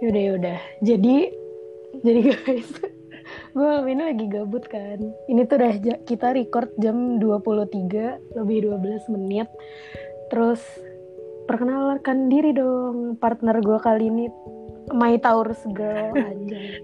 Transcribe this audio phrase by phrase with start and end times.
[0.00, 0.58] Yaudah yaudah.
[0.80, 1.16] Jadi
[2.00, 2.70] jadi guys,
[3.56, 4.96] gue ini lagi gabut kan.
[5.28, 5.72] Ini tuh udah
[6.08, 9.48] kita record jam 23 lebih 12 menit.
[10.32, 10.62] Terus
[11.44, 14.24] perkenalkan diri dong partner gue kali ini
[14.94, 16.80] My Taurus Girl anjay.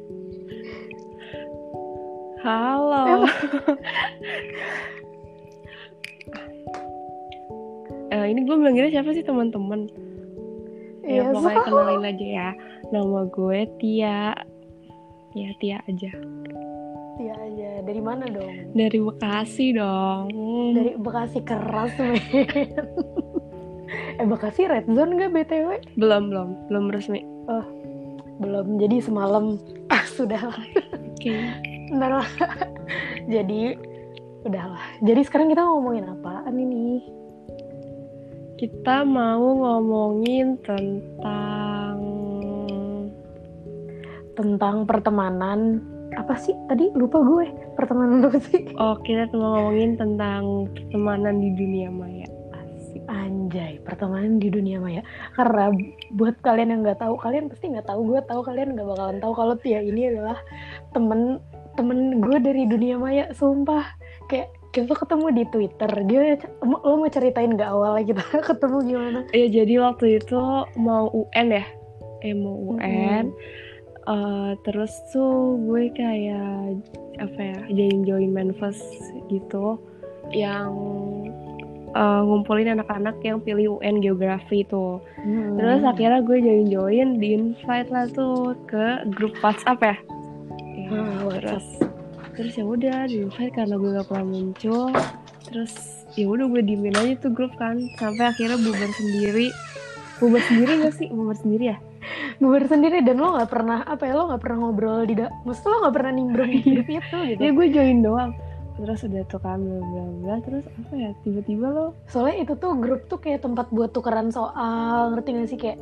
[2.44, 3.24] Halo.
[8.06, 9.90] Eh, ini gue bilangnya siapa sih teman-teman?
[11.02, 12.48] Ya Iya, pokoknya so- kenalin aja ya.
[12.94, 14.30] Nama gue Tia.
[15.34, 16.12] Ya Tia aja.
[17.16, 17.70] Iya aja.
[17.82, 18.76] Dari mana dong?
[18.76, 20.30] Dari Bekasi dong.
[20.76, 22.14] Dari Bekasi keras men.
[24.22, 25.98] eh Bekasi red zone gak BTW?
[25.98, 27.26] Belum belum belum resmi.
[28.38, 28.78] Belum.
[28.78, 29.58] Jadi semalam
[29.90, 30.62] ah sudah lah.
[30.94, 31.34] Oke.
[31.90, 32.30] Ntar lah.
[33.26, 33.74] Jadi
[34.46, 34.84] udahlah.
[35.02, 37.02] Jadi sekarang kita ngomongin apaan ini?
[38.56, 41.55] Kita mau ngomongin tentang
[44.36, 45.80] Tentang pertemanan.
[46.14, 46.54] Apa sih?
[46.70, 47.48] Tadi lupa gue.
[47.74, 48.68] Pertemanan apa sih?
[48.76, 52.28] Oh, kita mau ngomongin tentang pertemanan di dunia maya.
[52.52, 53.02] Asik.
[53.08, 55.02] Anjay, pertemanan di dunia maya.
[55.34, 55.72] Karena
[56.14, 58.12] buat kalian yang nggak tahu, kalian pasti nggak tahu.
[58.12, 60.38] Gue tahu kalian nggak bakalan tahu kalau Tia ini adalah
[60.92, 61.40] temen
[61.76, 63.28] temen gue dari dunia maya.
[63.36, 63.84] Sumpah,
[64.32, 65.90] kayak kita ketemu di Twitter.
[66.04, 69.20] Dia lo mau ceritain nggak awalnya kita ketemu gimana?
[69.32, 70.40] Ya jadi waktu itu
[70.76, 71.64] mau UN ya,
[72.20, 73.32] eh mau UN.
[74.06, 76.78] Eh, terus tuh gue kayak
[77.18, 78.86] apa ya, join join manifest
[79.26, 79.82] gitu,
[80.30, 80.70] yang
[81.90, 85.02] eh, ngumpulin anak-anak yang pilih UN geografi tuh.
[85.18, 85.58] Hmm.
[85.58, 89.96] Terus akhirnya gue join join di invite lah tuh ke grup WhatsApp ya.
[90.86, 91.02] Ya,
[91.42, 91.66] terus
[92.38, 94.94] terus ya udah di invite karena gue gak pernah muncul.
[95.50, 95.74] Terus
[96.14, 99.50] ya udah gue diemin aja tuh grup kan sampai akhirnya bubar sendiri.
[100.22, 101.10] Bubar sendiri gak sih?
[101.10, 101.78] Bubar sendiri ya?
[102.38, 105.76] Bubar sendiri dan lo nggak pernah apa ya lo nggak pernah ngobrol di maksudnya lo
[105.86, 107.40] nggak pernah nimbrung di grup itu gitu?
[107.40, 108.30] Ya gue join doang.
[108.76, 110.34] Terus udah tuh kan bla bla bla.
[110.44, 115.16] Terus apa ya tiba-tiba lo soalnya itu tuh grup tuh kayak tempat buat tukeran soal
[115.16, 115.58] ngerti gak sih?
[115.58, 115.78] Kayak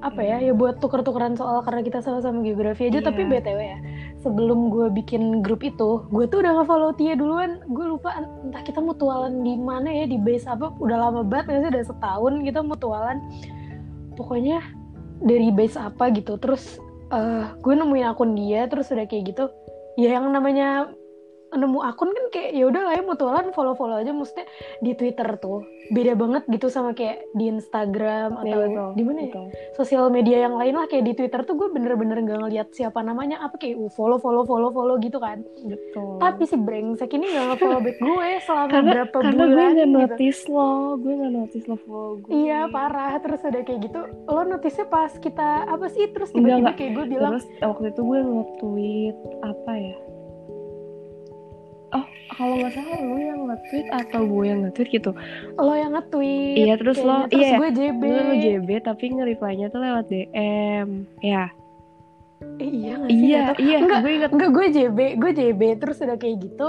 [0.00, 3.04] apa ya ya buat tuker-tukeran soal karena kita sama-sama geografi aja.
[3.04, 3.08] Iya.
[3.12, 3.78] tapi btw ya
[4.24, 7.60] sebelum gue bikin grup itu gue tuh udah nge-follow Tia duluan.
[7.68, 10.72] Gue lupa entah kita mutualan di mana ya di base apa.
[10.80, 13.20] Udah lama banget sih udah setahun kita mutualan.
[14.16, 14.60] Pokoknya
[15.20, 16.36] dari base apa gitu.
[16.40, 19.48] Terus eh gue nemuin akun dia terus udah kayak gitu.
[19.98, 20.90] Ya yang namanya
[21.50, 24.46] nemu akun kan kayak ya udah lah ya mutualan follow follow aja maksudnya
[24.78, 29.20] di Twitter tuh beda banget gitu sama kayak di Instagram Ya, atau betul, di mana
[29.26, 29.42] ya
[29.74, 33.42] sosial media yang lain lah kayak di Twitter tuh gue bener-bener gak ngeliat siapa namanya
[33.42, 36.22] apa kayak uh, follow follow follow follow gitu kan Betul.
[36.22, 39.74] tapi si brengsek ini gak nge-follow back gue selama karena berapa karena bulan gue gak
[39.74, 39.96] gitu.
[39.98, 40.70] notice lo,
[41.02, 42.30] gue gak notice lo follow gue.
[42.30, 44.00] Iya parah terus udah kayak gitu
[44.30, 48.20] lo notisnya pas kita apa sih terus tiba-tiba kayak gue bilang Terus waktu itu gue
[48.22, 49.96] nge-tweet apa ya?
[51.90, 55.10] Oh, kalau nggak salah lu yang nge-tweet atau gue yang nge-tweet gitu.
[55.56, 59.80] lo yang nge-tweet Iya, terus lo- terus iya, gue JB Lu JB tapi nge-reply-nya tuh
[59.80, 60.88] lewat DM.
[61.20, 61.50] Ya.
[62.56, 64.30] Eh, iya gak sih Iya, iya, Enggak, gue ingat.
[64.32, 66.68] Enggak, gue JB, gue JB terus udah kayak gitu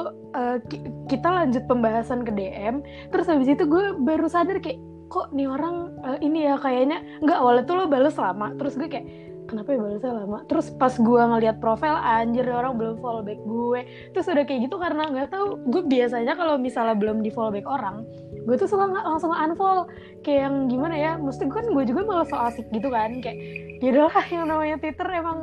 [0.66, 5.46] ki- kita lanjut pembahasan ke DM terus habis itu gue baru sadar kayak kok nih
[5.46, 9.08] orang eh, ini ya kayaknya enggak awalnya tuh lo balas lama terus gue kayak
[9.52, 10.40] kenapa ya balasnya lama?
[10.48, 13.80] Terus pas gue ngeliat profil anjir orang belum follow back gue.
[14.16, 15.60] Terus udah kayak gitu karena nggak tahu.
[15.68, 18.08] Gue biasanya kalau misalnya belum di follow back orang
[18.42, 19.86] gue tuh suka nggak langsung unfollow.
[20.26, 21.12] Kayak yang gimana ya?
[21.20, 23.22] Mesti kan gue juga malah so asik gitu kan.
[23.22, 23.38] Kayak
[23.84, 25.38] yaudahlah yang namanya Twitter emang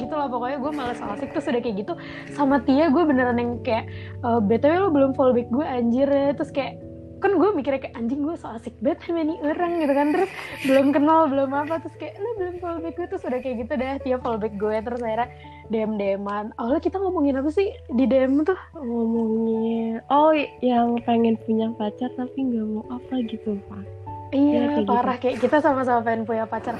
[0.00, 1.32] gitu lah pokoknya gue malas so asik.
[1.32, 1.92] Terus udah kayak gitu
[2.34, 3.88] sama Tia gue beneran yang kayak
[4.20, 6.08] e, btw lo belum follow back gue anjir.
[6.36, 6.91] Terus kayak
[7.22, 10.06] kan gue mikirnya kayak anjing gue so asik banget sama nih orang gitu kan.
[10.10, 10.30] Terus
[10.66, 13.72] belum kenal belum apa terus kayak lo belum follow back gue terus udah kayak gitu
[13.78, 15.28] dah Tia follow back gue terus akhirnya
[15.70, 18.58] DM DMan awalnya kita ngomongin apa sih di DM tuh?
[18.74, 24.02] Ngomongin oh yang pengen punya pacar tapi nggak mau apa gitu pak.
[24.32, 25.16] Iya, kayak parah.
[25.20, 26.72] kayak kita sama-sama pengen punya pacar.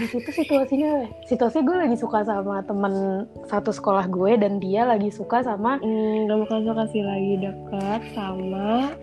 [0.00, 5.12] Di situ situasinya, situasi gue lagi suka sama temen satu sekolah gue dan dia lagi
[5.12, 8.96] suka sama hmm, gak bakal suka sih lagi deket sama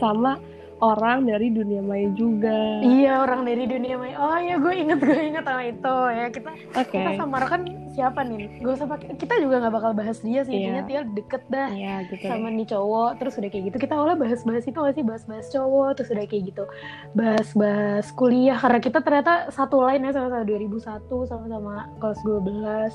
[0.00, 0.38] sama
[0.78, 4.14] orang dari dunia maya juga iya orang dari dunia maya.
[4.14, 7.60] Oh iya, gue inget gue inget sama itu ya kita oke kita samarkan
[7.98, 8.62] siapa nih?
[8.62, 9.18] Gue usah pakai.
[9.18, 10.54] Kita juga nggak bakal bahas dia sih.
[10.54, 10.86] Intinya Iya.
[10.86, 13.10] dia deket dah Iya gitu sama nih cowok.
[13.18, 15.90] Terus udah kayak gitu kita awalnya bahas-bahas itu gak sih bahas-bahas cowok.
[15.98, 16.64] Terus udah kayak gitu
[17.10, 22.94] bahas-bahas kuliah karena kita ternyata satu line ya sama-sama 2001 sama-sama kelas 12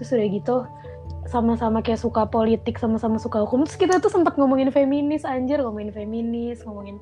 [0.00, 0.56] terus udah gitu
[1.28, 3.68] sama-sama kayak suka politik sama-sama suka hukum.
[3.68, 5.60] Terus kita tuh sempat ngomongin feminis anjir.
[5.60, 6.96] Ngomongin feminis ngomongin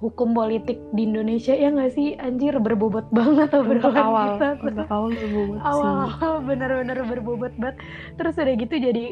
[0.00, 2.16] hukum politik di Indonesia ya nggak sih?
[2.16, 4.48] Anjir berbobot banget obrolan awal kita.
[4.64, 5.68] untuk awal berbobot sih.
[5.68, 7.76] awal-awal bener-bener berbobot banget.
[8.16, 9.04] Terus udah gitu jadi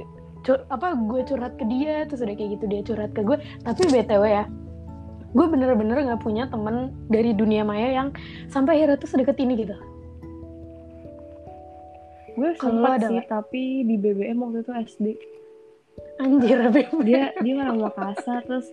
[0.47, 3.37] cur- apa gue curhat ke dia terus udah kayak gitu dia curhat ke gue.
[3.67, 4.45] Tapi btw ya
[5.29, 8.09] gue bener-bener nggak punya temen dari dunia maya yang
[8.49, 9.77] sampai akhirnya tuh sedekat ini gitu
[12.39, 13.27] gue sempat sih nggak?
[13.27, 15.07] tapi di BBM waktu itu SD
[16.23, 16.91] anjir Beb.
[17.03, 18.71] dia dia orang Makassar terus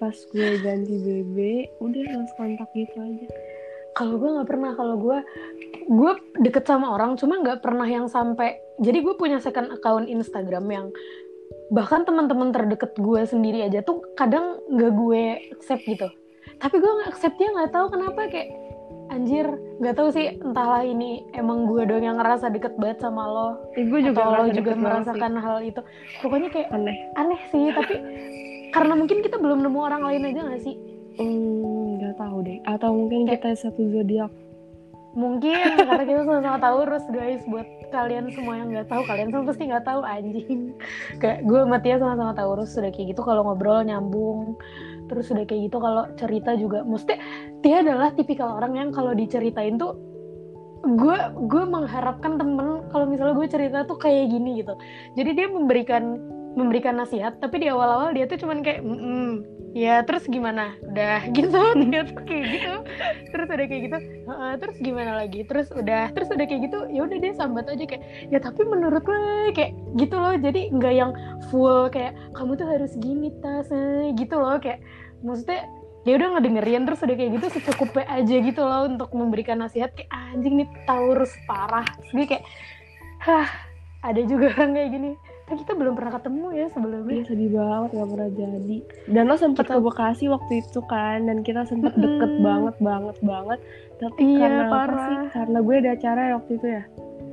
[0.00, 1.36] pas gue ganti BB
[1.78, 3.28] udah langsung kontak gitu aja
[3.92, 5.18] kalau gue nggak pernah kalau gue
[5.86, 6.12] gue
[6.42, 10.86] deket sama orang cuma nggak pernah yang sampai jadi gue punya second account Instagram yang
[11.70, 15.22] bahkan teman-teman terdeket gue sendiri aja tuh kadang nggak gue
[15.52, 16.08] accept gitu
[16.58, 18.48] tapi gue nggak accept dia nggak tahu kenapa kayak
[19.12, 23.48] anjir nggak tahu sih entahlah ini emang gue doang yang ngerasa deket banget sama lo.
[23.72, 25.80] Eh, gue juga atau lo juga merasakan hal itu.
[26.18, 26.96] Pokoknya kayak aneh.
[27.14, 27.94] aneh sih tapi
[28.70, 30.76] karena mungkin kita belum nemu orang lain aja nggak sih?
[31.12, 32.58] Hmm, nggak tahu deh.
[32.64, 34.32] Atau mungkin Kayak- kita satu zodiak.
[35.12, 37.44] Mungkin karena kita sama-sama Taurus guys.
[37.44, 40.72] Buat kalian semua yang nggak tahu kalian semua pasti nggak tahu anjing.
[41.20, 43.20] Kayak gue sama Tia sama-sama Taurus sudah kayak gitu.
[43.20, 44.56] Kalau ngobrol nyambung
[45.12, 46.80] terus udah kayak gitu kalau cerita juga.
[46.88, 47.14] Mesti
[47.60, 49.92] Tia adalah tipikal orang yang kalau diceritain tuh
[50.82, 54.74] gue gue mengharapkan temen kalau misalnya gue cerita tuh kayak gini gitu.
[55.14, 56.18] Jadi dia memberikan
[56.52, 59.40] memberikan nasihat tapi di awal-awal dia tuh cuman kayak "Mm-mm,
[59.72, 60.74] ya terus gimana?
[60.84, 61.56] Udah gitu.
[61.88, 62.74] Dia tuh kayak gitu.
[63.30, 65.40] Terus udah kayak gitu "Heeh, terus gimana lagi?
[65.46, 69.00] Terus udah terus udah kayak gitu ya udah dia sambat aja kayak ya tapi menurut
[69.06, 70.34] gue kayak gitu loh.
[70.34, 71.12] Jadi nggak yang
[71.48, 74.82] full kayak kamu tuh harus gini tas eh," gitu loh kayak
[75.22, 75.64] maksudnya
[76.02, 79.94] ya udah ngedengerin terus udah kayak gitu secukupnya aja gitu loh untuk memberikan nasihat.
[79.94, 81.86] Kayak anjing nih Taurus parah.
[82.02, 82.44] Terus gue kayak
[83.22, 83.46] hah
[84.02, 85.12] ada juga orang kayak gini.
[85.42, 87.12] Tapi kita belum pernah ketemu ya sebelumnya.
[87.12, 88.76] Iya sedih banget gak pernah jadi.
[89.04, 92.46] Dan lo sempet Kita- ke Bekasi waktu itu kan Dan kita sempet deket Mm-mm.
[92.46, 93.58] banget banget banget.
[94.00, 95.06] Tapi Iya, karena apa parah.
[95.06, 95.16] sih?
[95.30, 96.82] Karena gue ada acara ya waktu itu ya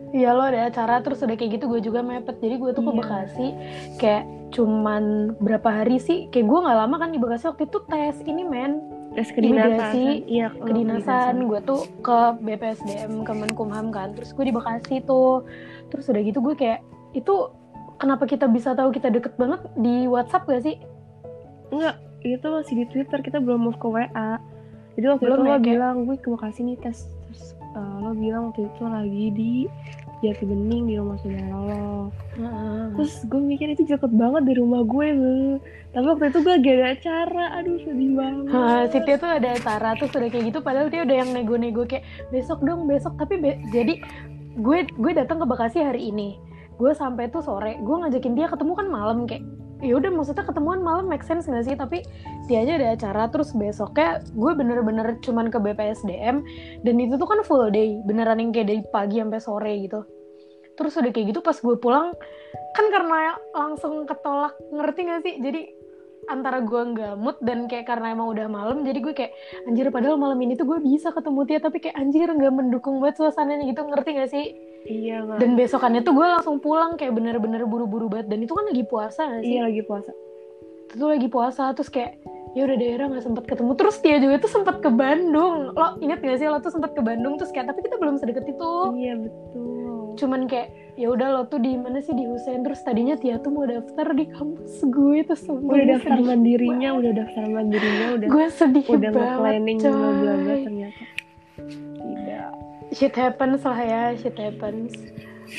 [0.10, 2.38] Iya lo ada acara terus udah kayak gitu gue juga mepet.
[2.38, 2.98] Jadi gue tuh ke Iya.
[2.98, 3.48] Bekasi
[3.96, 5.04] kayak cuman
[5.38, 6.26] berapa hari sih.
[6.28, 9.70] Kayak gue nggak lama kan di Bekasi waktu itu tes ini men Tes kedinasan.
[9.70, 10.06] Imigrasi?
[10.28, 11.34] Iya lo kedinasan.
[11.46, 14.14] gue tuh ke BPSDM Kemenkumham kan.
[14.14, 15.46] Terus gue di Bekasi tuh.
[15.88, 16.82] Terus udah gitu gue kayak
[17.12, 17.34] itu
[17.96, 19.62] kenapa kita bisa tahu kita deket banget?
[19.76, 20.78] Di WhatsApp gak sih?
[21.70, 23.20] Enggak, itu masih di Twitter.
[23.20, 24.42] Kita belum move ke WA
[24.92, 27.06] Jadi waktu Belum itu ya, lo kayak- bilang Gue ke Bekasi nih tes
[27.70, 29.54] Eh, lo bilang waktu itu lagi di
[30.20, 32.12] Jati Bening di rumah saudara lo.
[32.98, 35.56] Terus gue mikir itu deket banget di rumah gue loh
[35.96, 37.46] Tapi waktu itu gue lagi ada acara.
[37.62, 38.52] Aduh sedih banget.
[38.52, 40.60] Hah, si Tia tuh ada acara terus udah kayak gitu.
[40.60, 43.16] Padahal dia udah yang nego-nego kayak besok dong besok.
[43.16, 44.02] Tapi be- jadi
[44.60, 46.36] gue gue datang ke Bekasi hari ini.
[46.76, 47.80] Gue sampai tuh sore.
[47.80, 49.46] Gue ngajakin dia ketemu kan malam kayak
[49.80, 51.76] ya udah maksudnya ketemuan malam make sense gak sih?
[51.76, 52.04] Tapi
[52.48, 56.44] dia aja ada acara terus besoknya gue bener-bener cuman ke BPSDM
[56.84, 60.00] dan itu tuh kan full day beneran yang kayak dari pagi sampai sore gitu.
[60.76, 62.16] Terus udah kayak gitu pas gue pulang
[62.76, 65.36] kan karena langsung ketolak ngerti gak sih?
[65.40, 65.62] Jadi
[66.30, 69.34] antara gue nggak mood dan kayak karena emang udah malam jadi gue kayak
[69.66, 73.24] anjir padahal malam ini tuh gue bisa ketemu dia tapi kayak anjir nggak mendukung banget
[73.24, 73.82] suasananya gitu.
[73.82, 74.46] Ngerti gak sih
[74.88, 78.32] Iya nggak dan besokannya tuh gue langsung pulang kayak bener-bener buru-buru banget.
[78.32, 79.60] Dan itu kan lagi puasa gak sih?
[79.60, 80.12] Iya lagi puasa.
[80.90, 82.18] Itu tuh lagi puasa terus kayak
[82.58, 83.72] ya udah daerah nggak sempat ketemu.
[83.76, 85.76] Terus dia juga tuh sempat ke Bandung.
[85.76, 87.36] Lo inget gak sih lo tuh sempat ke Bandung?
[87.38, 88.72] Terus kayak tapi kita belum sedekat itu.
[88.98, 90.16] Iya betul.
[90.18, 90.68] Cuman kayak
[91.00, 92.12] ya udah lo tuh di mana sih?
[92.12, 96.90] Di Husein terus tadinya Tia tuh mau daftar di kampus gue terus Udah daftar mandirinya
[96.92, 99.92] Udah daftar mandirinya Udah gue sedih udah banget nge-planning coy.
[99.96, 101.02] bla ternyata
[102.94, 104.94] shit happens lah ya shit happens.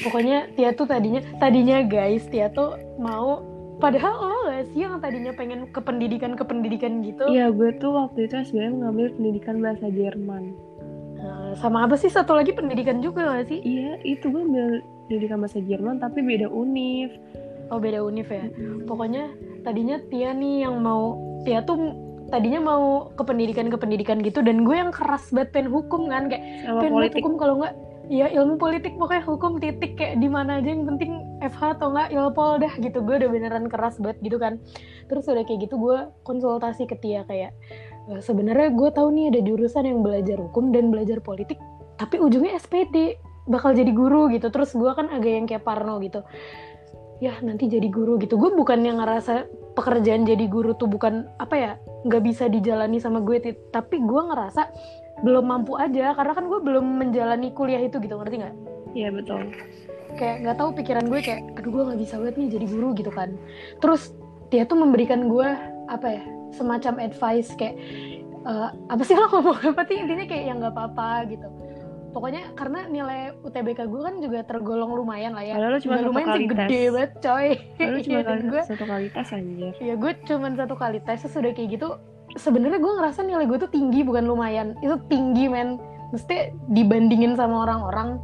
[0.07, 3.43] Pokoknya Tia tuh tadinya tadinya guys Tia tuh mau
[3.83, 7.27] padahal lo gak sih yang tadinya pengen ke pendidikan ke pendidikan gitu?
[7.27, 10.55] Iya gue tuh waktu itu SBM ngambil pendidikan bahasa Jerman.
[11.21, 12.13] Nah, sama apa sih?
[12.13, 13.59] Satu lagi pendidikan juga gak sih?
[13.65, 17.11] Iya itu gue ambil pendidikan bahasa Jerman tapi beda univ
[17.71, 18.47] oh beda univ ya?
[18.85, 19.31] Pokoknya
[19.63, 21.79] tadinya Tia nih yang mau Tia tuh
[22.31, 26.31] tadinya mau ke pendidikan ke pendidikan gitu dan gue yang keras banget pengen hukum kan
[26.31, 27.21] kayak sama pengen banget politik.
[27.23, 27.75] hukum kalau nggak
[28.11, 32.09] ya ilmu politik pokoknya hukum titik kayak di mana aja yang penting FH atau enggak
[32.11, 32.99] ilpol dah gitu.
[33.07, 34.59] Gue udah beneran keras banget gitu kan.
[35.07, 37.55] Terus udah kayak gitu gue konsultasi ke Tia kayak
[38.11, 41.63] "Eh, sebenarnya gue tahu nih ada jurusan yang belajar hukum dan belajar politik
[42.01, 44.49] tapi ujungnya SPD bakal jadi guru gitu.
[44.51, 46.27] Terus gue kan agak yang kayak parno gitu.
[47.21, 48.41] Ya nanti jadi guru gitu.
[48.41, 49.47] Gue bukan yang ngerasa
[49.77, 54.63] pekerjaan jadi guru tuh bukan apa ya nggak bisa dijalani sama gue tapi gue ngerasa
[55.21, 58.57] belum mampu aja karena kan gue belum menjalani kuliah itu gitu ngerti nggak?
[58.97, 59.53] Iya betul.
[60.17, 63.13] Kayak nggak tahu pikiran gue kayak aduh gue nggak bisa banget nih jadi guru gitu
[63.13, 63.37] kan.
[63.85, 64.17] Terus
[64.49, 65.49] dia tuh memberikan gue
[65.93, 66.23] apa ya
[66.57, 67.77] semacam advice kayak
[68.41, 69.61] "Eh, apa sih lo ngomong?
[69.77, 71.47] Apa sih intinya kayak yang nggak apa-apa gitu
[72.11, 75.55] pokoknya karena nilai UTBK gue kan juga tergolong lumayan lah ya.
[75.57, 76.59] Padahal lu cuma satu lumayan kali sih tes.
[76.59, 77.49] gede banget coy.
[77.79, 79.73] Lu cuma dan kali, gue satu kali tes anjir.
[79.79, 81.89] ya gue cuman satu kali tes terus udah kayak gitu
[82.39, 84.75] sebenarnya gue ngerasa nilai gue tuh tinggi bukan lumayan.
[84.83, 85.79] Itu tinggi men.
[86.11, 88.19] Mesti dibandingin sama orang-orang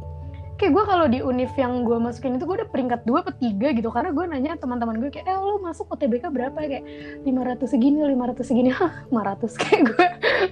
[0.57, 3.69] kayak gue kalau di univ yang gue masukin itu gue udah peringkat dua atau tiga
[3.71, 3.93] gitu.
[3.93, 6.57] Karena gue nanya teman-teman gue kayak eh lo masuk UTBK berapa?
[6.57, 6.85] Kayak
[7.23, 8.69] 500 segini 500 segini.
[8.77, 10.07] Hah 500 kayak gue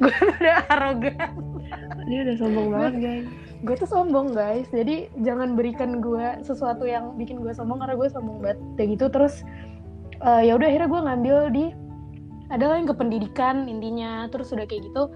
[0.05, 1.31] gue udah arogan.
[2.05, 3.27] Dia udah sombong banget guys.
[3.65, 4.67] gue tuh sombong guys.
[4.69, 8.59] Jadi jangan berikan gue sesuatu yang bikin gue sombong karena gue sombong banget.
[8.77, 9.05] Kayak gitu.
[9.09, 9.41] Terus
[10.21, 11.65] eh, ya udah akhirnya gue ngambil di
[12.53, 14.29] adalah yang ke pendidikan intinya.
[14.29, 15.09] Terus udah kayak gitu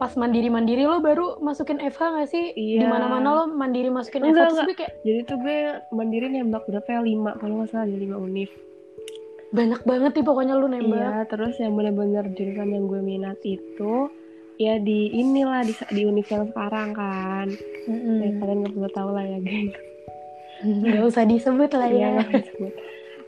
[0.00, 2.80] pas mandiri mandiri lo baru masukin FH gak sih Iya.
[2.80, 4.66] di mana mana lo mandiri masukin Enggak, FH terus enggak.
[4.66, 5.58] gue kayak Jadi tuh gue
[5.90, 7.00] mandiri nembak berapa ya?
[7.00, 8.48] Lima kalau nggak salah ada lima univ.
[9.50, 13.94] banyak banget nih pokoknya lu nembak Iya, terus yang benar-benar jurusan yang gue minat itu
[14.56, 17.48] ya di inilah di, di univ yang sekarang kan.
[17.84, 18.16] Mm-mm.
[18.18, 19.74] Ya, kalian nggak perlu tahu lah ya guys.
[20.84, 22.72] nggak usah disebut lah Iya, ya usah disebut.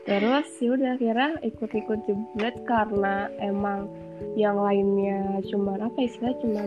[0.03, 3.87] Terus ya udah akhirnya ikut-ikut jebret karena emang
[4.33, 6.65] yang lainnya cuman apa istilahnya cuman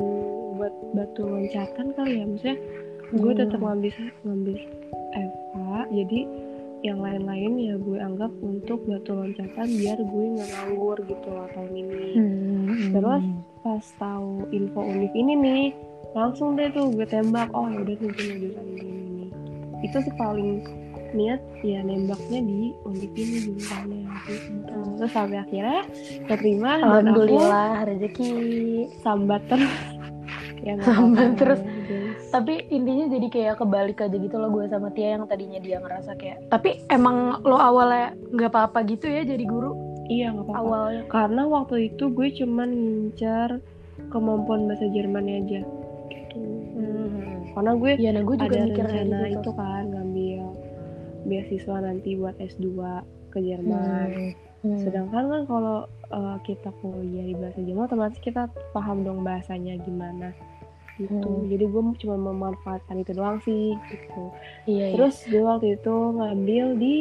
[0.57, 2.59] buat batu loncatan kali ya maksudnya
[3.07, 3.41] gue Hmm.
[3.41, 3.93] tetap ngambil
[4.25, 4.57] ngambil
[5.15, 6.21] FA jadi
[6.85, 11.73] yang lain-lain ya gue anggap untuk batu loncatan biar gue nggak nganggur gitu loh tahun
[11.75, 12.93] ini Hmm.
[12.93, 13.25] Terus?
[13.63, 15.65] pas tahu info univ ini nih
[16.15, 19.27] langsung deh tuh gue tembak oh ya udah nih jurusan ini ini ini.
[19.83, 20.63] itu sih paling
[21.11, 24.75] niat ya nembaknya di univ ini jurusannya gitu.
[24.97, 25.83] terus sampai akhirnya
[26.25, 28.31] keterima aku alhamdulillah rezeki.
[29.05, 29.75] sambat terus.
[30.67, 31.61] Ya Sambat terus.
[31.63, 32.27] ya, guys.
[32.35, 36.19] tapi intinya jadi kayak kebalik aja gitu loh gue sama Tia yang tadinya dia ngerasa
[36.19, 39.79] kayak tapi emang lo awalnya nggak apa-apa gitu ya jadi guru?
[40.11, 40.59] Iya nggak apa-apa.
[40.59, 41.03] Awalnya.
[41.07, 43.63] Karena waktu itu gue cuman ngincar
[44.11, 45.61] kemampuan bahasa Jermannya aja.
[46.11, 46.39] Gitu.
[47.55, 49.39] Karena gue Iya, nah gue juga ada rencana gitu.
[49.39, 50.43] itu kan ngambil
[51.27, 52.67] beasiswa nanti buat S2
[53.37, 54.09] ke Jerman.
[54.09, 54.33] Hmm.
[54.65, 54.81] Hmm.
[54.81, 55.79] Sedangkan kan kalau
[56.09, 60.33] uh, kita kuliah di bahasa Jerman otomatis kita paham dong bahasanya gimana
[60.97, 61.13] gitu.
[61.21, 61.45] Hmm.
[61.47, 64.33] Jadi gue cuma memanfaatkan itu doang sih gitu.
[64.65, 64.95] iya, iya.
[64.97, 66.97] Terus gue waktu itu ngambil di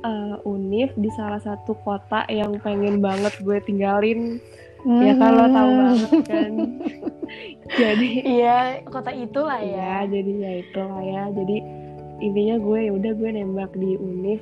[0.00, 4.38] uh, Univ di salah satu kota yang pengen banget gue tinggalin.
[4.82, 5.82] Ya kan lo tahu Hmm.
[5.84, 6.52] banget kan.
[7.72, 10.10] Jadi Iya, kota itulah ya ya.
[10.10, 11.56] jadi ya itu lah ya jadi
[12.20, 14.38] intinya gue ya udah gue nembak di univ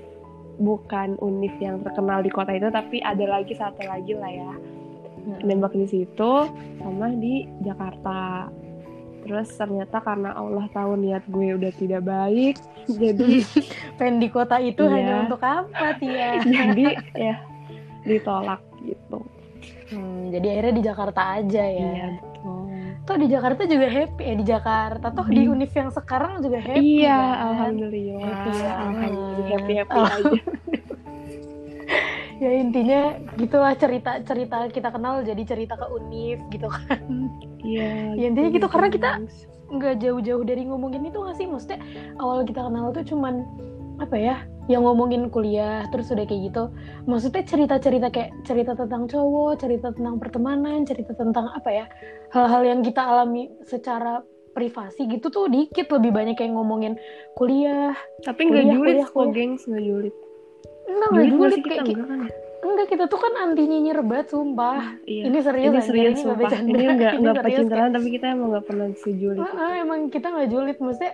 [0.61, 4.53] bukan univ yang terkenal di kota itu tapi ada lagi satu lagi lah ya
[5.21, 5.37] Hmm.
[5.43, 6.33] nembak di situ
[6.79, 8.49] sama di Jakarta
[9.21, 12.57] terus ternyata karena Allah tahu niat gue udah tidak baik
[13.01, 13.45] jadi
[14.01, 14.93] Pengen di kota itu Iya.
[14.97, 16.41] hanya untuk apa, Tia?
[16.57, 17.35] jadi ya
[18.03, 19.21] ditolak gitu
[19.91, 21.91] Hmm, jadi akhirnya di Jakarta aja ya.
[21.91, 22.60] iya betul
[23.11, 25.07] Toh di Jakarta juga happy ya di Jakarta.
[25.11, 25.53] Toh di Hmm.
[25.53, 27.43] univ yang sekarang juga happy iya kan?
[27.51, 28.71] alhamdulillah Happy banget.
[28.71, 30.07] alhamdulillah happy happy Oh.
[30.07, 30.31] aja
[32.41, 33.01] Ya intinya
[33.35, 37.03] gitulah cerita-cerita kita kenal jadi cerita ke univ gitu kan.
[37.61, 39.19] iya Ya, intinya gitu, karena kita-
[39.69, 41.79] nggak jauh-jauh dari ngomongin itu nggak sih maksudnya
[42.17, 43.43] awal kita kenal tuh cuman
[44.01, 46.73] apa ya yang ngomongin kuliah terus udah kayak gitu
[47.05, 51.85] maksudnya cerita-cerita kayak cerita tentang cowok cerita tentang pertemanan cerita tentang apa ya
[52.31, 56.95] hal-hal yang kita alami secara privasi gitu tuh dikit lebih banyak yang ngomongin
[57.35, 60.15] kuliah Tapi nggak julid kuliah, kok, gengs, nggak julid.
[60.87, 62.19] enggak nggak Julid julid kita kayak enggak kan?
[62.21, 62.31] ya?
[62.61, 65.23] enggak kita tuh kan anti nyinyir banget sumpah Iya.
[65.25, 66.51] ini serius Ini serius, ini sumpah.
[66.53, 69.39] Ini nggak Ini nggak serius, pencitraan, tapi kita emang nggak pernah sejulit.
[69.41, 71.13] kayak, "Ah, ah, emang kita nggak julid maksudnya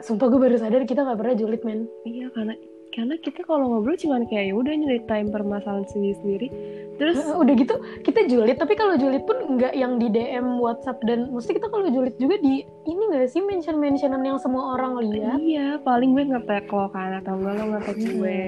[0.00, 2.54] sumpah gue baru sadar kita nggak pernah julid men Iya, karena
[2.90, 6.50] karena kita kalau ngobrol cuman kayak ya udah nyeritain permasalahan sendiri-sendiri.
[6.98, 10.98] Terus Heeh, udah gitu kita julid tapi kalau julid pun nggak yang di DM WhatsApp
[11.00, 14.98] dan mesti kita kalau julid juga di ini nggak sih mention mentionan yang semua orang
[15.06, 18.10] lihat iya, paling gue ngetek lo kan atau enggak lo ngetek Hmm.
[18.12, 18.38] gue.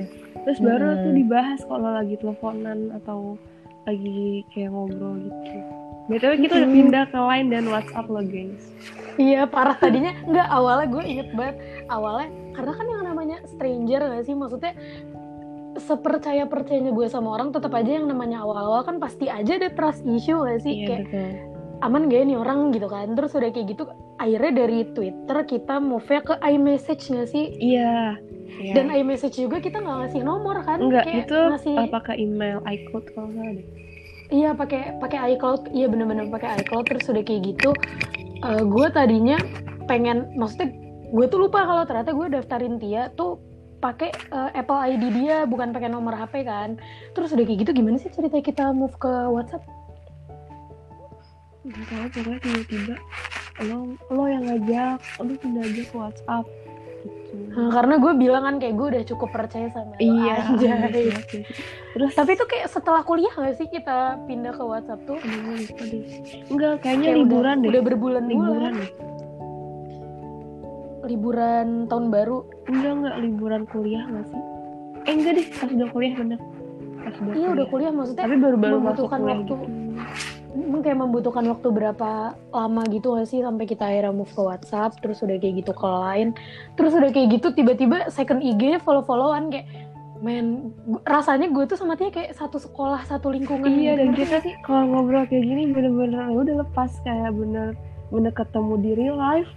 [0.42, 1.00] Terus baru Hmm.
[1.00, 3.18] tuh dibahas kalau lagi teleponan atau
[3.82, 5.59] lagi kayak ngobrol gitu.
[6.09, 6.76] BTW kita udah Hmm.
[6.76, 8.64] pindah ke line dan WhatsApp lo, gengs.
[9.16, 11.57] Iya parah tadinya nggak awalnya gue inget banget
[11.88, 14.73] awalnya karena kan yang namanya stranger nggak sih maksudnya
[15.75, 20.04] sepercaya percayanya gue sama orang tetap aja yang namanya awal-awal kan pasti aja ada trust
[20.04, 21.31] issue gak sih Iya, kayak betul.
[21.81, 23.83] aman gak ya nih orang gitu kan terus udah kayak gitu
[24.21, 28.21] akhirnya dari Twitter kita move-nya ke iMessage gak sih Iya.
[28.61, 28.73] iya.
[28.76, 33.07] dan iMessage juga kita nggak ngasih nomor kan Enggak, kayak itu ngasih apakah email iCloud
[33.11, 33.62] kalau nggak ada?
[34.33, 35.71] Iya pakai pakai iCloud.
[35.77, 36.89] Iya bener-bener pakai iCloud.
[36.89, 37.71] Terus udah kayak gitu
[38.43, 39.39] eh, gue tadinya
[39.87, 40.73] pengen maksudnya
[41.12, 43.37] gue tuh lupa kalau ternyata gue daftarin Tia tuh
[43.85, 46.81] pakai eh, Apple ID dia bukan pakai nomor HP kan.
[47.12, 49.62] Terus udah kayak gitu gimana sih cerita kita move ke WhatsApp?
[51.62, 52.97] Nggak tahu pokoknya tiba-tiba
[53.69, 56.45] lo lo yang ngajak lo pindah aja ke WhatsApp
[57.33, 60.69] Nah, karena gue bilang kan kayak gue udah cukup percaya sama lo, iya anjay.
[60.69, 61.19] iya, iya.
[61.91, 65.17] terus Tapi itu kayak setelah kuliah gak sih kita pindah ke WhatsApp tuh?
[65.17, 66.05] aduh
[66.49, 68.49] enggak kayaknya Kayak liburan udah, deh Udah berbulan-bulan.
[68.49, 68.91] liburan deh
[71.03, 72.39] Liburan tahun baru.
[72.65, 74.41] enggak enggak liburan kuliah nggak sih
[75.03, 76.39] eh enggak deh pas udah kuliah bener
[76.99, 78.23] pas udah Iya udah kuliah maksudnya.
[78.23, 79.43] tapi baru-baru masuk kuliah waktu.
[79.43, 79.55] gitu
[80.52, 85.00] Emang kayak membutuhkan waktu berapa lama gitu gak sih sampai kita akhirnya move ke WhatsApp
[85.00, 86.37] terus udah kayak gitu ke lain
[86.76, 89.64] terus udah kayak gitu tiba-tiba second IG-nya follow-followan kayak
[90.23, 90.71] men
[91.02, 93.99] rasanya gue tuh sama dia kayak satu sekolah satu lingkungan iya gitu.
[93.99, 97.75] dan kita sih kalau ngobrol kayak gini bener-bener ya udah lepas kayak bener
[98.14, 99.50] bener ketemu di real life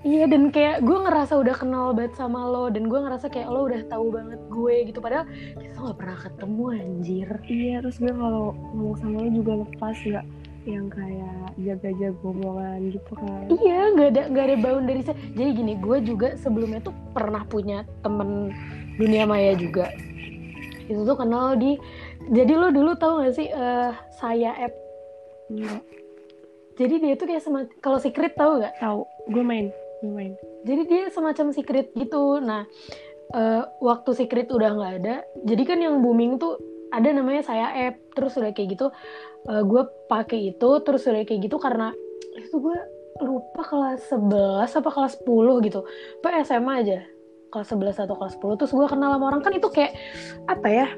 [0.00, 3.68] Iya dan kayak gue ngerasa udah kenal banget sama lo dan gue ngerasa kayak lo
[3.68, 5.28] udah tahu banget gue gitu padahal
[5.60, 7.28] kita tuh gak pernah ketemu anjir.
[7.44, 10.26] iya terus gue kalau ngomong sama lo juga lepas nggak
[10.68, 15.02] yang kayak jaga-jaga omongan gitu kan Iya nggak ada nggak ada boundary
[15.36, 18.56] Jadi gini gue juga sebelumnya tuh pernah punya temen
[18.96, 19.92] dunia maya juga.
[20.88, 21.76] Itu tuh kenal di
[22.32, 24.72] jadi lo dulu tahu gak sih eh, saya app.
[25.52, 25.84] Enggak
[26.80, 28.72] Jadi dia tuh kayak sama kalau secret tahu gak?
[28.80, 29.68] tahu gue main
[30.04, 30.32] main
[30.64, 32.40] Jadi dia semacam secret gitu.
[32.40, 32.64] Nah,
[33.36, 35.14] eh, waktu secret udah nggak ada,
[35.44, 36.56] jadi kan yang booming tuh
[36.90, 37.96] ada namanya saya app.
[38.16, 38.86] Terus udah kayak gitu,
[39.48, 40.70] eh, gue pakai itu.
[40.84, 41.92] Terus udah kayak gitu karena
[42.36, 42.78] itu gue
[43.20, 45.80] lupa kelas 11 apa kelas 10 gitu.
[46.24, 46.98] Apa SMA aja.
[47.50, 48.56] Kelas 11 atau kelas 10.
[48.60, 49.92] Terus gue kenal sama orang kan itu kayak
[50.48, 50.88] apa ya?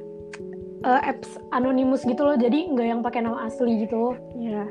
[0.83, 2.35] eh, apps anonymous gitu loh.
[2.35, 4.67] Jadi nggak yang pakai nama asli gitu ya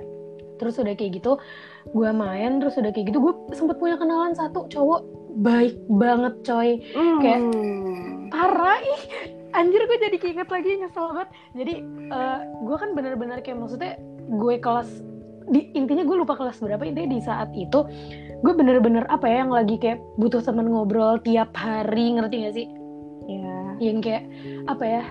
[0.61, 1.41] terus udah kayak gitu
[1.87, 5.01] gue main terus udah kayak gitu gue sempet punya kenalan satu cowok
[5.33, 6.69] baik banget coy.
[7.19, 8.27] Kayak- Hmm.
[8.27, 9.01] parah ih
[9.51, 11.27] anjir gue jadi keinget lagi nyesel banget.
[11.53, 11.73] Jadi
[12.07, 13.95] eh, gue kan bener-bener kayak maksudnya
[14.29, 14.89] gue kelas
[15.47, 17.83] di intinya gue lupa kelas berapa intinya di saat itu
[18.37, 22.67] gue bener-bener apa ya yang lagi kayak butuh temen ngobrol tiap hari ngerti gak sih?
[23.23, 24.23] Ya yang kayak
[24.67, 25.03] apa ya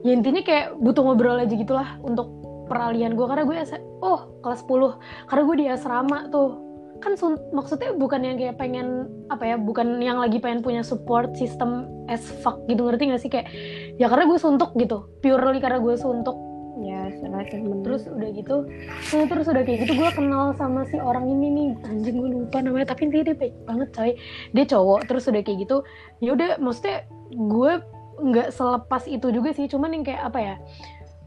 [0.00, 2.32] ya intinya kayak butuh ngobrol aja gitulah untuk
[2.70, 3.56] peralihan gue karena gue
[3.98, 6.70] oh kelas 10 karena gue di asrama tuh.
[7.00, 7.16] Kan
[7.56, 12.22] maksudnya bukan yang kayak pengen apa ya bukan yang lagi pengen punya support system as
[12.44, 12.86] fuck gitu.
[12.86, 13.32] Ngerti gak sih?
[13.32, 13.50] Kayak
[13.98, 15.10] ya karena gue suntuk gitu.
[15.18, 16.36] Purely karena gue suntuk.
[16.80, 17.12] Ya
[17.52, 18.64] temen terus udah gitu
[19.12, 21.68] nah, terus udah kayak gitu gue kenal sama si orang ini nih.
[21.88, 24.12] Anjing gue lupa namanya tapi intinya dia baik banget coy.
[24.54, 25.76] Dia cowok terus udah kayak gitu
[26.22, 27.72] ya udah maksudnya gue
[28.20, 29.68] nggak selepas itu juga sih.
[29.72, 30.54] Cuman yang kayak apa ya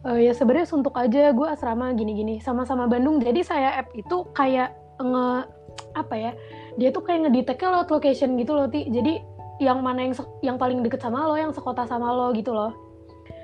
[0.07, 3.19] eh, ya sebenarnya suntuk aja gue asrama gini-gini sama-sama Bandung.
[3.23, 5.49] Jadi saya app itu kayak nge
[5.93, 6.31] apa ya
[6.77, 8.87] dia tuh kayak ngedeteknya lewat location gitu loh ti.
[8.89, 9.21] Jadi
[9.61, 12.73] yang mana yang yang paling deket sama lo yang sekota sama lo gitu loh.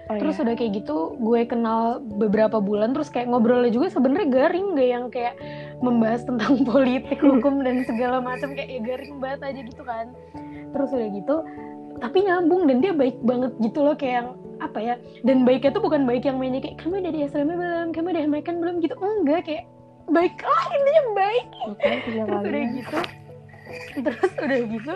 [0.09, 0.49] Oh, terus ya.
[0.49, 5.05] udah kayak gitu gue kenal beberapa bulan terus kayak ngobrolnya juga sebenarnya garing gak yang
[5.13, 5.37] kayak
[5.85, 8.57] membahas tentang politik hukum dan segala macam.
[8.57, 10.05] Kayak ya garing banget aja gitu kan.
[10.73, 11.37] Terus udah gitu
[11.99, 15.83] tapi nyambung dan dia baik banget gitu loh kayak yang apa ya dan baiknya tuh
[15.83, 17.87] bukan baik yang mainnya kayak kamu udah di asrama belum?
[17.95, 18.75] Kamu udah makan belum?
[18.83, 18.95] Gitu.
[18.99, 19.63] Enggak kayak
[20.11, 21.45] baik lah intinya baik.
[22.05, 22.99] Tiga terus udah gitu
[24.01, 24.95] terus udah gitu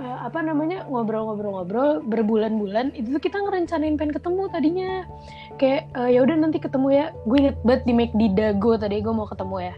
[0.00, 4.92] eh, apa namanya ngobrol-ngobrol-ngobrol berbulan-bulan itu tuh kita ngerencanain pengen ketemu tadinya.
[5.56, 7.06] Kayak eh, ya udah nanti ketemu ya.
[7.26, 9.74] Gue inget banget di McD Dago tadi gue mau ketemu ya.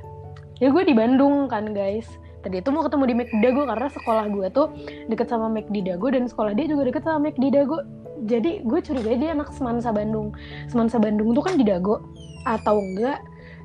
[0.63, 2.09] Ya gue di Bandung kan guys.
[2.43, 4.67] Tadi itu mau ketemu di McD Dago karena sekolah gue tuh
[5.07, 7.79] deket sama McD Dago dan sekolah dia juga deket sama McD Dago
[8.23, 10.35] jadi gue curiga dia anak Semansa Bandung.
[10.71, 12.03] Semansa Bandung tuh kan di Dago
[12.47, 13.23] atau enggak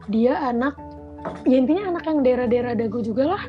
[0.08, 0.78] dia anak
[1.44, 3.44] ya intinya anak yang daerah-daerah Dago juga lah.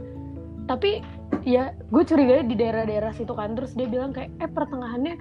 [0.69, 1.01] Tapi
[1.49, 3.57] ya gue curiga di daerah-daerah situ kan.
[3.57, 5.15] Terus dia bilang kayak eh pertengahannya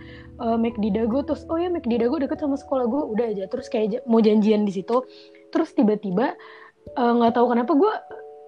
[0.44, 1.24] uh, McD Dago.
[1.24, 3.04] Terus oh ya McD Dago deket sama sekolah gue.
[3.16, 5.08] Udah aja terus kayak mau janjian di situ.
[5.56, 6.36] Terus tiba-tiba
[6.92, 7.94] eh, nggak tahu kenapa gue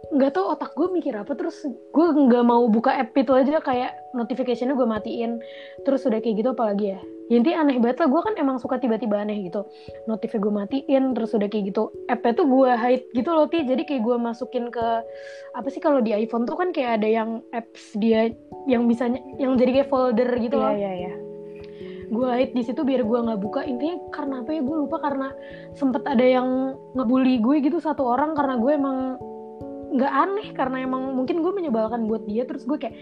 [0.09, 1.31] nggak tahu otak gue mikir apa.
[1.39, 5.39] Terus gue nggak mau buka app itu aja kayak notificationnya gue matiin.
[5.87, 9.21] Terus udah kayak gitu apalagi ya intinya aneh banget lah gue kan emang suka tiba-tiba
[9.21, 9.61] aneh gitu.
[10.09, 11.93] Notifnya gue matiin terus udah kayak gitu.
[12.09, 13.61] App-nya tuh gue hide gitu loh ti.
[13.61, 14.87] Jadi kayak gue masukin ke
[15.53, 18.33] apa sih kalau di iPhone tuh kan kayak ada yang apps dia
[18.65, 20.73] yang bisa yang jadi kayak folder gitu iya loh.
[20.73, 21.13] iya iya.
[22.09, 23.61] Gue hide di situ biar gue nggak buka.
[23.61, 24.61] Intinya karena apa ya?
[24.65, 25.29] Gue lupa karena
[25.77, 28.97] sempet ada yang ngebully gue gitu satu orang karena gue emang
[29.93, 30.47] nggak aneh.
[30.57, 32.97] Karena emang mungkin gue menyebalkan buat dia terus gue kayak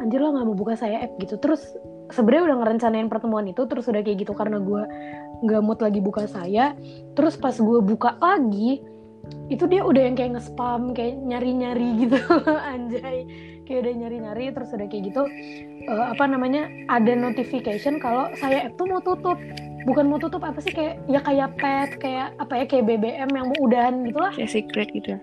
[0.00, 1.36] anjir lo nggak mau buka saya app gitu.
[1.36, 1.76] Terus
[2.10, 4.82] sebenarnya udah ngerencanain pertemuan itu terus udah kayak gitu karena gue
[5.46, 6.74] nggak mood lagi buka saya.
[7.18, 8.82] Terus pas gue buka lagi
[9.50, 12.18] itu dia udah yang kayak nge-spam kayak nyari-nyari gitu.
[12.72, 13.26] Anjay.
[13.66, 15.22] Kayak udah nyari-nyari terus udah kayak gitu.
[15.90, 19.38] Eh, apa namanya ada notification kalau saya tuh mau tutup.
[19.86, 20.74] Bukan mau tutup apa sih?
[20.74, 22.64] Kayak ya kayak pet kayak apa ya?
[22.66, 24.32] Kayak BBM yang mau udahan gitu lah.
[24.34, 25.20] Kayak secret gitu ya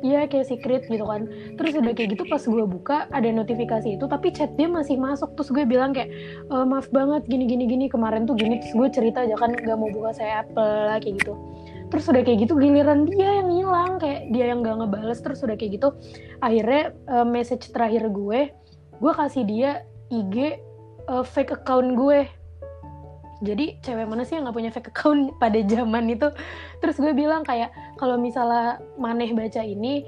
[0.00, 1.28] Iya kayak secret gitu kan.
[1.56, 5.32] Terus udah kayak gitu pas gue buka ada notifikasi itu Tapi chat dia masih masuk.
[5.36, 6.12] Terus gue bilang kayak
[6.48, 8.60] e, maaf banget gini gini gini kemarin tuh gini.
[8.60, 11.32] Terus gue cerita aja kan gak mau buka saya Apple lah kayak gitu.
[11.90, 15.20] Terus udah kayak gitu giliran dia yang hilang Kayak dia yang gak ngebales.
[15.24, 15.88] Terus udah kayak gitu
[16.44, 18.52] akhirnya uh, message terakhir gue
[19.00, 19.70] Gue kasih dia
[20.12, 20.60] IG
[21.08, 22.28] uh, fake account gue
[23.40, 26.28] jadi cewek mana sih yang nggak punya fake account pada zaman itu?
[26.84, 30.04] Terus gue bilang kayak kalau misalnya maneh baca ini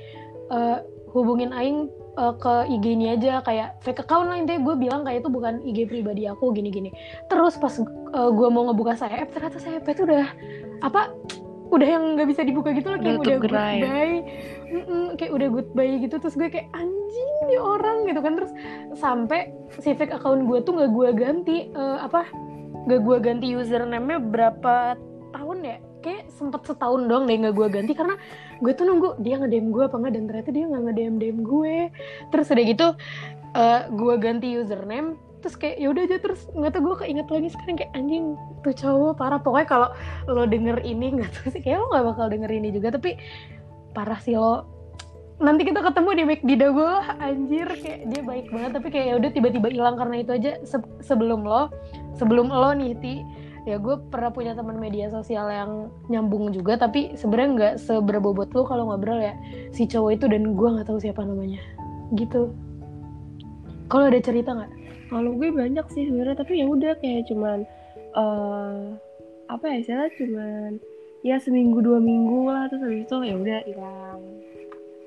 [0.53, 0.85] uh,
[1.17, 1.89] hubungin aing
[2.21, 4.61] uh, ke IG ini aja kayak fake account lah intinya.
[4.61, 6.93] Gue bilang kayak itu bukan IG pribadi aku gini-gini.
[7.33, 10.29] Terus pas uh, gue mau ngebuka saya ternyata saya itu udah
[10.85, 11.13] apa
[11.73, 13.81] udah yang nggak bisa dibuka gitu loh kayak udah goodbye.
[13.81, 16.21] mm -mm, kayak udah goodbye gitu.
[16.21, 18.37] Terus gue kayak anjing nih orang gitu kan.
[18.37, 18.53] Terus
[19.01, 22.29] sampai si fake account gue tuh nggak gue ganti uh, apa
[22.89, 24.97] gak gue ganti username-nya berapa
[25.33, 25.77] tahun ya?
[26.03, 28.19] Kayak sempet setahun doang deh gak gue ganti karena
[28.59, 31.77] gue tuh nunggu dia nge-DM gue apa enggak dan ternyata dia nggak nge-DM DM gue.
[32.35, 32.87] Terus udah gitu
[33.55, 37.49] uh, gue ganti username terus kayak ya udah aja terus nggak tau gue keinget lagi
[37.51, 38.25] sekarang kayak anjing
[38.63, 39.39] tuh cowok parah.
[39.43, 39.89] Pokoknya kalau
[40.31, 43.19] lo denger ini nggak tahu sih kayak lo nggak bakal denger ini juga tapi
[43.95, 44.82] parah sih lo
[45.41, 46.93] nanti kita ketemu di di gue
[47.23, 50.53] anjir kayak dia baik banget tapi kayak ya udah tiba-tiba hilang karena itu aja.
[50.67, 51.73] Se sebelum lo
[52.19, 53.15] sebelum lo nih ti
[53.63, 58.67] ya gue pernah punya teman media sosial yang nyambung juga tapi sebenarnya nggak seberbobot lo
[58.67, 59.33] kalau ngobrol ya.
[59.73, 61.63] Si cowok itu dan gue nggak tahu siapa namanya.
[62.13, 62.53] Gitu.
[63.89, 64.73] Kalau ada cerita nggak?
[65.13, 67.69] Kalau gue banyak sih sebenarnya tapi ya udah kayak cuman
[68.17, 68.97] uh,
[69.53, 70.81] apa ya istilah cuman
[71.23, 74.21] ya seminggu dua minggu lah terus habis itu ya udah hilang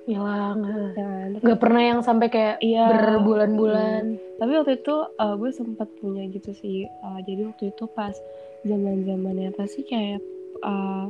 [0.06, 0.62] hilang
[0.94, 4.02] ya, nggak pernah yang sampai kayak iya, berbulan-bulan.
[4.14, 4.38] Hmm.
[4.38, 8.14] tapi waktu itu uh, gue sempat punya gitu sih uh, jadi waktu itu pas
[8.62, 10.22] zaman zamannya apa sih kayak
[10.62, 11.10] uh,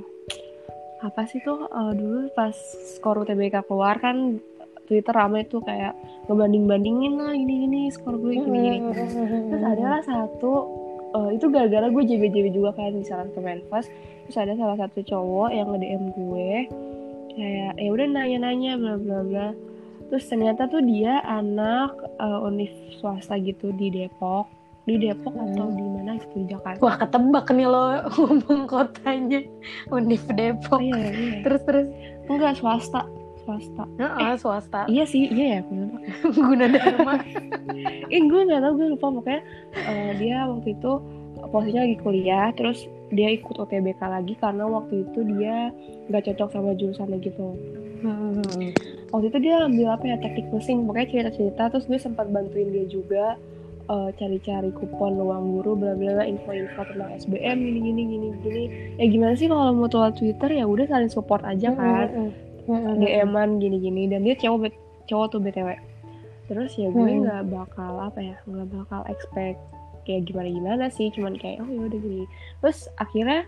[1.04, 2.56] apa sih tuh uh, dulu pas
[2.96, 4.40] skor UTBK keluar kan
[4.86, 5.98] Twitter ramai tuh kayak
[6.30, 8.86] ngebanding-bandingin lah gini-gini skor gue gini-gini.
[9.50, 10.54] Terus adalah satu
[11.16, 13.90] uh, itu gara-gara gue JB-JB juga kan misalnya ke Menfas
[14.26, 16.52] terus ada salah satu cowok yang nge-DM gue
[17.36, 19.48] kayak ya udah nanya-nanya bla bla bla.
[20.10, 24.48] Terus ternyata tuh dia anak uh, univ swasta gitu di Depok.
[24.86, 25.46] Di Depok hmm.
[25.54, 26.80] atau di mana gitu di Jakarta.
[26.80, 27.84] Wah ketebak nih lo
[28.16, 29.42] ngomong kotanya.
[29.90, 30.80] Univ Depok.
[30.80, 31.38] oh, iya, iya.
[31.44, 31.88] terus terus.
[32.30, 33.02] Enggak swasta.
[33.46, 33.84] Swasta.
[34.02, 34.82] Nah, eh, swasta.
[34.90, 35.70] iya sih iya ya
[36.34, 37.22] guna dharma.
[38.14, 39.08] Eh gue nggak tahu gue lupa.
[39.10, 39.42] Pokoknya
[39.86, 40.92] uh, dia waktu itu
[41.50, 45.72] posisinya lagi kuliah terus dia ikut OTBK lagi karena waktu itu dia
[46.12, 47.56] nggak cocok sama jurusannya gitu
[48.04, 48.72] hmm.
[49.10, 52.86] waktu itu dia ambil apa ya teknik mesin pokoknya cerita-cerita terus gue sempat bantuin dia
[52.86, 53.40] juga
[53.90, 58.64] uh, cari-cari kupon uang guru bla bla bla info-info tentang SBM gini gini gini gini
[59.00, 62.32] ya gimana sih kalau mau tuh Twitter ya udah saling support aja kan
[62.68, 63.02] hmm.
[63.02, 64.74] DM-an gini gini dan dia cowok
[65.06, 65.78] cowok tuh btw
[66.46, 67.54] terus ya gue nggak hmm.
[67.54, 69.58] bakal apa ya nggak bakal expect
[70.06, 72.26] kayak gimana gimana sih cuman kayak oh ya udah gini.
[72.62, 73.42] Terus akhirnya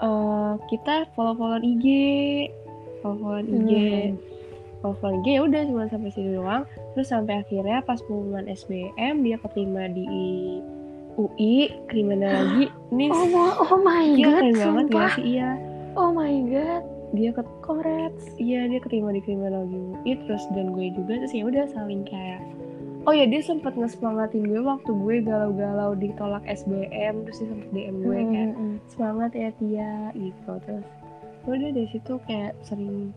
[0.00, 1.86] uh, kita follow follow IG
[3.04, 4.16] follow follow IG hmm.
[4.80, 6.64] follow follow IG ya udah cuma sampai situ doang.
[6.96, 10.08] Terus sampai akhirnya pas pengumuman SBM dia keterima di
[11.20, 15.24] UI kriminologi ini oh, my, oh my god keren banget gak sih?
[15.36, 15.50] Iya.
[15.94, 16.82] Oh my god.
[17.10, 21.42] Dia ke koret iya dia keterima di kriminologi UI terus dan gue juga terus ya
[21.42, 22.38] udah saling kayak
[23.08, 27.96] oh ya dia sempat ngesemangatin gue waktu gue galau-galau ditolak SBM terus dia sempet DM
[28.04, 28.32] gue mm -hmm.
[28.32, 28.52] kayak
[28.92, 30.52] semangat ya Tia gitu.
[30.66, 30.86] Terus
[31.48, 33.16] udah dari situ kayak sering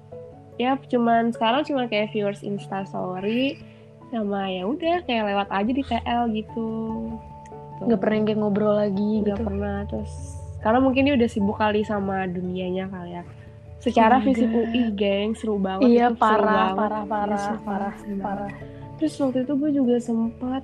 [0.56, 3.60] ya cuman sekarang cuma kayak viewers Insta Story
[4.14, 6.70] sama ya udah kayak lewat aja di TL gitu.
[7.84, 9.48] Nggak pernah kayak ngobrol lagi nggak gitu.
[9.48, 10.14] pernah terus
[10.64, 13.24] karena mungkin dia udah sibuk kali sama dunianya kali ya.
[13.84, 17.94] Secara oh fisik UI geng seru banget iya parah, parah parah ya, parah parah
[18.24, 18.52] parah
[19.04, 20.64] terus waktu itu gue juga sempat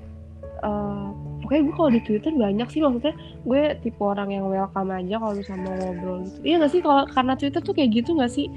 [0.63, 1.11] uh,
[1.43, 3.11] pokoknya gue kalau di Twitter banyak sih maksudnya
[3.43, 6.39] gue tipe orang yang welcome aja kalau sama ngobrol gitu.
[6.47, 6.79] Iya gak sih?
[6.79, 8.47] Kalau karena Twitter tuh kayak gitu gak sih?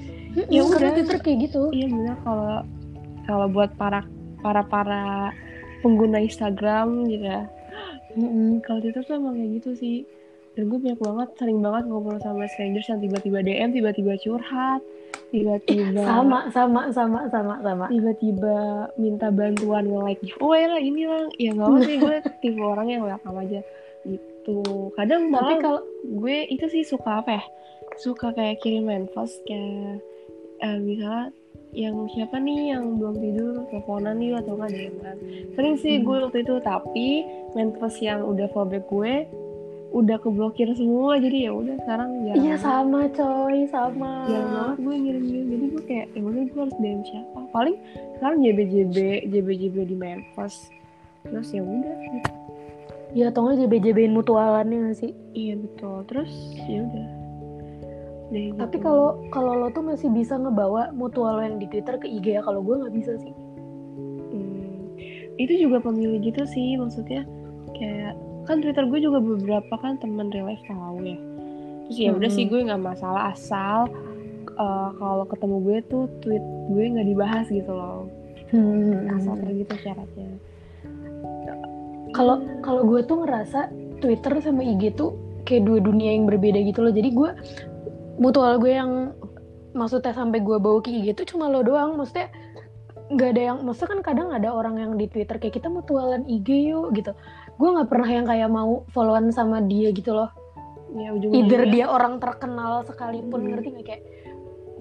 [0.46, 0.94] Ya udah.
[0.94, 1.74] Twitter kayak gitu.
[1.74, 2.62] Iya benar kalau
[3.26, 4.06] kalau buat para
[4.38, 5.34] para para
[5.82, 7.50] pengguna Instagram gitu ya.
[8.14, 8.60] Mm-hmm.
[8.70, 9.96] kalau Twitter tuh emang kayak gitu sih.
[10.54, 14.84] Dan gue banyak banget sering banget ngobrol sama strangers yang tiba-tiba DM tiba-tiba curhat
[15.32, 16.04] tiba-tiba.
[16.04, 17.86] Sama sama sama sama sama.
[17.88, 21.24] Tiba-tiba minta bantuan nge-like giveaway lah ini lah.
[21.40, 23.60] Ya nggak apa sih gue tipe orang yang welcome aja.
[24.04, 24.58] Gitu.
[24.94, 27.44] Kadang tapi kalau gue itu sih suka apa ya?
[27.96, 30.04] Suka kayak kirim manifest kayak
[30.60, 31.32] uh, misalnya
[31.72, 35.16] yang siapa nih yang belum tidur teleponan nih atau nggak DM kan
[35.56, 36.04] sering sih hmm.
[36.04, 37.08] gue waktu itu tapi
[37.56, 39.24] manifest yang udah fallback gue
[39.92, 44.24] udah keblokir semua jadi ya udah sekarang ya iya sama coy sama.
[44.24, 47.40] Jarang banget gue ngirim-ngirim jadi gue kayak ya udah gue harus DM siapa?
[47.52, 47.76] Paling
[48.16, 48.96] sekarang JBJB
[49.28, 50.72] JBJB di Memphis.
[51.28, 51.96] Terus ya udah.
[52.00, 52.30] Gitu.
[53.12, 55.12] ya atau nggak JB-JBin mutualannya nggak sih?
[55.36, 55.96] Iya betul.
[56.08, 56.32] Terus
[56.64, 57.08] ya udah.
[58.32, 58.88] Deh, tapi gitu.
[58.88, 62.40] kalau kalau lo tuh masih bisa ngebawa mutual lo yang di Twitter ke IG ya?
[62.40, 63.34] Kalau gue nggak bisa sih.
[64.32, 64.96] Hmm,
[65.36, 67.28] itu juga pemilih gitu sih maksudnya
[67.76, 71.18] kayak kan Twitter gue juga beberapa kan teman real life tahu ya.
[71.86, 72.38] Terus ya udah Hmm.
[72.38, 73.90] sih gue nggak masalah asal
[74.58, 78.10] uh, kalau ketemu gue tuh tweet gue nggak dibahas gitu loh.
[79.16, 80.28] Asal kayak gitu syaratnya.
[82.12, 83.72] Kalau kalau gue tuh ngerasa
[84.04, 85.16] Twitter sama IG tuh
[85.48, 86.92] kayak dua dunia yang berbeda gitu loh.
[86.92, 87.30] Jadi gue
[88.20, 89.16] mutual gue yang
[89.72, 91.96] maksudnya sampai gue bawa ke IG tuh cuma lo doang.
[91.96, 92.28] Maksudnya
[93.12, 96.72] nggak ada yang maksudnya kan kadang ada orang yang di Twitter kayak kita mutualan IG
[96.72, 97.12] yuk gitu
[97.62, 100.34] gue nggak pernah yang kayak mau followan sama dia gitu loh.
[100.92, 103.48] Ya either juga- dia orang terkenal sekalipun Hmm.
[103.54, 103.86] ngerti nggak?
[103.86, 104.02] Kayak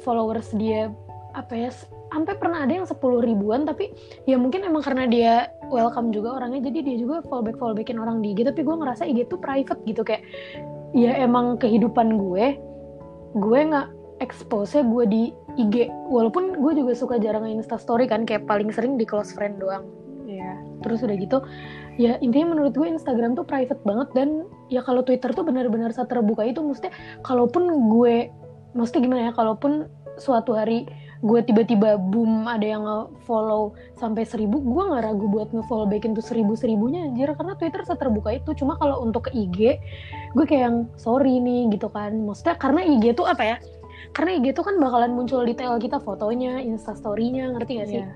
[0.01, 0.89] followers dia
[1.31, 1.69] apa ya
[2.11, 3.93] sampai pernah ada yang 10 ribuan tapi
[4.27, 5.33] ya mungkin emang karena dia
[5.71, 8.49] welcome juga orangnya jadi dia juga fallback fallbackin orang di IG.
[8.49, 10.25] Tapi gue ngerasa IG tuh private gitu kayak
[10.91, 12.57] ya emang kehidupan gue
[13.31, 13.87] gue nggak
[14.19, 15.23] expose gue di
[15.55, 15.87] IG.
[16.11, 19.87] Walaupun gue juga suka jarang insta story kan kayak paling sering di close friend doang.
[20.27, 21.37] Ya terus udah gitu
[21.99, 26.07] ya intinya menurut gue Instagram tuh private banget dan ya kalau Twitter tuh benar-benar saat
[26.07, 26.63] terbuka itu.
[26.63, 26.87] Mesti
[27.25, 28.31] kalaupun gue
[28.71, 30.87] mesti gimana ya kalaupun suatu hari
[31.21, 32.83] gue tiba-tiba boom ada yang
[33.29, 37.31] follow sampai seribu gue nggak ragu buat nge-follow backin tuh seribu seribunya anjir.
[37.35, 39.79] Karena Twitter terbuka itu cuma kalau untuk ke IG
[40.35, 42.15] gue kayak yang sorry nih gitu kan.
[42.23, 43.57] Maksudnya karena IG tuh apa ya
[44.11, 48.01] karena IG tuh kan bakalan muncul detail kita fotonya instastorynya ngerti gak sih?
[48.03, 48.11] Iya.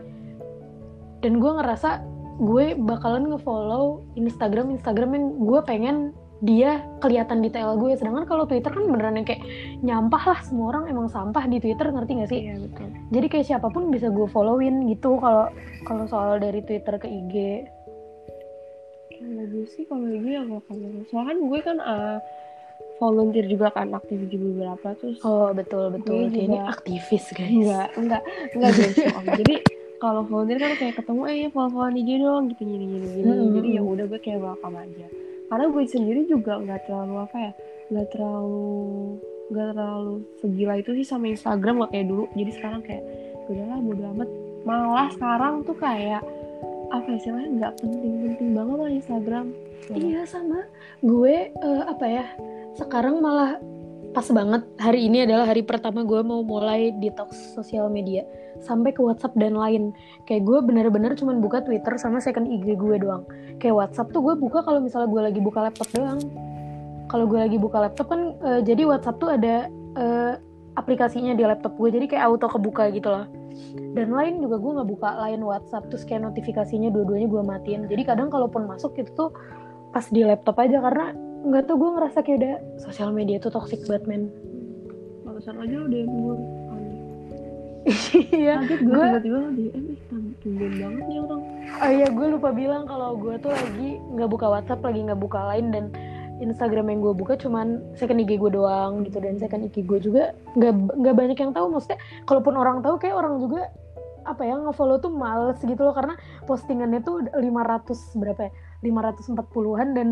[1.24, 5.98] dan gue ngerasa gue bakalan ngefollow Instagram Instagram yang gue pengen
[6.44, 7.96] dia kelihatan detail gue.
[7.96, 9.44] Sedangkan kalau Twitter kan beneran yang kayak
[9.80, 12.40] nyampah lah semua orang emang sampah di Twitter ngerti gak sih?
[12.44, 12.88] Iya betul.
[13.16, 15.48] Jadi kayak siapa pun bisa gue followin gitu kalau
[15.88, 17.36] kalau soal dari Twitter ke IG
[19.16, 20.62] kalau gue sih kalau gue ya kalau
[21.08, 22.18] soalnya kan gue kan uh,
[23.00, 26.28] volunteer juga kan aktif di beberapa terus oh betul betul.
[26.28, 27.52] Gue Kayak ini aktivis guys.
[27.52, 28.22] Enggak enggak
[28.56, 28.98] enggak guys.
[29.40, 29.56] Jadi
[30.02, 33.54] kalau volunteer kan kayak ketemu eh ya follow-followan IG dong gitu gini gini gini Mm-mm.
[33.56, 35.08] jadi ya udah gue kayak welcome aja
[35.46, 37.52] karena gue sendiri juga nggak terlalu apa ya
[37.94, 38.70] nggak terlalu
[39.46, 43.04] nggak terlalu segila itu sih sama Instagram gak kayak dulu jadi sekarang kayak
[43.46, 44.30] udahlah bodo amat
[44.66, 46.22] malah sekarang tuh kayak
[46.90, 49.46] apa ya istilahnya nggak penting-penting banget lah Instagram
[49.94, 50.66] Iya sama.
[51.06, 52.26] Gue eh, apa ya?
[52.74, 53.62] Sekarang malah
[54.16, 58.24] pas banget hari ini adalah hari pertama gue mau mulai detox sosial media
[58.64, 59.92] sampai ke WhatsApp dan lain.
[60.30, 63.28] Kayak gue bener-bener cuman buka Twitter sama second IG gue doang.
[63.60, 66.20] Kayak WhatsApp tuh gue buka kalau misalnya gue lagi buka laptop doang.
[67.06, 70.34] Kalau gue lagi buka laptop kan eh, jadi WhatsApp tuh ada eh,
[70.76, 73.26] aplikasinya di laptop gue jadi kayak auto kebuka gitu loh.
[73.96, 77.82] Dan lain juga gue nggak buka lain WhatsApp terus kayak notifikasinya dua-duanya gue matiin.
[77.88, 79.32] Jadi kadang kalaupun masuk itu tuh
[79.96, 81.16] pas di laptop aja karena
[81.46, 84.24] nggak tuh gue ngerasa kayak udah sosial media tuh toxic banget men
[85.24, 86.36] Barusan aja DM gue
[88.34, 88.54] iya.
[88.66, 89.98] Kaget gue tiba-tiba lo DM eh
[90.42, 91.42] tumben banget nih orang.
[91.76, 95.40] Oh iya gue lupa bilang kalau gue tuh lagi nggak buka WhatsApp lagi nggak buka
[95.54, 95.86] lain dan
[96.42, 100.34] Instagram yang gue buka cuman second IG gue doang gitu dan second IG gue juga
[100.58, 101.70] nggak nggak banyak yang tahu.
[101.72, 103.70] Maksudnya kalaupun orang tahu kayak orang juga
[104.26, 106.18] apa ya ngefollow tuh males gitu loh karena
[106.50, 110.08] postingannya tuh 500 berapa ya 540-an dan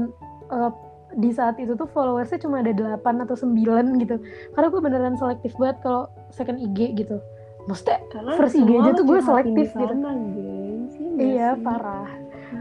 [0.53, 0.71] eh,
[1.17, 4.21] di saat itu tuh followersnya cuma ada 8 atau 9 gitu.
[4.53, 7.17] Karena gue beneran selektif banget kalau second IG gitu
[7.65, 9.79] maksudnya karena semua IG aja tuh gue selektif di gitu.
[9.79, 10.93] sana, gengs.
[10.99, 11.63] Iya iya sih?
[11.63, 12.09] parah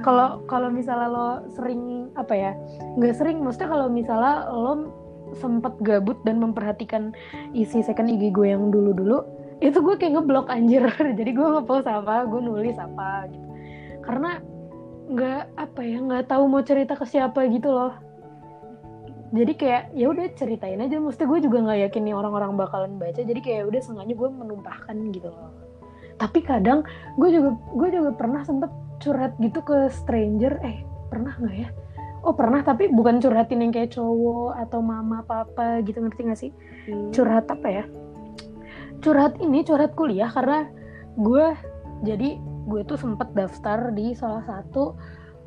[0.01, 2.53] kalau kalau misalnya lo sering apa ya
[2.97, 4.73] nggak sering maksudnya kalau misalnya lo
[5.37, 7.13] sempat gabut dan memperhatikan
[7.53, 9.21] isi second IG gue yang dulu-dulu
[9.61, 10.85] itu gue kayak ngeblok anjir
[11.19, 13.49] jadi gue ngepost apa gue nulis apa gitu
[14.03, 14.41] karena
[15.13, 17.93] nggak apa ya nggak tahu mau cerita ke siapa gitu loh
[19.33, 21.01] jadi kayak ya udah ceritain aja.
[21.01, 23.17] Mesti gue juga nggak yakin nih orang-orang bakalan baca.
[23.25, 25.49] Jadi kayak udah sengaja gue menumpahkan gitu loh.
[26.21, 26.85] Tapi kadang
[27.17, 28.69] gue juga gue juga pernah sempet
[29.01, 30.61] curhat gitu ke stranger.
[30.61, 31.69] Eh pernah nggak ya?
[32.23, 36.05] Oh pernah tapi bukan curhatin yang kayak cowok atau mama papa gitu.
[36.05, 36.53] Ngerti gak sih?
[36.93, 37.09] Hmm.
[37.11, 37.85] curhat apa ya?
[39.01, 40.29] Curhat ini curhat kuliah.
[40.29, 40.69] Karena
[41.17, 41.57] gue
[42.05, 42.37] jadi
[42.69, 44.93] gue tuh sempet daftar di salah satu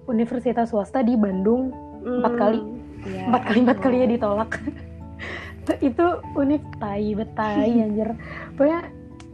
[0.10, 1.70] universitas swasta di Bandung.
[2.02, 2.42] Empat Hmm.
[2.42, 2.62] kali.
[3.06, 3.30] Iya.
[3.30, 4.52] empat kali empat kali ya ditolak.
[5.90, 6.06] Itu
[6.38, 8.10] univ tai betai anjir.
[8.58, 8.82] Pokoknya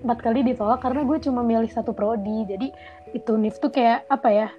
[0.02, 2.48] empat kali ditolak karena gue cuma milih satu prodi.
[2.48, 2.68] Jadi
[3.12, 4.50] itu univ tuh kayak apa ya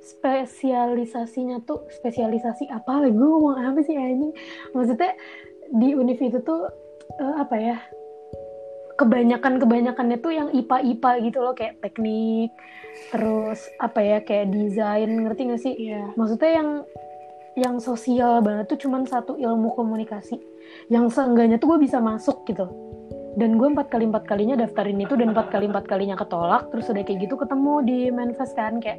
[0.00, 3.14] spesialisasinya tuh spesialisasi apa lagi?
[3.14, 4.34] Gue ngomong apa sih ini
[4.74, 5.14] maksudnya
[5.70, 6.66] di univ itu tuh
[7.22, 7.78] uh, apa ya
[8.98, 11.54] kebanyakan kebanyakannya tuh yang IPA IPA gitu loh.
[11.54, 12.50] Kayak teknik
[13.14, 15.08] terus apa ya kayak desain.
[15.08, 15.74] Ngerti gak sih?
[15.78, 16.12] Iya.
[16.18, 16.68] maksudnya yang
[17.54, 20.38] yang sosial banget tuh cuman satu ilmu komunikasi
[20.86, 22.70] yang seenggaknya tuh gue bisa masuk gitu
[23.34, 26.86] dan gue empat kali empat kalinya daftarin itu dan empat kali empat kalinya ketolak terus
[26.86, 28.98] udah kayak gitu ketemu di manifest kan kayak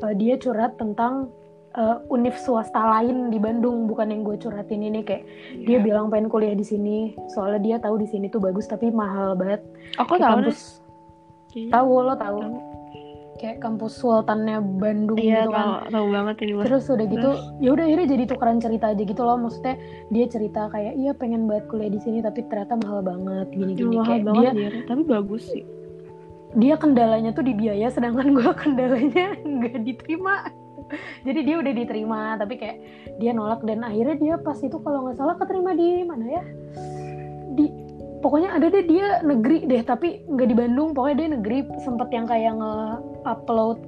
[0.00, 1.28] uh, dia curhat tentang
[1.74, 5.24] uh, univ swasta lain di Bandung bukan yang gue curhatin ini kayak
[5.64, 5.84] dia Iya.
[5.84, 9.60] bilang pengen kuliah di sini soalnya dia tahu di sini tuh bagus tapi mahal banget
[9.96, 10.80] Aku tahu kampus
[11.50, 11.72] Kayaknya.
[11.72, 12.38] tahu lo Tahu.
[13.40, 15.64] Kayak kampus Sultannya Bandung Iya, gitu kan.
[15.64, 19.20] tahu, tahu banget ini terus udah gitu ya udah akhirnya jadi tukeran cerita aja gitu
[19.20, 19.36] loh.
[19.38, 19.74] Maksudnya
[20.06, 23.84] dia cerita kayak iya pengen banget kuliah di sini tapi ternyata mahal banget gini Iya,
[23.90, 24.24] mahal kayak.
[24.26, 25.64] banget dia dia, tapi bagus sih.
[26.52, 30.44] dia kendalanya tuh di biaya sedangkan gue kendalanya nggak diterima.
[31.22, 32.76] Jadi dia udah diterima tapi kayak
[33.16, 33.62] dia nolak.
[33.62, 36.42] Dan akhirnya dia pas itu kalau nggak salah keterima di mana ya?
[37.50, 37.66] Di
[38.20, 40.92] pokoknya ada deh dia negeri deh tapi nggak di Bandung.
[40.92, 43.78] Pokoknya dia negeri sempet yang kayak nge-upload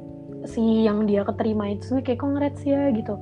[0.42, 3.14] si yang dia keterima itu kayak congrats ya gitu.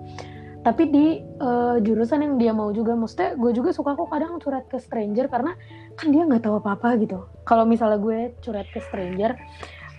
[0.60, 4.68] Tapi di eh, jurusan yang dia mau juga maksudnya gue juga suka kok kadang curhat
[4.68, 5.56] ke stranger karena
[5.96, 7.24] kan dia nggak tahu apa-apa gitu.
[7.44, 9.36] Kalau misalnya gue curhat ke stranger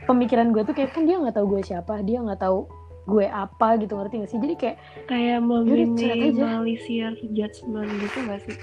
[0.06, 2.66] pemikiran gue tuh kayak kan dia nggak tahu gue siapa dia nggak tahu
[3.10, 3.98] gue apa gitu.
[3.98, 4.40] Ngerti gak sih?
[4.40, 4.78] Jadi kayak
[5.10, 5.46] Kayak aja.
[5.50, 8.56] meminimalisir judgment gitu gak sih?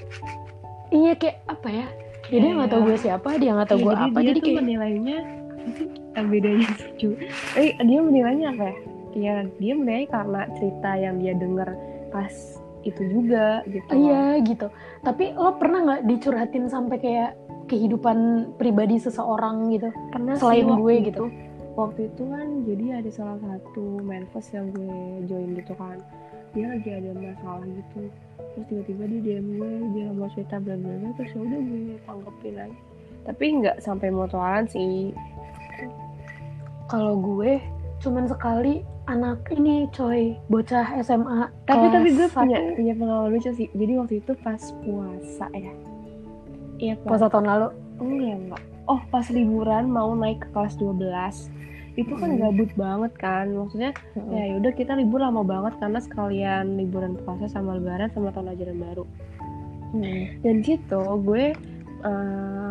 [0.89, 1.87] iya kayak apa ya
[2.29, 4.33] ya dia nggak tahu gue siapa dia nggak tahu Iya, gue jadi apa dia jadi
[4.35, 5.17] tuh kayak menilainya
[5.69, 5.89] sih
[6.19, 7.09] bedanya lucu.
[7.55, 8.75] Eh dia menilainya apa ya?
[9.11, 11.69] Ya dia menilai karena cerita yang dia dengar
[12.09, 12.33] pas
[12.81, 13.91] itu juga gitu.
[13.91, 14.71] iya gitu
[15.03, 17.31] tapi lo pernah nggak dicurhatin sampai kayak
[17.67, 18.17] kehidupan
[18.55, 21.25] pribadi seseorang gitu Pernah sih selain waktu gue itu- gitu
[21.75, 25.95] Waktu itu kan jadi ada salah satu manifest yang gue join gitu kan.
[26.51, 27.99] Dia lagi ada masalah gitu.
[28.59, 31.95] Terus tiba-tiba dia DM gue, dia mau cerita bla bla bla terus ya udah gue
[32.03, 32.79] tanggepin aja.
[33.23, 35.15] Tapi nggak sampai mutualan sih.
[36.89, 37.61] kalau gue
[38.01, 43.31] cuman sekali anak ini coy bocah SMA Tapi kelas tapi gue satu, punya punya pengalaman
[43.37, 43.69] lucu sih.
[43.79, 45.73] Jadi waktu itu pas puasa ya.
[46.83, 47.69] Iya puasa tahun lalu
[48.03, 48.63] enggak enggak.
[48.89, 51.58] Oh pas liburan mau naik ke kelas 12
[51.99, 52.39] itu kan Hmm.
[52.39, 53.91] gabut banget kan maksudnya
[54.31, 58.79] ya yaudah kita libur lama banget karena sekalian liburan puasa sama lebaran sama tahun ajaran
[58.79, 59.05] baru.
[59.89, 60.37] Hmm.
[60.45, 61.57] dan gitu gue
[62.05, 62.71] eh,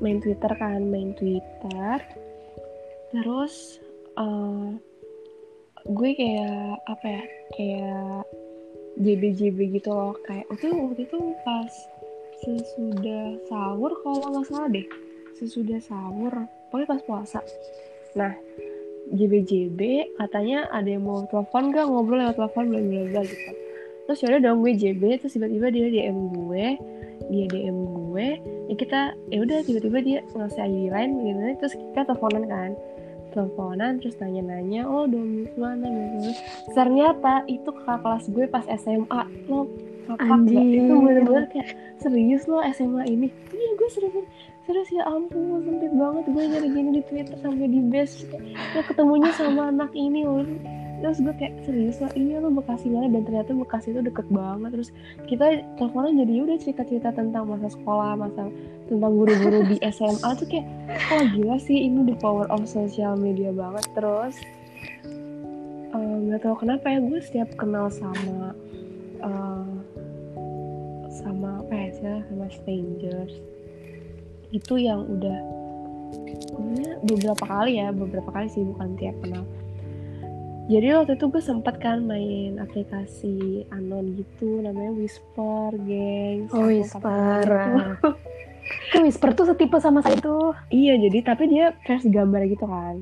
[0.00, 2.00] main twitter kan main twitter.
[3.12, 3.76] Terus
[4.16, 4.68] eh,
[5.86, 8.24] gue kayak apa ya kayak
[8.96, 10.16] JB JB gitu loh.
[10.24, 11.72] Kayak itu waktu itu pas
[12.40, 14.86] sesudah sahur kalau nggak salah deh.
[15.36, 16.32] Sesudah sahur
[16.72, 17.40] pokoknya pas puasa
[18.16, 18.32] nah
[19.14, 19.80] JB JB
[20.18, 23.50] katanya ada yang mau telepon gak ngobrol lewat telepon bla bla bla gitu.
[24.06, 26.66] Terus yaudah dong gue JB terus tiba-tiba dia DM gue.
[27.30, 28.26] Dia DM gue
[28.66, 29.00] ya kita
[29.30, 31.40] ya udah tiba-tiba dia ngasih ID lain gitu.
[31.62, 32.70] Terus kita teleponan kan.
[33.30, 35.86] Teleponan terus nanya-nanya oh domis mana?
[36.18, 36.30] gitu.
[36.74, 39.70] Ternyata itu kakak kelas gue pas SMA lo
[40.06, 41.68] kakak itu bener-bener kayak
[42.02, 43.28] serius lo SMA ini.
[43.54, 44.26] Iya gue serius
[44.66, 46.24] serius ya ampun sempit banget.
[46.28, 48.26] Gue nyari gini di Twitter sampai di base.
[48.74, 50.42] Lo ketemunya sama anak ini loh
[50.96, 54.70] terus gue kayak serius lah iya lo Bekasi mana dan ternyata Bekasi itu deket banget.
[54.74, 54.90] Terus
[55.28, 55.44] kita
[55.76, 58.48] teleponan jadi ya udah cerita-cerita tentang masa sekolah masa
[58.88, 60.66] tentang guru-guru di SMA tuh kayak
[61.12, 63.84] oh gila sih ini the power of social media banget.
[63.92, 64.34] Terus
[65.94, 68.56] eh, nggak tahu kenapa ya gue setiap kenal sama
[69.20, 69.68] eh,
[71.12, 73.36] sama apa ya sama strangers
[74.54, 75.38] itu yang udah
[77.06, 79.44] beberapa kali ya beberapa kali sih bukan tiap kenal
[80.66, 86.50] jadi waktu itu gue sempet kan main aplikasi anon gitu namanya Whisper, gengs.
[86.50, 88.10] oh whisper pakai itu.
[88.90, 92.98] Kan whisper tuh setipe sama saya tuh Iya, jadi tapi dia versi gambar gitu kan.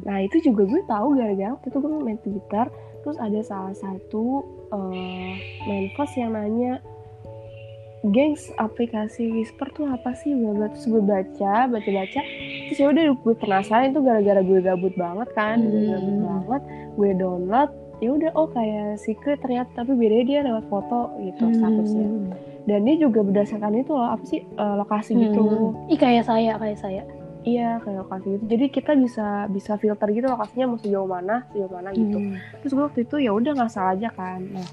[0.00, 2.66] Nah itu juga gue tahu gara-gara waktu itu gue main Twitter,
[3.04, 4.40] terus ada salah satu
[4.72, 5.32] uh,
[5.68, 6.80] main post yang nanya,
[8.10, 10.34] gengs aplikasi Whisper tuh apa sih?
[10.34, 10.66] Bla.
[10.74, 12.20] Terus gue baca, baca baca,
[12.66, 15.90] terus ya udah gue penasaran itu gara-gara gue gabut banget kan, gue Hmm.
[15.94, 16.62] gabut banget,
[16.98, 17.70] gue download,
[18.02, 22.06] ya udah oh kayak secret ternyata tapi bedanya dia lewat foto gitu statusnya.
[22.10, 22.34] Hmm.
[22.62, 25.42] Dan dia juga berdasarkan itu loh apa sih uh, lokasi gitu.
[25.70, 25.90] Hmm.
[25.90, 27.02] Ih kayak saya, kayak saya.
[27.42, 28.44] Iya kayak lokasi gitu.
[28.54, 32.18] Jadi kita bisa bisa filter gitu lokasinya mau sejauh mana, sejauh mana gitu.
[32.18, 32.38] Hmm.
[32.62, 34.46] Terus gue waktu itu ya udah nggak salah aja kan.
[34.46, 34.66] Nah,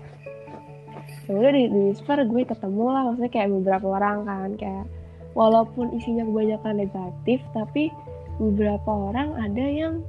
[1.30, 4.86] ya udah di, di Whisper gue ketemu lah maksudnya kayak beberapa orang kan kayak
[5.32, 7.94] walaupun isinya kebanyakan negatif tapi
[8.36, 10.02] beberapa orang ada yang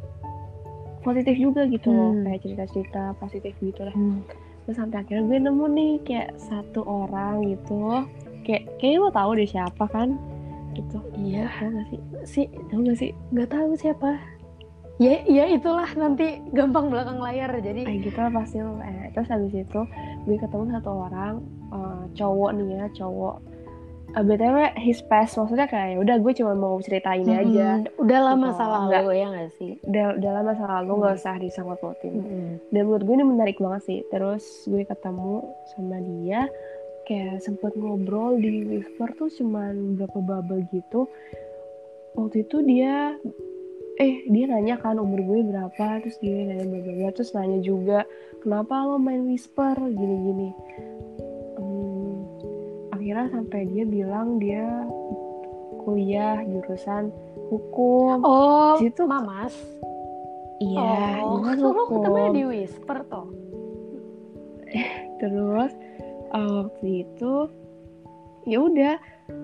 [1.00, 2.24] positif juga gitu loh Hmm.
[2.24, 4.20] kayak cerita-cerita positif gitu lah Hmm.
[4.64, 8.04] terus sampai akhirnya gue nemu nih kayak satu orang gitu
[8.42, 10.16] kayak kayaknya lo tahu deh siapa kan
[10.72, 11.50] gitu Iya.
[11.52, 14.10] tau gak sih Si tau gak sih nggak tahu siapa.
[15.00, 17.82] Ya, ya itulah nanti gampang belakang layar jadi.
[17.82, 19.80] kayak gitu lah pasti eh, terus habis itu
[20.22, 21.34] gue ketemu satu orang
[21.70, 23.36] eh, cowok nih ya cowok
[24.10, 27.94] Eh, btw his past maksudnya kayak ya udah gue cuma mau cerita ini aja Hmm,
[27.96, 28.58] udah lama Gitu.
[28.58, 29.00] salah Nggak.
[29.00, 29.72] lo ya nggak sih?
[29.80, 30.98] udah udah lama masa lalu Hmm.
[31.00, 32.52] nggak usah disangkut pautin Hmm.
[32.68, 35.34] dan menurut gue ini menarik banget sih terus gue ketemu
[35.70, 36.40] sama dia
[37.02, 41.06] kayak sempet ngobrol di Whisper tuh cuman berapa bubble gitu
[42.12, 43.14] waktu itu dia
[44.00, 48.08] eh dia nanya kan umur gue berapa terus dia nanya bla terus nanya juga
[48.40, 50.48] kenapa lo main Whisper gini gini
[51.54, 52.16] Hmm,
[52.90, 54.64] akhirnya sampai dia bilang dia
[55.80, 57.12] kuliah jurusan
[57.48, 59.52] hukum Oh, situ- Mamas.
[60.58, 63.28] iya oh, jurusan lo ketemunya di Whisper toh.
[65.20, 65.72] terus
[66.30, 67.32] uh, waktu itu
[68.46, 68.96] ya udah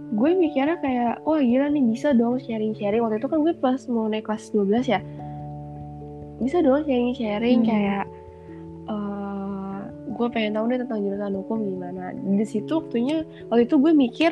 [0.09, 3.01] gue mikirnya kayak wah gila nih bisa dong sharing-sharing.
[3.01, 5.01] Waktu itu kan gue pas mau naik kelas 12 ya.
[6.39, 7.69] Bisa dong sharing-sharing Hmm.
[7.69, 8.05] kayak
[8.87, 9.79] uh,
[10.09, 12.03] gue pengen tahu nih tentang jurusan hukum gimana.
[12.15, 14.31] Di situ waktunya waktu itu gue mikir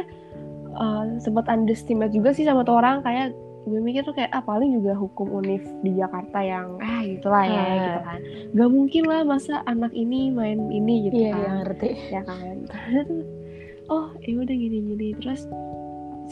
[0.72, 3.00] uh, sempat underestimate juga sih sama tuh orang.
[3.00, 3.34] Kayak
[3.64, 7.56] gue mikir tuh kayak ah paling juga hukum univ di Jakarta yang ah gitulah ya
[7.56, 7.72] Ah.
[7.74, 8.20] gitu kan.
[8.54, 11.40] Gak mungkin lah masa anak ini main ini gitu Iya, kan.
[11.40, 11.88] iya ngerti.
[12.12, 12.56] ya kan
[13.88, 15.08] oh ya udah gini gini.
[15.18, 15.48] Terus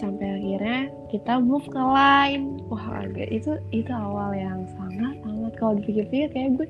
[0.00, 5.76] sampai akhirnya kita move ke line wah agak itu itu awal yang sangat amat kalau
[5.76, 6.68] dipikir-pikir kayak gue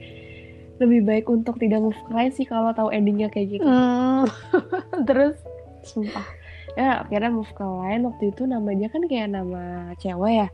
[0.82, 3.66] lebih baik untuk tidak move ke line sih kalau tahu endingnya kayak gitu.
[3.66, 4.26] Hmm.
[5.08, 5.38] Terus
[5.86, 6.26] sumpah.
[6.74, 10.48] Ya akhirnya move ke line waktu itu nama dia kan kayak nama cewek ya.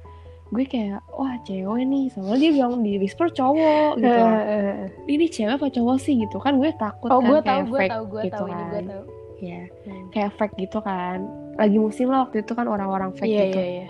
[0.52, 2.12] Gue kayak wah cewek nih.
[2.12, 4.24] Soalnya dia bilang di whisper cowok gitu.
[4.28, 4.76] Eh, eh,
[5.08, 6.20] ini cewek apa cowok sih?
[6.20, 6.36] gitu.
[6.40, 8.62] Kan gue takut Oh, kan gue kayak tahu, gue fake tahu, gue gitu tahu ini,
[8.62, 8.86] gue kan.
[8.92, 9.04] tahu.
[9.38, 10.06] Ya Hmm.
[10.10, 11.22] kayak fake gitu kan
[11.54, 13.88] lagi musim lah waktu itu kan orang-orang fake Iya, gitu iya, iya.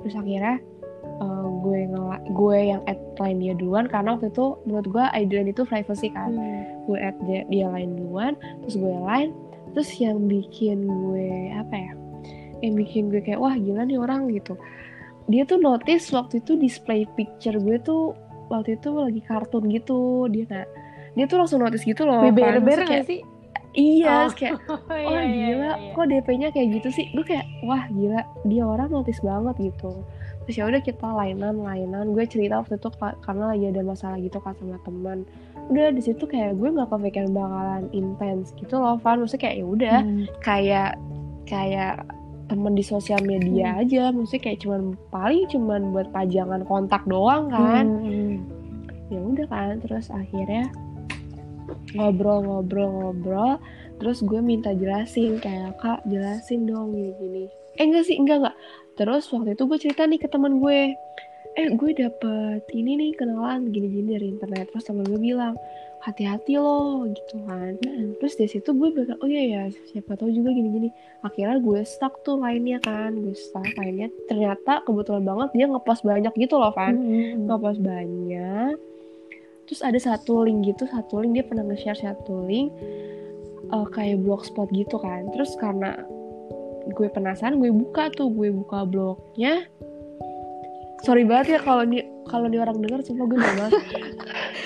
[0.00, 0.54] terus akhirnya
[1.14, 5.46] eh, gue ngela gue yang add line dia duluan karena waktu itu menurut gue ideal
[5.46, 6.62] itu privacy kan Hmm.
[6.86, 9.30] gue add dia, dia line duluan terus gue line
[9.72, 11.92] terus yang bikin gue apa ya
[12.60, 14.58] yang bikin gue kayak wah gila nih orang gitu
[15.24, 18.12] dia tuh notice waktu itu display picture gue tuh
[18.46, 20.68] waktu itu lagi kartun gitu dia kayak
[21.14, 22.26] dia tuh langsung notice gitu loh.
[22.26, 23.20] Beber-beber nggak kayak, sih?
[23.74, 24.30] Iya Oh.
[24.30, 25.92] kayak Oh, iya, gila iya, iya.
[25.92, 29.92] kok DP-nya kayak gitu sih gue kayak wah gila dia orang notice banget gitu
[30.40, 34.18] terus ya udah kita lainan lainan gue cerita waktu itu ka- karena lagi ada masalah
[34.18, 35.18] gitu kan sama teman
[35.66, 39.66] udah di situ kayak gue nggak kepikiran bakalan intens gitu loh Van maksudnya kayak ya
[39.66, 40.24] udah Hmm.
[40.38, 40.90] kayak
[41.44, 41.94] kayak
[42.44, 43.80] temen di sosial media Hmm.
[43.80, 48.34] aja maksudnya kayak cuman paling cuman buat pajangan kontak doang kan Hmm, hmm.
[49.08, 50.68] ya udah kan terus akhirnya
[51.92, 53.60] ngobrol-ngobrol-ngobrol
[53.98, 57.46] terus gue minta jelasin kayak kak jelasin dong gini-gini.
[57.78, 58.56] Eh enggak sih enggak enggak.
[58.94, 60.94] Terus waktu itu gue cerita nih ke teman gue.
[61.54, 64.74] Eh gue dapet ini nih kenalan gini-gini dari internet.
[64.74, 65.54] Terus teman gue bilang
[66.02, 67.78] hati-hati loh gitu kan.
[68.18, 69.62] Terus dari situ gue bilang oh iya ya
[69.94, 70.90] siapa tahu juga gini-gini.
[71.22, 74.10] Akhirnya gue stuck tuh lainnya kan gue stuck lainnya.
[74.26, 77.44] Ternyata kebetulan banget dia ngepost banyak gitu loh kan Hmm, hmm, hmm.
[77.46, 78.76] ngepost banyak
[79.66, 82.72] terus ada satu link gitu satu link dia pernah nge-share satu link
[83.72, 85.28] eh, kayak blogspot gitu kan.
[85.32, 85.96] Terus karena
[86.92, 89.64] gue penasaran gue buka tuh gue buka blognya.
[91.04, 93.72] Sorry banget ya kalau nih kalau nih orang denger sumpah gue banget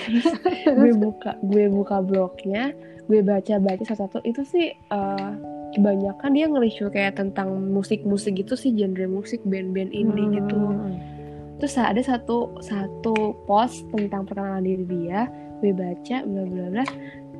[0.07, 0.27] terus
[0.79, 2.71] gue buka gue buka blognya
[3.11, 4.23] gue baca baca satu-satu.
[4.23, 5.31] Itu sih eh,
[5.75, 10.57] kebanyakan dia nge-review kayak tentang musik-musik gitu sih genre musik band-band indie Hmm, gitu.
[10.57, 11.18] Hmm, hmm.
[11.59, 15.27] Terus ada satu satu post tentang perkenalan diri dia.
[15.59, 16.85] Gue baca bla bla bla.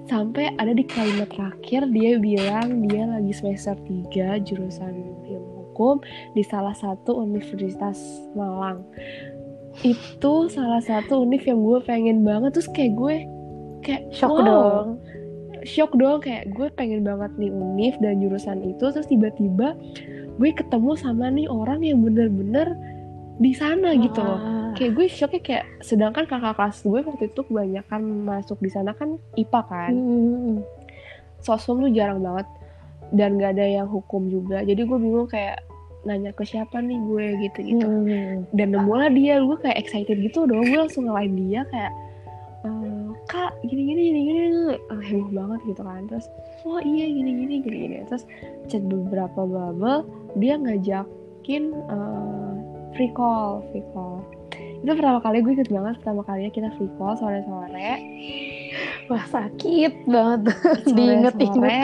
[0.09, 4.93] Sampai ada di kalimat terakhir dia bilang dia lagi semester 3 jurusan
[5.29, 6.03] ilmu hukum
[6.35, 7.95] di salah satu universitas
[8.35, 8.83] Malang.
[9.79, 12.59] Itu salah satu univ yang gue pengen banget.
[12.59, 13.15] Terus kayak gue
[13.87, 14.87] kayak Shock wow, dong.
[15.63, 18.91] shock dong kayak gue pengen banget nih univ dan jurusan itu.
[18.91, 19.79] Terus tiba-tiba
[20.35, 22.75] gue ketemu sama nih orang yang bener-bener
[23.39, 24.39] di sana gitu loh.
[24.39, 24.57] Ah.
[24.77, 29.17] kayak gue shocknya kayak sedangkan kakak kelas gue waktu itu kebanyakan masuk di sana kan
[29.33, 29.91] IPA kan.
[29.91, 30.53] Hmm,
[31.41, 32.45] sosum tuh jarang banget.
[33.09, 34.61] Dan gak ada yang hukum juga.
[34.61, 35.65] Jadi gue bingung kayak
[36.05, 40.47] nanya ke siapa nih gue gitu gitu Hmm, dan nemulah dia gue kayak excited gitu
[40.47, 41.91] dong gue langsung ngelain dia kayak
[42.63, 44.43] "Eh, kak gini gini gini gini
[44.79, 46.07] Eh, heboh banget gitu kan.
[46.07, 46.27] Terus
[46.63, 48.23] oh iya gini gini gini gini terus
[48.71, 50.07] chat beberapa bubble
[50.39, 52.53] dia ngajakin eh,
[52.95, 54.23] free call free call.
[54.79, 57.91] Itu itu pertama kali gue inget banget pertama kalinya kita free call sore sore
[59.11, 60.55] wah sakit banget.
[60.95, 61.83] Diinget-inget sore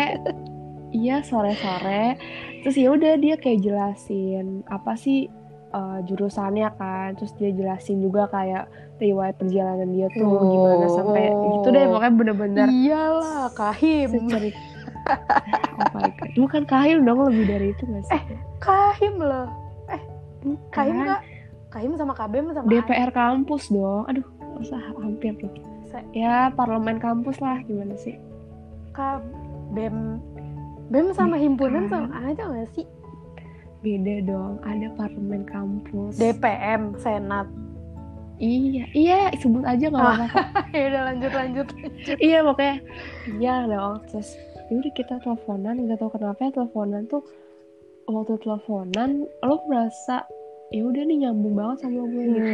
[0.95, 2.15] iya sore sore
[2.63, 5.27] terus ya udah dia kayak jelasin apa sih
[5.75, 7.19] uh, jurusannya kan.
[7.19, 10.39] Terus dia jelasin juga kayak riwayat perjalanan dia tuh Oh.
[10.47, 11.83] gimana sampai gitu deh.
[11.91, 14.07] Pokoknya bener-bener iyalah kahim.
[14.07, 14.55] secerit
[15.77, 16.31] oh my god.
[16.33, 18.21] Bukan kahim dong lebih dari itu gak sih?
[18.63, 19.64] Kahim loh
[20.45, 20.69] Bukan.
[20.69, 21.21] kahim nggak?
[21.67, 24.23] Kahim sama KBM sama DPR kampus dong aduh
[24.53, 25.51] masa hampir tuh.
[25.85, 28.15] Se- ya parlemen kampus lah gimana sih?
[28.91, 29.19] K
[29.71, 30.21] BEM.
[30.87, 32.85] BEM sama himpunan sama aja gak sih?
[33.81, 36.15] Beda dong ada parlemen kampus.
[36.15, 37.49] DPM Senat.
[38.35, 40.15] Iya iya sebut aja nggak Ah.
[40.21, 40.41] apa-apa.
[40.75, 42.17] ya udah lanjut lanjut lanjut.
[42.17, 42.75] Iya makanya
[43.35, 43.95] iya dong.
[44.05, 44.29] Terus
[44.65, 47.21] yaudah kita teleponan nggak tahu kenapa ya teleponan tuh
[48.05, 50.25] waktu teleponan lo merasa
[50.73, 52.53] ya udah nih nyambung banget sama gue gitu.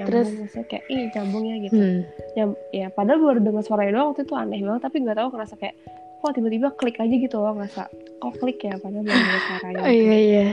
[0.00, 0.28] Nyambung Terus?
[0.40, 1.80] maksudnya kayak ih nyambung ya gitu.
[1.80, 2.00] Hmm.
[2.36, 5.54] ya, ya padahal baru dengar suaranya doang waktu itu aneh banget tapi nggak tahu ngerasa
[5.60, 5.76] kayak
[6.20, 7.82] kok tiba-tiba klik aja gitu loh ngerasa
[8.20, 9.80] kok klik ya padahal belum dengar suaranya.
[9.80, 10.46] Oh, iya iya.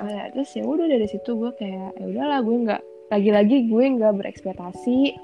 [0.00, 3.84] Oh, ya, terus ya udah dari situ gue kayak ya udahlah gue nggak lagi-lagi gue
[3.92, 5.18] nggak berekspektasi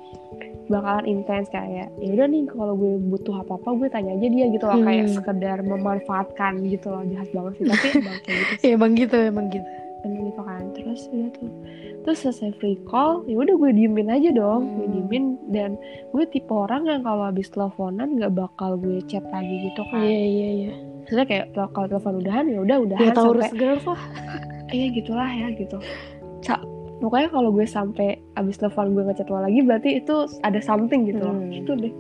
[0.66, 4.47] bakalan intens kayak ya udah nih kalau gue butuh apa apa gue tanya aja dia
[4.49, 5.14] gitu loh kayak Hmm.
[5.14, 8.59] sekedar memanfaatkan gitu loh jahat banget sih tapi emang kayak gitu sih.
[8.61, 9.68] Iya emang gitu emang gitu.
[10.03, 11.51] Emang gitu kan terus udah tuh
[12.03, 14.95] terus selesai free call ya udah gue diemin aja dong gue Hmm.
[14.97, 15.70] diemin dan
[16.11, 20.03] gue tipe orang yang kalau habis teleponan nggak bakal gue chat lagi gitu kan.
[20.03, 20.72] Iya iya iya.
[21.01, 24.01] Maksudnya kayak kalau telepon udahan ya udah udahan ya sampai urus girls lah.
[24.68, 25.78] Iya gitulah ya gitu.
[26.43, 26.59] Ca
[26.97, 31.21] pokoknya kalau gue sampai abis telepon gue ngechat lo lagi berarti itu ada something gitu
[31.21, 31.37] loh.
[31.37, 31.53] Hmm.
[31.53, 31.93] gitu deh.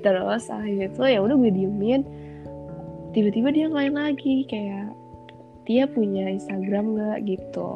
[0.00, 2.00] Terus akhirnya itu ya udah gue diemin.
[3.10, 4.92] Tiba-tiba dia ngelain lagi kayak
[5.64, 7.18] dia punya Instagram nggak?
[7.24, 7.68] Gitu.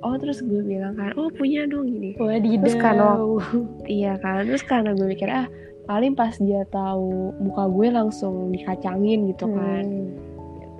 [0.00, 2.64] Oh terus gue bilang kan oh punya dong gini wadidaw.
[2.64, 3.40] Terus kalau-
[3.88, 5.48] iya kan terus karena gue mikir ah
[5.84, 9.84] paling pas dia tahu muka gue langsung dikacangin gitu kan.
[9.84, 10.12] Hmm.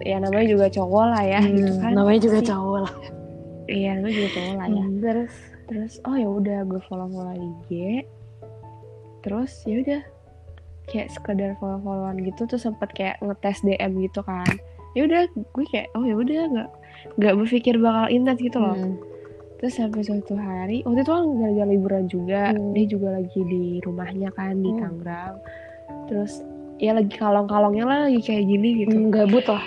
[0.02, 1.92] ya namanya juga cowok lah ya gitu Hmm, kan.
[1.94, 2.94] namanya juga Pasti- cowok lah
[3.66, 4.82] iya namanya juga cowok lah ya.
[4.82, 5.34] Hmm, terus
[5.64, 8.04] terus oh ya udah gue follow follow IG
[9.20, 10.02] terus ya udah
[10.84, 14.44] kayak sekedar follow followan gitu tuh sempet kayak ngetes DM gitu kan.
[14.92, 16.70] Ya udah gue kayak oh ya udah nggak
[17.18, 18.76] nggak berpikir bakal intens gitu loh.
[18.76, 18.96] Hmm.
[19.54, 22.76] terus sampai suatu hari waktu itu kan gara-gara liburan juga Hmm.
[22.76, 24.80] dia juga lagi di rumahnya kan di Hmm.
[24.82, 25.34] Tangerang.
[26.04, 26.32] Terus
[26.76, 28.92] ya lagi kalong-kalongnya lah lagi kayak gini gitu.
[28.92, 29.64] Hmm, gabut lah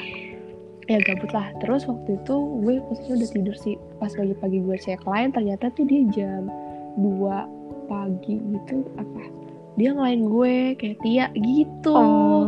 [0.88, 1.52] ya gabut lah.
[1.64, 3.76] Terus waktu itu gue posisinya udah tidur sih.
[4.00, 6.48] Pas pagi-pagi gue cek lain ternyata tuh dia jam
[7.00, 9.24] 2 pagi gitu apa?
[9.78, 11.94] Dia ngelain gue kayak Tia gitu.
[11.94, 12.48] Oh.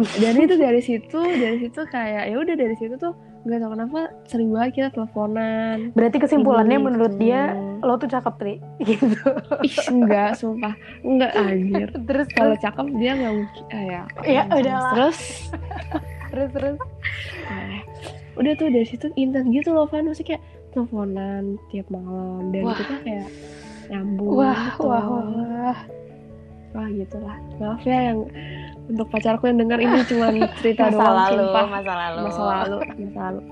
[0.00, 4.00] dan itu dari situ dari situ kayak ya udah dari situ tuh nggak tahu kenapa
[4.28, 5.76] sering banget kita teleponan.
[5.96, 7.22] Berarti kesimpulannya Ini menurut gitu.
[7.24, 8.54] dia lo tuh cakep tri.
[8.88, 9.16] Gitu.
[9.64, 10.74] Ih enggak sumpah.
[11.00, 11.88] Enggak anjir.
[12.08, 14.02] Terus kalau cakep dia nggak mungkin ah, ya.
[14.28, 14.92] Ya, udahlah.
[14.96, 15.18] terus?
[16.30, 16.78] Terus terus?
[17.48, 17.78] Nah,
[18.36, 20.04] udah tuh dari situ intens gitu loh Van.
[20.04, 20.42] Maksudnya kayak
[20.76, 22.52] teleponan tiap malam.
[22.52, 22.76] Dan Wah.
[22.76, 23.28] kita kayak
[23.90, 24.86] nyambung wah gitu.
[24.86, 25.78] wah wah wah.
[26.70, 28.30] Wah gitu lah maaf ya yang
[28.90, 31.66] untuk pacarku yang dengar ini cuma cerita masa doang lalu sumpah.
[31.66, 32.20] masa lalu.
[32.26, 33.42] Masa lalu masa lalu.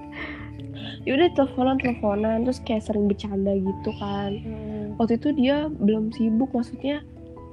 [1.06, 4.30] Ya udah teleponan teleponan terus kayak sering bercanda gitu kan.
[4.42, 4.98] Hmm.
[4.98, 7.06] waktu itu dia belum sibuk maksudnya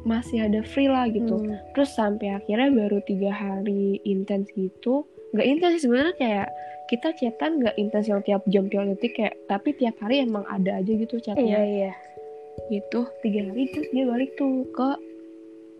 [0.05, 1.41] masih ada free lah gitu.
[1.41, 1.57] Hmm.
[1.77, 6.47] terus sampai akhirnya baru tiga hari intens gitu nggak intens sih sebenarnya kayak
[6.85, 10.79] kita chatan nggak intens yang tiap jam tiap detik kayak tapi tiap hari emang ada
[10.79, 11.91] aja gitu iya chatnya iya.
[12.71, 14.89] Gitu tiga hari terus dia balik tuh ke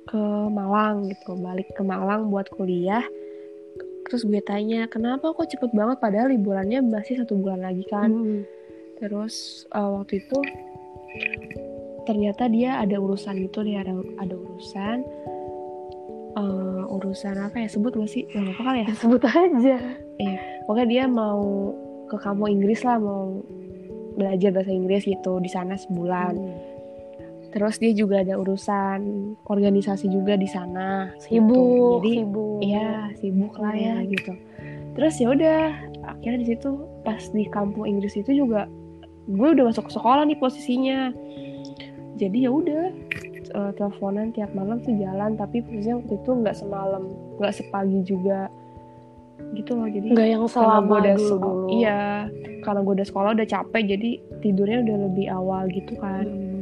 [0.05, 3.03] ke Malang gitu balik ke Malang buat kuliah.
[4.05, 5.97] Terus gue tanya kenapa kok cepet banget?
[5.97, 8.11] Padahal liburannya masih satu bulan lagi kan.
[8.11, 8.43] Hmm.
[8.95, 10.39] terus uh, waktu itu
[12.07, 13.91] ternyata dia ada urusan gitu dia ada
[14.23, 15.03] ada urusan
[16.39, 17.67] uh, urusan apa ya?
[17.67, 18.23] Sebut gak sih?
[18.29, 18.87] Nggak apa kali ya.
[19.01, 19.77] Sebut aja.
[20.69, 21.73] Pokoknya dia mau
[22.05, 23.41] ke kampung Inggris lah mau
[24.15, 26.33] belajar bahasa Inggris gitu di sana sebulan.
[26.37, 26.74] Hmm.
[27.55, 28.99] Terus dia juga ada urusan
[29.41, 32.03] organisasi juga di sana sibuk gitu.
[32.03, 34.07] jadi sibuk Iya sibuk lah ya Hmm.
[34.11, 34.33] gitu.
[34.91, 35.59] Terus ya udah
[36.05, 36.69] akhirnya di situ
[37.01, 38.67] pas di kampung Inggris itu juga
[39.25, 41.15] gue udah masuk sekolah nih posisinya.
[42.13, 42.83] Jadi ya udah
[43.47, 47.03] eh, teleponan tiap malam tuh jalan tapi posisinya waktu itu nggak semalam
[47.37, 48.51] nggak sepagi juga
[49.51, 51.99] gitu loh jadi nggak yang selama gue udah dulu dulu iya
[52.61, 56.54] karena gue udah sekolah udah capek jadi tidurnya udah lebih awal gitu kan Hmm.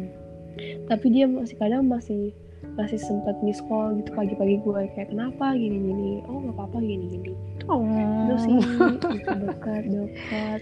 [0.87, 2.31] Tapi dia masih kadang masih
[2.73, 6.23] masih sempat miss call gitu pagi-pagi gue kayak kenapa gini-gini?
[6.25, 7.33] Oh nggak apa-apa gini-gini.
[7.69, 7.85] Oh.
[8.29, 8.57] terus sih
[9.45, 10.61] dekat dekat.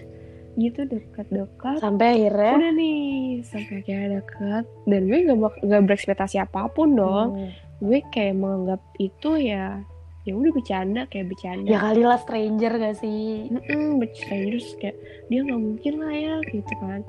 [0.52, 1.80] Gitu dekat-dekat.
[1.80, 2.54] Sampai akhirnya?
[2.60, 3.00] Udah nih
[3.40, 7.28] sampai akhirnya deket dan gue nggak nggak berekspektasi apa pun dong.
[7.38, 7.50] Hmm.
[7.82, 9.82] gue kayak menganggap itu ya
[10.22, 11.66] ya udah bercanda kayak bercanda.
[11.66, 13.50] Ya kali lah stranger gak sih?
[13.50, 14.54] Mm-mm, bercanda.
[14.54, 17.02] Terus kayak dia nggak mungkin lah ya gitu kan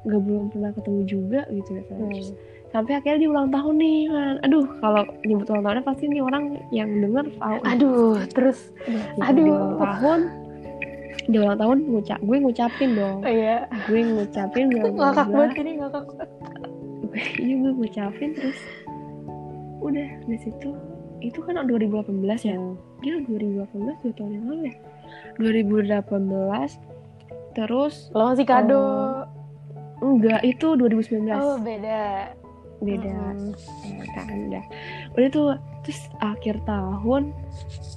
[0.00, 2.08] nggak belum pernah ketemu juga gitu kan Hmm.
[2.10, 2.28] Terus
[2.70, 6.44] sampai akhirnya dia ulang tahun nih kan aduh kalau nyebut ulang tahunnya pasti nih orang
[6.70, 7.58] yang denger tahu.
[7.66, 9.44] Aduh terus Gitu, aduh.
[9.44, 10.20] dia ulang tahun
[11.28, 13.18] dia ulang tahun ngucap gue ngucapin dong.
[13.22, 13.56] Iya.
[13.86, 16.04] Gue ngucapin ngakak banget ini ngakak
[17.42, 18.60] iya gue ngucapin terus
[19.82, 20.70] udah di situ.
[21.20, 22.06] Itu kan 2018
[22.48, 22.56] ya?
[23.02, 23.68] Dia 2018
[24.00, 24.74] dua tahun yang lalu ya?
[25.36, 26.08] 2018
[27.50, 28.78] terus lo ngasih kado.
[28.78, 29.26] Oh,
[30.00, 32.32] enggak itu 2019 oh beda.
[32.80, 33.12] Beda.
[33.12, 33.52] Mm.
[33.84, 34.64] Ya kan udah
[35.16, 35.48] udah tuh
[35.84, 37.32] terus akhir tahun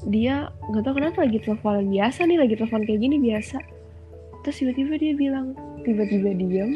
[0.07, 3.57] dia nggak tahu kenapa lagi teleponan biasa nih lagi telepon kayak gini biasa.
[4.43, 5.55] Terus tiba-tiba dia bilang
[5.87, 6.71] tiba-tiba diem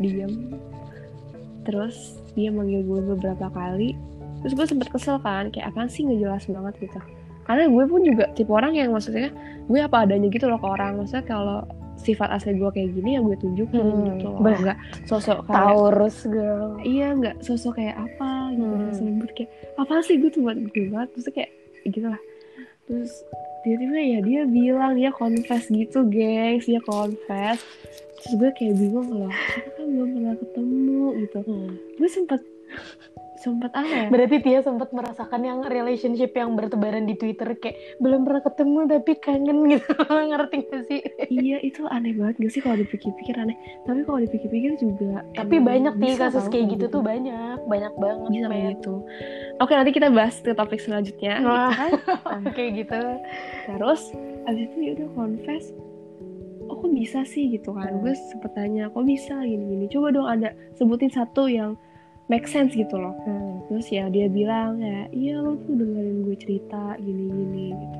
[0.00, 0.32] diem.
[1.68, 3.94] Terus dia manggil gue beberapa kali.
[4.42, 6.98] Terus gue sempet kesel kan kayak apaan sih nggak jelas banget gitu.
[7.44, 9.28] Karena gue pun juga tipe orang yang maksudnya
[9.68, 10.98] gue apa adanya gitu loh ke orang.
[10.98, 11.68] Maksudnya kalau
[12.02, 14.42] sifat asli gue kayak gini ya gue tunjukin Hmm, gitu loh.
[14.42, 18.78] nggak sosok kayak Taurus girl iya nggak sosok kayak apa gitu Hmm.
[18.82, 18.92] hmm.
[18.92, 21.50] selembut kayak apa sih gue tuh buat gue banget terus kayak
[21.84, 22.20] gitu lah
[22.84, 23.12] terus
[23.62, 27.62] tiba-tiba ya dia bilang dia confess gitu gengs dia confess.
[28.18, 31.02] Terus gue kayak bingung loh kita kan belum pernah ketemu?
[31.16, 31.38] Gitu.
[31.96, 32.40] Gue sempat
[33.42, 38.22] sempat apa ya Berarti Tia sempat merasakan yang relationship yang bertebaran di Twitter kayak belum
[38.22, 39.92] pernah ketemu tapi kangen gitu.
[40.00, 41.00] Ngerti gak sih?
[41.28, 45.94] iya itu aneh banget gak sih kalau dipikir-pikir aneh tapi kalau dipikir-pikir juga Tapi banyak
[45.94, 48.28] nih bisa kasus kayak gitu tuh banyak, banyak banget.
[48.30, 48.94] bisa kayak gitu
[49.58, 51.68] oke nanti kita bahas ke topik selanjutnya Wah.
[51.68, 52.40] gitu kan.
[52.56, 53.00] kayak gitu.
[53.66, 54.02] terus
[54.44, 55.64] abis itu ya udah confess
[56.62, 58.00] oh kok bisa sih gitu kan Hmm.
[58.00, 61.74] gue sempet tanya kok bisa gini gini coba dong ada sebutin satu yang
[62.32, 63.12] make sense gitu loh.
[63.68, 67.98] Terus ya dia bilang ya iya lo tuh dengerin gue cerita gini gini gitu.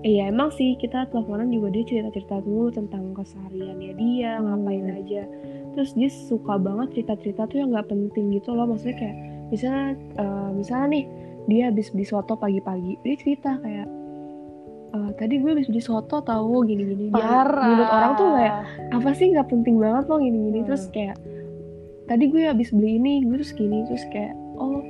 [0.00, 4.56] Iya emang sih kita teleponan juga dia cerita-cerita dulu tentang kesehariannya dia Hmm.
[4.56, 5.22] ngapain aja.
[5.70, 8.64] Terus dia suka banget cerita-cerita tuh yang nggak penting gitu loh.
[8.64, 9.16] Maksudnya kayak
[9.48, 11.04] misalnya eh, misalnya nih
[11.46, 13.88] dia habis beli soto pagi-pagi dia cerita kayak
[14.88, 17.08] "Eh, tadi gue habis beli soto tahu gini-gini.
[17.08, 17.66] Dia- Parah.
[17.66, 18.54] menurut orang tuh kayak
[18.90, 20.58] apa sih nggak penting banget loh gini-gini?
[20.58, 20.66] Hmm.
[20.66, 21.16] terus kayak
[22.08, 24.80] tadi gue habis beli ini gue terus gini terus kayak oh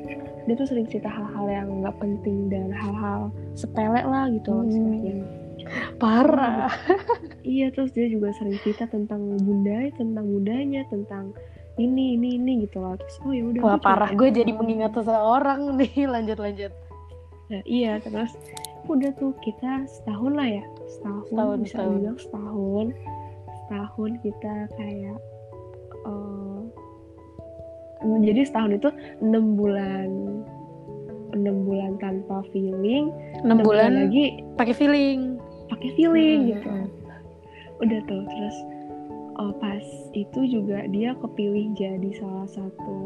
[0.46, 6.00] dia tuh sering cerita hal-hal yang nggak penting dan hal-hal sepele lah gitu loh Hmm.
[6.00, 6.72] parah.
[7.44, 11.34] iya terus dia juga sering cerita tentang bunda tentang bundanya tentang
[11.76, 14.08] ini ini ini gitu loh terus oh ya udah Wah parah.
[14.16, 16.08] Gue jadi mengingat seseorang nih.
[16.08, 16.72] Lanjut lanjut.
[17.48, 18.32] Nah, iya terus
[18.86, 21.92] udah tuh kita setahun lah ya setahun, Setahun, bisa setahun.
[22.00, 22.86] bilang setahun
[23.52, 25.18] setahun kita kayak
[26.06, 26.60] eh,
[28.02, 28.88] jadi setahun itu
[29.22, 30.08] enam bulan
[31.36, 35.36] enam bulan tanpa feeling 6 enam bulan lagi pakai feeling.
[35.68, 36.70] pakai feeling Hmm, gitu.
[37.78, 38.56] Udah tuh terus
[39.38, 39.84] oh, pas
[40.16, 42.96] itu juga dia kepilih jadi salah satu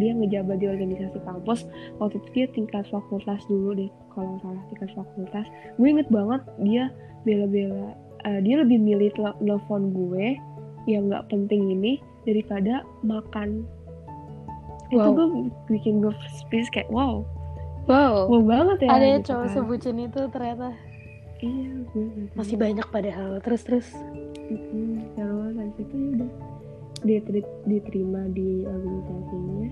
[0.00, 1.68] dia ngejabat di organisasi kampus.
[2.00, 5.46] Waktu itu dia tingkat fakultas dulu deh kalau salah tingkat fakultas.
[5.78, 6.90] Gue inget banget dia
[7.22, 7.94] bela-bela
[8.24, 10.34] eh, dia lebih milih tel- telepon gue
[10.90, 13.62] yang nggak penting ini daripada makan
[14.88, 15.12] itu Wow.
[15.12, 15.26] gue
[15.68, 17.22] bikin gue space kayak wow
[17.86, 18.26] Wow.
[18.26, 19.54] wow banget ya Ada gitu cowok kan.
[19.54, 20.68] sebutin itu ternyata
[21.38, 23.38] iya gue masih banyak padahal.
[23.40, 23.86] Terus terus.
[24.46, 25.96] Mm-mm, terus habis itu
[27.04, 29.68] ya udah diterima di organisasinya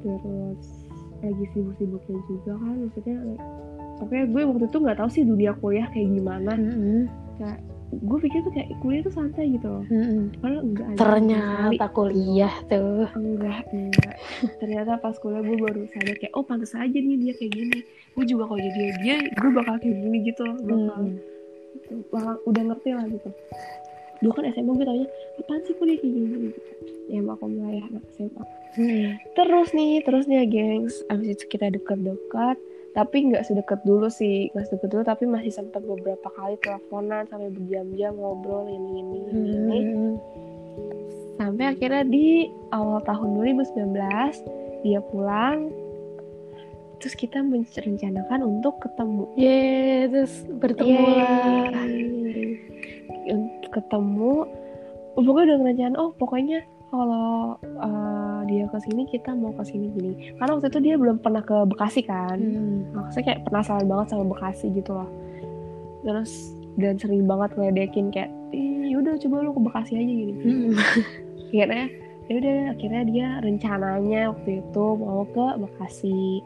[0.00, 0.62] terus
[1.18, 3.16] lagi sibuk-sibuknya juga kan maksudnya
[3.96, 6.52] pokoknya gue waktu itu nggak tahu sih dunia kuliah kayak gimana
[7.36, 7.58] kayak
[7.90, 9.84] gue pikir tuh kayak kuliah tuh santai gitu loh.
[10.38, 13.06] Padahal enggak aja Ternyata kuliah tuh.
[13.12, 14.14] enggak enggak.
[14.58, 17.78] Ternyata pas kuliah gue baru sadar kayak oh pantas aja nih dia kayak gini.
[18.12, 20.56] Gue juga kalau jadi dia gue bakal kayak gini gitu loh.
[20.58, 21.16] Bakal Hmm.
[22.08, 23.28] bakal udah ngerti lah gitu.
[24.18, 25.06] Dulu kan SMA gue tanya
[25.36, 26.26] apaan sih kuliah kayak gini?
[26.48, 26.60] Gitu.
[27.06, 28.42] Ya aku mulai anak SMA
[28.74, 29.14] Hmm.
[29.32, 30.94] terus nih terus nih ya gengs.
[31.06, 32.58] Abis itu kita deket-deket
[32.94, 37.50] tapi nggak sedekat dulu sih nggak sedekat dulu tapi masih sempat beberapa kali teleponan sampai
[37.50, 39.78] berjam-jam ngobrol ini ini ini, ini.
[39.82, 40.14] Hmm.
[41.34, 45.74] sampai akhirnya di awal tahun 2019 dia pulang
[47.02, 51.68] terus kita merencanakan untuk ketemu Yeay, terus bertemu lah.
[53.28, 54.32] Untuk ketemu
[55.12, 60.12] pokoknya udah ngerencanain oh pokoknya kalau uh, dia ke sini kita mau ke sini gini.
[60.38, 62.38] Karena waktu itu dia belum pernah ke Bekasi kan.
[62.38, 62.92] Hmm.
[62.94, 65.10] maksudnya kayak penasaran banget sama Bekasi gitu loh.
[66.04, 66.32] Terus
[66.74, 70.32] dan sering banget ngeledekin kayak ih ya udah coba lu ke Bekasi aja gini.
[70.34, 70.72] Hmm.
[71.54, 71.86] akhirnya
[72.24, 76.44] ya udah akhirnya dia rencananya waktu itu mau ke Bekasi.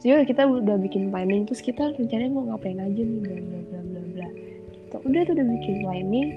[0.00, 3.60] Terus yaudah kita udah bikin planning terus kita rencananya mau ngapain aja nih bla bla
[3.68, 4.28] bla bla bla.
[4.72, 4.96] Gitu.
[5.00, 6.28] udah tuh udah bikin planning.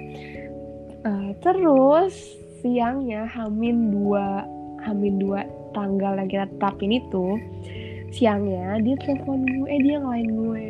[1.08, 2.16] Eh, terus
[2.60, 4.44] siangnya Hamin dua
[4.88, 7.36] Hamin dua tanggal yang kita tetapin itu
[8.10, 10.68] siangnya dia telepon gue eh dia ngelain gue.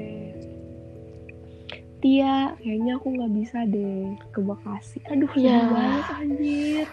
[1.97, 4.97] Tia kayaknya aku nggak bisa deh ke Bekasi.
[5.07, 5.59] Aduh sedih Ya.
[5.65, 6.85] banget anjir.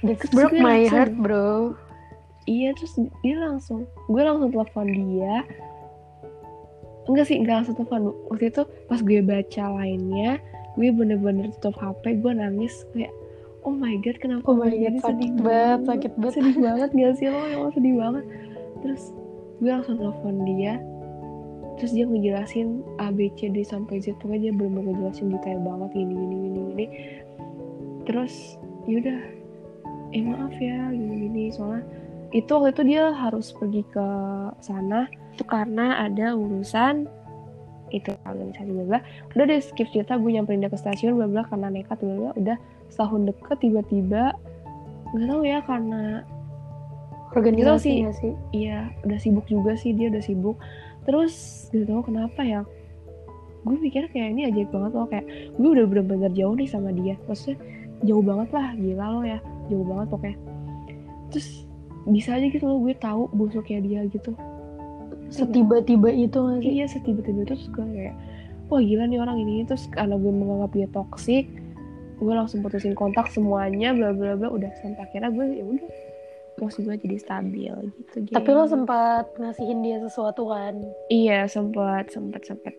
[0.00, 1.50] That Terus broke my langsung- heart bro.
[2.46, 5.44] Iya terus dia langsung gue langsung telepon dia.
[7.06, 8.00] Enggak sih enggak langsung telepon.
[8.26, 10.30] Waktu itu pas gue baca lainnya
[10.74, 13.10] gue bener-bener tutup HP gue nangis kayak
[13.64, 16.34] oh my god kenapa Oh my god sakit banget, sakit banget.
[16.40, 17.40] sedih banget gak sih lo?
[17.44, 18.24] Ya Allah, sedih banget.
[18.80, 19.02] Terus
[19.60, 20.74] gue langsung telepon dia.
[21.76, 24.16] Terus dia ngejelasin A B C D sampai Z.
[24.20, 25.88] Pokoknya dia bener-bener ngejelasin detail banget.
[25.96, 26.86] Gini gini gini gini.
[28.04, 29.20] Terus yaudah
[30.12, 31.44] eh maaf ya gini gini.
[31.52, 31.84] Soalnya
[32.36, 34.06] itu waktu itu dia harus pergi ke
[34.60, 35.08] sana.
[35.32, 37.08] Itu karena ada urusan
[37.90, 39.00] itu organisasi bla bla.
[39.32, 40.20] Udah deh skip cerita.
[40.20, 41.48] Gue nyamperin dia ke stasiun bla bla.
[41.48, 42.30] Karena nekat bla bla.
[42.36, 42.56] Udah
[42.90, 44.34] setahun deket tiba-tiba
[45.14, 46.22] nggak tahu ya karena
[47.30, 47.96] Organisasi sih.
[48.02, 48.32] nggak sih?
[48.50, 50.58] iya udah sibuk juga sih dia udah sibuk
[51.06, 52.60] terus gak tahu kenapa ya
[53.60, 55.26] gue mikir kayak ini ajaib banget loh kayak
[55.56, 57.60] gue udah bener-bener jauh nih sama dia maksudnya
[58.08, 59.38] jauh banget lah gila lo ya
[59.68, 60.36] jauh banget pokoknya
[61.30, 61.48] terus
[62.08, 64.32] bisa aja gitu loh gue tahu busuknya dia gitu
[65.30, 66.72] Setiba-tiba itu nggak sih?
[66.74, 68.16] iya setiba-tiba itu terus gue kayak
[68.72, 71.46] wah gila nih orang ini terus karena gue menganggap dia toksik
[72.20, 75.88] gue langsung putusin kontak semuanya bla bla bla udah sampai akhirnya gue ya udah
[76.54, 78.72] emosi gue jadi stabil gitu Tapi lo geng.
[78.76, 80.76] sempat ngasihin dia sesuatu kan?
[81.08, 82.76] iya sempat sempat sempat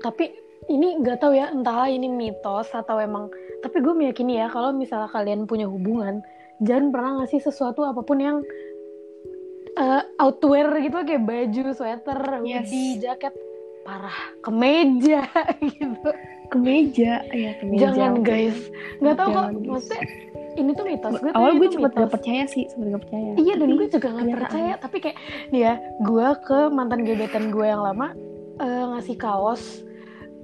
[0.00, 0.32] Tapi
[0.66, 3.28] ini nggak tahu ya entah ini mitos atau emang.
[3.60, 6.22] Tapi gue meyakini ya kalau misalnya kalian punya hubungan,
[6.58, 8.38] jangan pernah ngasih sesuatu apa pun yang
[9.74, 12.66] eh, outwear gitu kayak baju, sweater, Yes.
[12.66, 13.34] hoodie, jaket,
[13.82, 15.26] parah, kemeja
[15.74, 16.10] gitu.
[16.52, 17.24] Kemeja.
[17.32, 18.58] Ya kemeja Jangan guys,
[19.00, 19.46] nggak tahu kok.
[19.48, 19.66] Guys.
[19.66, 20.02] Maksudnya
[20.56, 21.14] ini tuh mitos.
[21.16, 23.30] Gue awalnya gue cepet gak percaya sih sempet gak percaya.
[23.40, 24.42] Iya dan gue juga gak kenyataan.
[24.44, 24.72] percaya.
[24.80, 25.16] Tapi kayak
[25.48, 25.74] nih ya
[26.04, 28.12] Gue ke mantan gebetan gue yang lama
[28.60, 29.62] eh, Ngasih kaos.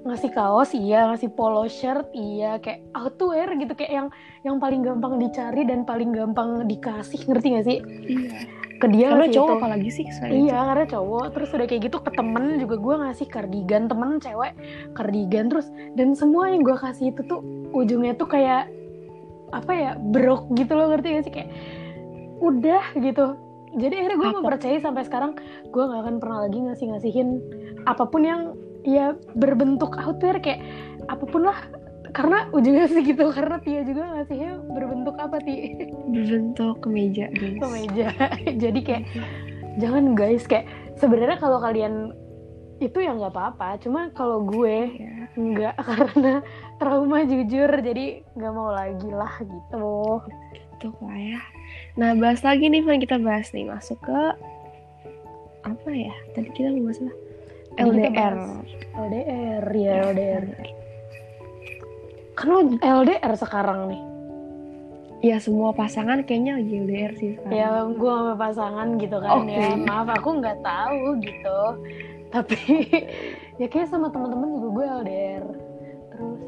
[0.09, 1.12] Ngasih kaos iya.
[1.12, 2.56] Ngasih polo shirt iya.
[2.56, 3.72] Kayak outwear gitu.
[3.76, 4.09] Kayak yang
[4.48, 7.28] yang paling gampang dicari Dan paling gampang dikasih.
[7.28, 7.78] Ngerti gak sih?
[8.09, 9.58] iya Ke dia karena ngasih cowok itu.
[9.58, 11.24] apalagi sih Iya karena cowok.
[11.34, 14.52] Terus udah kayak gitu ke temen juga gue ngasih kardigan Temen cewek
[14.94, 15.66] kardigan Terus
[15.98, 17.42] dan semua yang gue kasih itu tuh
[17.74, 18.70] Ujungnya tuh kayak
[19.50, 21.34] Apa ya Brok gitu loh ngerti gak sih?
[21.34, 21.50] Kayak
[22.38, 23.26] Udah gitu.
[23.74, 25.34] Jadi akhirnya gue mempercayai sampai sekarang
[25.74, 27.28] Gue gak akan pernah lagi ngasih-ngasihin
[27.84, 28.54] Apa pun yang
[28.86, 30.62] Ya berbentuk outwear kayak
[31.10, 31.58] Apa pun lah
[32.11, 35.56] Karena ujungnya segitu Karena Tia juga ngasihnya berbentuk apa Ti?
[36.09, 38.09] berbentuk kemeja guys Kemeja
[38.66, 39.02] Jadi kayak
[39.76, 42.11] jangan guys kayak sebenarnya kalau kalian
[42.78, 45.26] itu ya nggak apa-apa cuma kalau gue Iya.
[45.34, 46.42] nggak karena
[46.78, 50.22] trauma jujur jadi nggak mau lagi lah gitu
[50.78, 51.42] Tuh lah ya.
[51.94, 54.20] Nah bahas lagi nih yang kita bahas nih masuk ke
[55.62, 56.14] apa ya?
[56.32, 57.14] Tadi kita mau bahas apa?
[57.78, 58.34] LDR.
[58.34, 60.44] bahas LDR ya LDR
[62.39, 64.03] kan lo LDR sekarang nih
[65.18, 67.51] Ya semua pasangan kayaknya lagi LDR sih sekarang.
[67.53, 69.51] ya gue sama pasangan gitu kan Oke.
[69.51, 71.59] ya maaf aku nggak tahu gitu
[72.28, 72.55] tapi
[73.61, 75.45] ya kayak sama teman-teman juga gue LDR
[76.09, 76.43] terus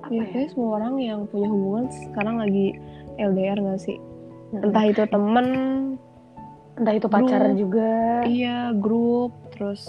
[0.00, 2.66] apa Ya, ya, kayak semua orang yang punya hubungan sekarang lagi
[3.16, 3.96] LDR gak sih?
[4.50, 4.64] Hmm.
[4.64, 5.46] Entah itu temen,
[6.74, 7.56] entah itu pacar Grup.
[7.56, 7.90] juga
[8.24, 9.86] iya grup, terus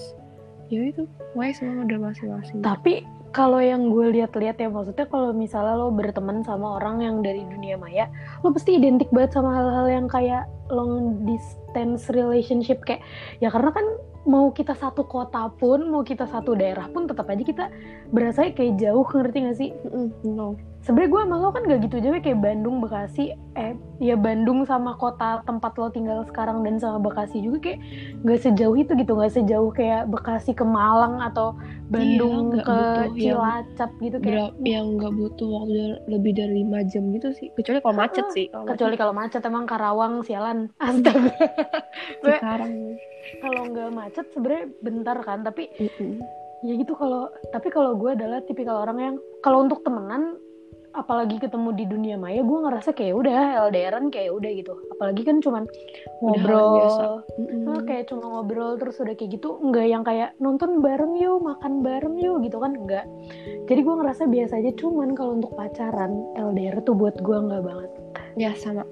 [0.68, 2.58] ya itu, pokoknya semua udah masing-masing.
[2.62, 3.02] tapi
[3.36, 7.76] kalau yang gue lihat-lihat ya maksudnya kalau misalnya lo berteman sama orang yang dari dunia
[7.76, 8.08] maya
[8.40, 13.04] lo pasti identik banget sama hal-hal yang kayak long distance relationship kayak
[13.44, 13.84] ya karena kan
[14.24, 17.66] mau kita satu kota pun mau kita satu daerah pun tetap aja kita
[18.16, 20.56] berasa kayak jauh ngerti gak sih Mm-mm, no.
[20.86, 24.94] Sebenarnya gue sama lo kan gak gitu jauh kayak Bandung Bekasi eh ya Bandung sama
[24.94, 27.80] kota tempat lo tinggal sekarang dan sama Bekasi juga kayak
[28.22, 31.58] gak sejauh itu gitu gak sejauh kayak Bekasi ke Malang atau
[31.90, 36.54] Bandung nggak ke butuh yang Cilacap gitu kayak Berapa yang nggak butuh waktu lebih dari
[36.64, 37.48] 5 jam gitu sih.
[37.54, 38.46] Kecuali kalau macet Ah, sih.
[38.50, 41.34] Kalau kecuali kalau macet emang Karawang sialan astaga
[42.22, 42.74] sekarang.
[43.42, 46.22] kalau nggak macet sebenarnya bentar kan tapi Mm-mm.
[46.62, 50.38] ya gitu kalau tapi kalau gue adalah tipikal orang yang kalau untuk temenan
[50.96, 54.74] apalagi ketemu di dunia maya gue ngerasa kayak udah LDRan kayak udah gitu.
[54.96, 55.64] Apalagi kan cuman
[56.24, 57.22] ngobrol.
[57.68, 61.84] oh, kayak cuma ngobrol terus udah kayak gitu nggak yang kayak nonton bareng yuk makan
[61.84, 63.06] bareng yuk gitu kan enggak
[63.66, 67.91] jadi gue ngerasa biasa aja cuman kalau untuk pacaran LDR tuh buat gue nggak banget.
[68.38, 68.86] Ya sama.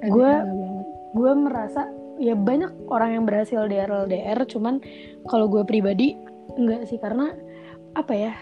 [0.00, 0.32] Gue
[1.12, 4.80] gue merasa ya banyak orang yang berhasil LDR LDR cuman
[5.28, 6.16] kalau gue pribadi
[6.56, 6.96] enggak sih.
[6.96, 7.36] Karena
[7.92, 8.32] apa ya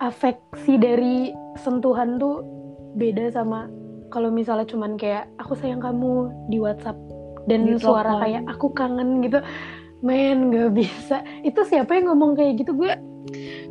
[0.00, 2.44] afeksi dari sentuhan tuh
[2.96, 3.68] beda sama
[4.08, 6.96] kalau misalnya cuman kayak aku sayang kamu di WhatsApp.
[7.46, 8.22] Dan Di suara telepon.
[8.26, 9.38] kayak aku kangen gitu.
[10.02, 11.22] Men nggak bisa.
[11.46, 12.74] Itu siapa yang ngomong kayak gitu?
[12.74, 12.94] Gue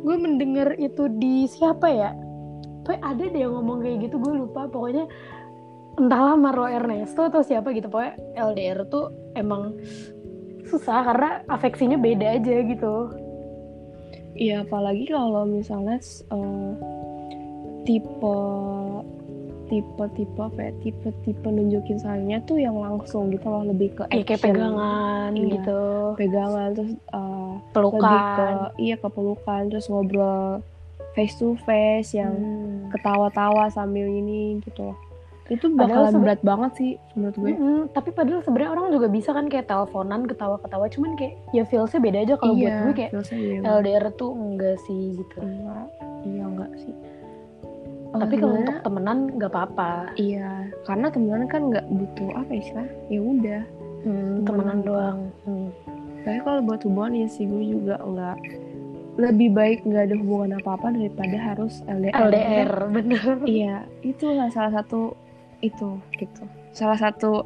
[0.00, 2.10] gue mendengar itu di siapa ya?
[2.84, 4.64] Pokoknya ada deh yang ngomong kayak gitu gue lupa.
[4.68, 5.04] Pokoknya
[6.00, 7.92] entahlah Marlo Ernesto atau siapa gitu.
[7.92, 9.76] Pokoknya LDR tuh emang
[10.66, 12.94] susah karena afeksinya beda aja gitu
[14.36, 15.96] Iya apalagi kalau misalnya
[16.28, 16.70] eh,
[17.82, 18.36] tipe
[19.66, 24.02] tipe tipe apa ya tipe tipe nunjukin sayangnya tuh yang langsung gitu loh lebih ke
[24.06, 24.54] ya kayak action.
[24.54, 25.46] pegangan Iya.
[25.58, 25.80] gitu
[26.14, 28.46] pegangan terus eh, pelukan lebih ke
[28.78, 30.62] iya ke pelukan terus ngobrol
[31.14, 32.92] face to face yang Hmm.
[32.92, 34.96] ketawa-tawa sambil ini gitu loh
[35.46, 37.50] itu sebe- berat banget sih menurut gue.
[37.54, 40.90] Mm-mm, tapi padahal sebenarnya orang juga bisa kan kayak teleponan ketawa-ketawa.
[40.90, 43.12] Cuman kayak ya feelsnya beda aja kalau buat gue kayak.
[43.62, 45.36] LDR tuh enggak sih gitu.
[45.38, 45.86] Enggak
[46.26, 46.94] iya enggak sih.
[48.06, 50.10] Eh, tapi kalau untuk temenan nggak apa-apa.
[50.14, 53.62] Iya karena temenan kan nggak butuh apa ya istilah ya udah.
[54.02, 54.78] Hmm, temenan Temenan.
[54.82, 55.18] doang.
[55.44, 55.68] Hmm.
[56.22, 58.38] tapi kalau buat hubungan ya sih gue juga nggak
[59.16, 63.26] lebih baik nggak ada hubungan apa apa daripada harus LDR LDR bener.
[63.46, 65.14] Iya itu lah salah satu
[65.66, 67.42] itu gitu salah satu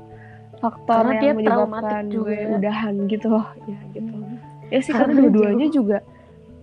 [0.57, 2.27] faktor Karena dia yang menyebabkan juga.
[2.27, 4.37] gue udahan gitu loh ya gitu Hmm.
[4.69, 5.99] ya sih Karena karena dua-duanya juga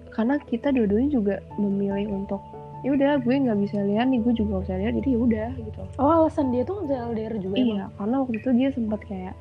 [0.09, 2.41] karena kita dua-duanya juga memilih untuk
[2.79, 5.49] ya udah gue nggak bisa lihat nih gue juga nggak bisa lihat jadi ya udah
[5.59, 7.65] gitu oh alasan dia tuh nggak bisa LDR juga emang?
[7.67, 9.33] iya karena waktu itu dia sempat kayak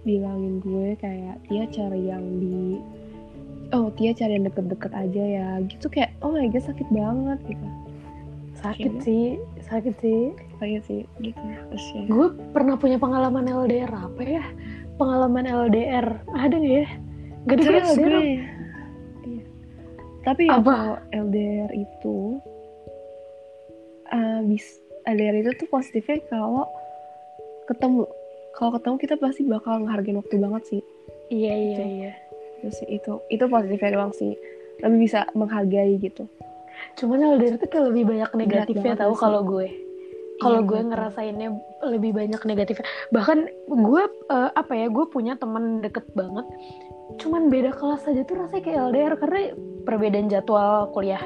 [0.00, 2.58] bilangin gue kayak dia cari yang di
[3.70, 7.66] oh dia cari yang deket-deket aja ya gitu kayak oh my god sakit banget gitu
[8.58, 9.00] sakit Iya.
[9.00, 9.24] sih
[9.62, 10.20] sakit sih
[10.60, 11.40] kayak sih gitu.
[11.40, 11.64] Ya.
[12.06, 14.44] Gue pernah punya pengalaman LDR apa ya?
[15.00, 16.88] Pengalaman LDR ada nggak ya?
[17.48, 18.20] Gak ada terus LDR gue.
[19.24, 19.42] Iya.
[20.20, 20.72] tapi ya Apa?
[20.76, 22.16] kalau LDR itu
[24.12, 24.66] uh, bis
[25.08, 26.68] LDR itu tuh positifnya kalau
[27.66, 28.04] ketemu.
[28.50, 30.80] Kalau ketemu kita pasti bakal ngehargain waktu banget sih.
[31.32, 31.82] Iya iya Gitu.
[31.88, 32.12] iya.
[32.60, 34.36] Terus itu itu positifnya doang sih.
[34.84, 36.28] Lebih bisa menghargai gitu.
[37.00, 39.68] Cuman LDR tuh kayak lebih banyak negatifnya tahu kalau gue
[40.40, 41.48] kalau Iya, gue ngerasainnya
[41.86, 42.82] lebih banyak negatifnya.
[43.08, 43.38] Bahkan
[43.68, 46.48] gue eh, apa ya gue punya teman deket banget.
[47.16, 49.40] Cuman beda kelas aja tuh rasanya kayak LDR karena
[49.84, 51.20] perbedaan jadwal kuliah.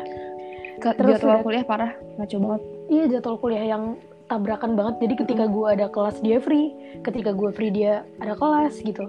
[0.78, 2.62] Ke Terus jadwal udah- kuliah parah ngaco banget.
[2.90, 3.84] Iya jadwal kuliah yang
[4.26, 4.94] tabrakan banget.
[5.00, 6.74] Jadi ketika gue ada kelas dia free.
[7.00, 9.06] Ketika gue free dia ada kelas gitu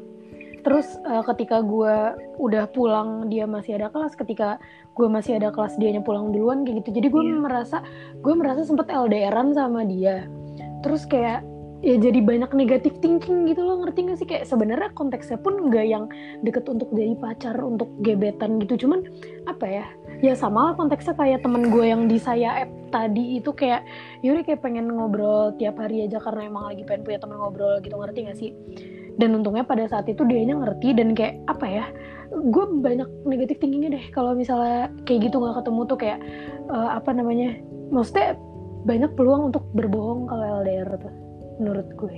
[0.66, 4.18] terus eh, ketika gue udah pulang dia masih ada kelas.
[4.18, 4.58] Ketika
[4.98, 6.98] gue masih ada kelas dianya pulang duluan kayak gitu.
[6.98, 7.38] Jadi gue Iya.
[7.38, 7.78] merasa
[8.18, 10.26] gue merasa sempet LDRan sama dia.
[10.82, 11.46] Terus kayak
[11.86, 13.86] ya jadi banyak negatif thinking gitu loh.
[13.86, 14.26] Ngerti gak sih?
[14.26, 16.10] Kayak sebenarnya konteksnya pun nggak yang
[16.42, 18.90] deket untuk jadi pacar untuk gebetan gitu.
[18.90, 19.06] Cuman
[19.46, 19.86] apa ya?
[20.26, 23.86] Ya sama lah konteksnya kayak temen gue yang di saya app tadi itu kayak
[24.26, 27.94] Yuri kayak pengen ngobrol tiap hari aja karena emang lagi pengen punya temen ngobrol gitu.
[27.94, 28.52] Ngerti gak sih
[29.16, 31.86] dan untungnya pada saat itu dianya ngerti dan kayak apa ya
[32.32, 36.20] gue banyak negatif thinkingnya deh kalau misalnya kayak gitu nggak ketemu tuh kayak
[36.68, 37.56] eh, apa namanya
[37.94, 38.36] maksudnya
[38.86, 41.14] banyak peluang untuk berbohong kalau LDR tuh
[41.58, 42.18] menurut gue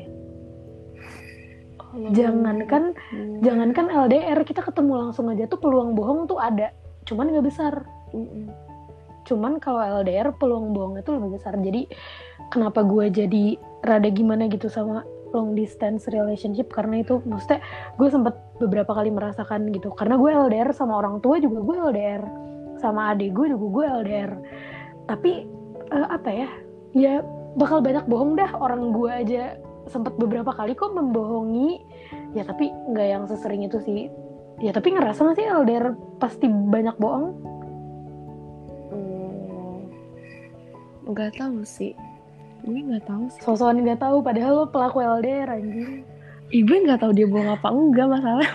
[1.77, 2.83] Kalau jangankan
[3.13, 3.39] Hmm.
[3.39, 6.73] jangankan LDR kita ketemu langsung aja tuh peluang bohong tuh ada
[7.07, 7.73] cuman nggak besar
[8.11, 8.51] Mm-mm.
[9.23, 11.87] cuman kalau LDR peluang bohongnya tuh lebih besar jadi
[12.51, 13.45] kenapa gue jadi
[13.83, 15.03] rada gimana gitu sama
[15.33, 17.59] long distance relationship karena itu maksudnya
[17.99, 19.91] gue sempet beberapa kali merasakan gitu.
[19.95, 22.23] Karena gue LDR sama orang tua juga gue LDR
[22.77, 24.31] sama adik gue juga gue LDR
[25.09, 25.49] tapi
[25.89, 26.49] eh, apa ya
[26.93, 27.13] ya
[27.57, 29.43] bakal banyak bohong dah orang gue aja.
[29.87, 31.79] Sempet beberapa kali kok membohongi.
[32.35, 34.11] Ya tapi nggak yang sesering itu sih.
[34.59, 37.25] Ya tapi ngerasa gak sih LDR pasti banyak bohong?
[38.91, 39.79] Hmm.
[41.07, 41.95] nggak tahu sih
[42.67, 43.41] gue nggak tahu sih.
[43.47, 46.03] Sosokan nggak tahu padahal lo pelaku LDR anjing.
[46.51, 48.51] Ibu nggak tahu dia bohong apa enggak masalah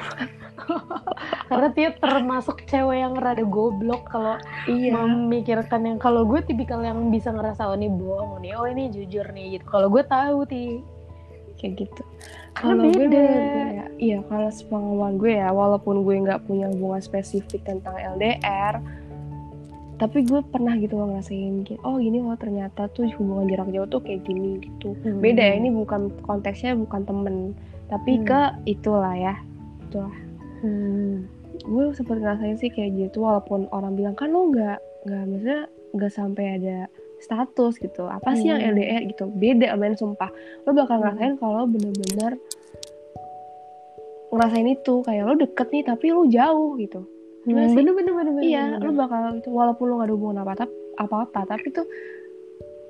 [1.53, 4.97] karena dia termasuk cewek yang rada goblok kalau iya.
[4.97, 9.27] memikirkan yang kalau gue tipikal yang bisa ngerasa oh ini bohong nih oh ini jujur
[9.33, 9.65] nih gitu.
[9.69, 10.81] Kalau gue tahu ti.
[11.61, 12.03] Kayak gitu.
[12.53, 13.17] Kalau gue beda.
[13.17, 18.81] ya iya kalau sepengalaman gue ya walaupun gue nggak punya hubungan spesifik tentang LDR
[20.03, 23.87] tapi gue pernah gitu loh ngerasain gitu oh ini loh ternyata tuh hubungan jarak jauh
[23.87, 25.23] tuh kayak gini gitu Hmm.
[25.23, 27.55] beda ya ini bukan konteksnya bukan temen
[27.87, 28.27] tapi Hmm.
[28.27, 29.35] ke itulah ya
[29.87, 30.11] itulah
[30.59, 31.31] Hmm.
[31.63, 35.61] gue sempet ngerasain sih kayak gitu walaupun orang bilang kan lo nggak nggak maksudnya
[35.95, 36.77] nggak sampai ada
[37.23, 38.75] status gitu apa sih yang Hmm.
[38.75, 40.35] LDR gitu beda men sumpah
[40.67, 41.15] lo bakal Hmm.
[41.15, 42.35] ngerasain kalau bener-bener
[44.35, 47.07] ngerasain itu kayak lo deket nih tapi lo jauh gitu
[47.43, 47.77] Gimana Hmm, sih?
[47.83, 48.87] bener bener bener bener, iya bener.
[48.87, 50.53] lo bakal itu walaupun lo gak ada hubungan apa
[50.97, 51.87] apa apa tapi tuh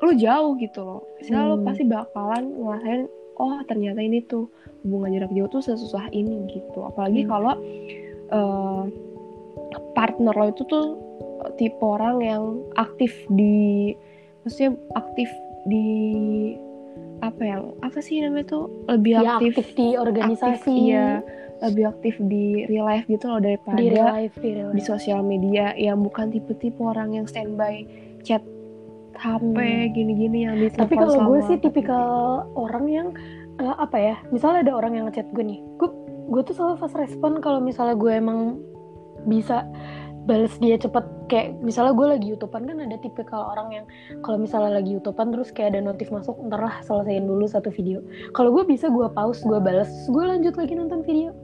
[0.03, 1.65] lo jauh gitu loh lo Hmm.
[1.65, 3.03] pasti bakalan ngerasain
[3.39, 4.51] oh ternyata ini tuh
[4.83, 7.31] hubungan jarak jauh tuh sesusah ini gitu apalagi Hmm.
[7.31, 7.55] kalau
[8.29, 8.83] eh,
[9.95, 10.87] partner lo itu tuh
[11.57, 12.45] tipe orang yang
[12.77, 13.93] aktif di
[14.43, 15.29] maksudnya aktif
[15.65, 15.87] di
[17.23, 21.23] apa ya apa sih namanya tuh lebih Ya, aktif, aktif di organisasi aktif, iya
[21.63, 24.89] lebih aktif di real life gitu loh daripada di real life di real di life.
[24.89, 27.87] sosial media yang bukan tipe-tipe orang yang standby
[28.21, 28.43] chat
[29.15, 29.93] HP Hmm.
[29.93, 32.07] gini-gini yang di tapi kalau gue sih tipikal
[32.53, 33.09] orang yang
[33.57, 35.89] eh, apa ya misalnya ada orang yang ngechat gue nih gue
[36.27, 38.59] gue tuh selalu fast respon kalau misalnya gue emang
[39.23, 39.63] bisa
[40.25, 41.05] balas dia cepet.
[41.27, 43.85] Kayak misalnya gue lagi youtubean kan ada tipikal orang yang
[44.21, 48.05] kalau misalnya lagi youtubean terus kayak ada notif masuk ntar lah selesaiin dulu satu video.
[48.37, 51.35] Kalau gue bisa gue pause gue balas gue lanjut lagi nonton video.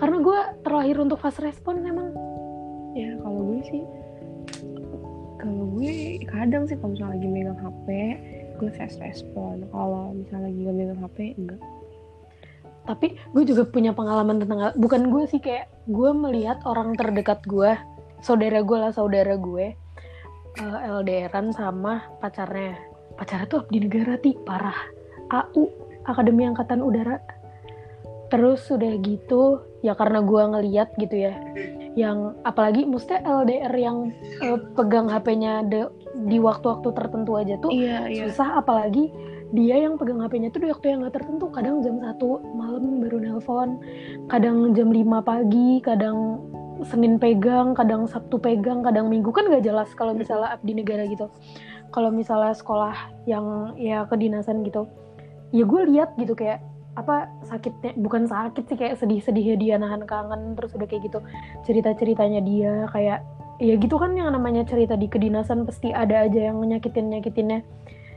[0.00, 2.10] Karena gue terlahir untuk fast respon emang
[2.92, 3.82] ya kalau gue sih
[5.40, 7.86] kalau gue kadang sih kalau misalnya lagi megang HP
[8.58, 9.66] gue fast respon.
[9.70, 11.60] Kalau misalnya lagi gak megang HP enggak.
[12.82, 17.78] Tapi gue juga punya pengalaman tentang bukan gue sih kayak gue melihat orang terdekat gue
[18.22, 19.74] saudara gue lah saudara gue
[20.62, 22.78] eh, LDRan sama pacarnya.
[23.18, 24.32] Pacarnya tuh abdi negara ti.
[24.38, 24.78] Parah.
[25.28, 25.68] AU
[26.06, 27.18] Akademi Angkatan Udara.
[28.32, 31.36] Terus udah gitu ya karena gue ngeliat gitu ya
[31.92, 34.08] yang apalagi mestinya LDR yang
[34.40, 35.92] eh, pegang HP-nya de-
[36.24, 38.24] di waktu-waktu tertentu aja tuh iya iya.
[38.30, 39.12] susah apalagi
[39.52, 41.52] dia yang pegang HP-nya tuh di waktu yang nggak tertentu.
[41.52, 42.16] Kadang jam 1
[42.56, 43.76] malam baru nelpon
[44.32, 46.40] kadang jam 5 pagi kadang
[46.86, 49.30] Senin pegang kadang Sabtu pegang kadang Minggu.
[49.34, 51.30] Kan nggak jelas kalau misalnya abdi negara gitu.
[51.92, 52.94] Kalau misalnya sekolah
[53.28, 54.88] yang ya kedinasan gitu
[55.52, 60.56] ya gue lihat gitu kayak apa sakitnya bukan sakit sih kayak sedih-sedihnya dia nahan kangen
[60.56, 61.20] terus udah kayak gitu.
[61.64, 63.24] Cerita-ceritanya dia kayak
[63.60, 67.64] ya gitu kan yang namanya cerita di kedinasan pasti ada aja yang nyakitin nyakitinnya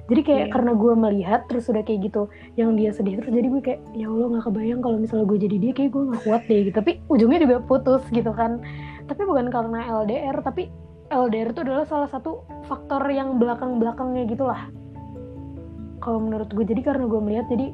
[0.06, 0.53] jadi kayak Iya.
[0.53, 2.30] karena gue melihat terus udah kayak gitu
[2.62, 5.58] yang dia sedih terus jadi gue kayak ya allah nggak kebayang kalau misalnya gue jadi
[5.58, 6.76] dia kayak gue nggak kuat deh gitu.
[6.78, 8.62] Tapi ujungnya juga putus gitu kan.
[9.10, 10.70] Tapi bukan karena LDR tapi
[11.10, 14.70] LDR itu adalah salah satu faktor yang belakang belakangnya gitulah.
[16.01, 17.68] Kalau menurut gue jadi karena gue melihat jadi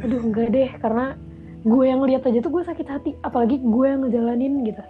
[0.00, 1.16] aduh enggak deh karena
[1.64, 4.80] gue yang lihat aja tuh gue sakit hati apalagi gue yang ngejalanin gitu.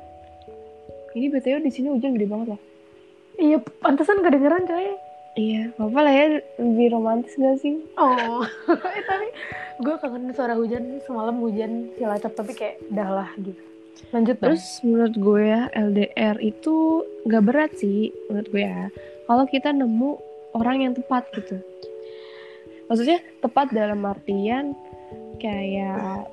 [1.15, 2.61] Ini btw di sini hujan gede banget loh.
[3.39, 4.95] Iya pantesan kedengeran coy
[5.35, 6.27] iya apa lah ya
[6.57, 9.29] lebih romantis gak sih Oh, eh, tapi
[9.81, 13.59] gue kangen suara hujan semalam hujan cilacap tapi kayak dah lah gitu.
[14.11, 14.63] Lanjut terus.
[14.63, 16.75] Terus menurut gue ya LDR itu
[17.25, 18.87] gak berat sih menurut gue ya.
[19.25, 20.11] Kalau kita nemu
[20.55, 21.59] orang yang tepat gitu.
[22.87, 24.77] Maksudnya tepat dalam artian
[25.39, 26.31] kayak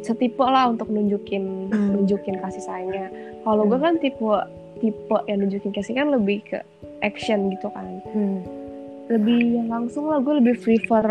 [0.00, 1.92] setipe lah untuk nunjukin Hmm.
[1.94, 3.08] nunjukin kasih sayangnya.
[3.44, 4.24] Kalau gue kan tipe
[4.80, 6.60] tipe yang nunjukin kasih kan lebih ke
[7.00, 7.86] action gitu kan.
[8.08, 8.40] Hmm.
[9.08, 11.04] Lebih yang langsung lah gue lebih prefer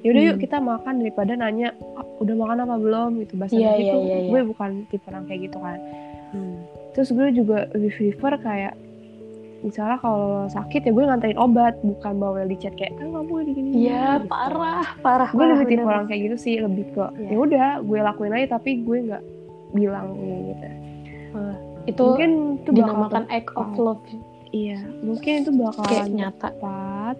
[0.00, 0.42] yaudah yuk Hmm.
[0.42, 3.82] kita makan daripada nanya "Ah, udah makan apa belum gitu bahasa Iya, gitu.
[3.84, 4.30] iya, iya, iya.
[4.30, 5.78] Gue bukan tipe orang kayak gitu kan
[6.30, 6.58] Hmm.
[6.90, 8.74] terus gue juga lebih prefer kayak
[9.62, 13.52] misalnya kalau sakit ya gue nganterin obat bukan bawel di chat kayak kan kamu di
[13.52, 15.28] gini Iya parah parah.
[15.28, 17.28] gue parah, lebih tipe orang kayak gitu sih lebih ke Iya.
[17.28, 19.22] ya udah gue lakuin aja tapi gue nggak
[19.70, 20.66] bilang gitu
[21.84, 24.02] itu mungkin itu dinamakan act of love
[24.52, 26.48] iya mungkin itu kayak bakalan nyata.
[26.48, 27.16] tepat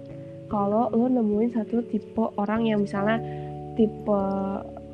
[0.47, 3.17] kalau lo nemuin satu tipe orang yang misalnya
[3.75, 4.21] tipe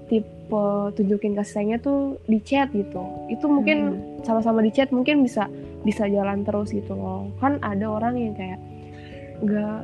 [0.07, 0.64] tipe
[0.95, 4.24] tunjukin kasih sayangnya tuh di chat gitu itu mungkin Hmm.
[4.24, 5.51] sama-sama di chat mungkin bisa
[5.82, 8.59] bisa jalan terus gitu loh kan ada orang yang kayak
[9.39, 9.80] nggak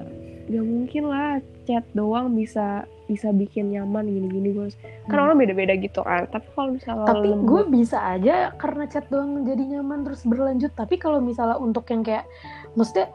[0.50, 4.68] nggak mungkin lah chat doang bisa bisa bikin nyaman gini-gini gue
[5.08, 5.24] kan Hmm.
[5.28, 9.76] orang beda-beda gitu kan tapi kalau misalnya Tapi gue bisa aja karena chat doang jadi
[9.76, 10.72] nyaman terus berlanjut.
[10.72, 12.24] Tapi kalau misalnya untuk yang kayak,
[12.72, 13.12] maksudnya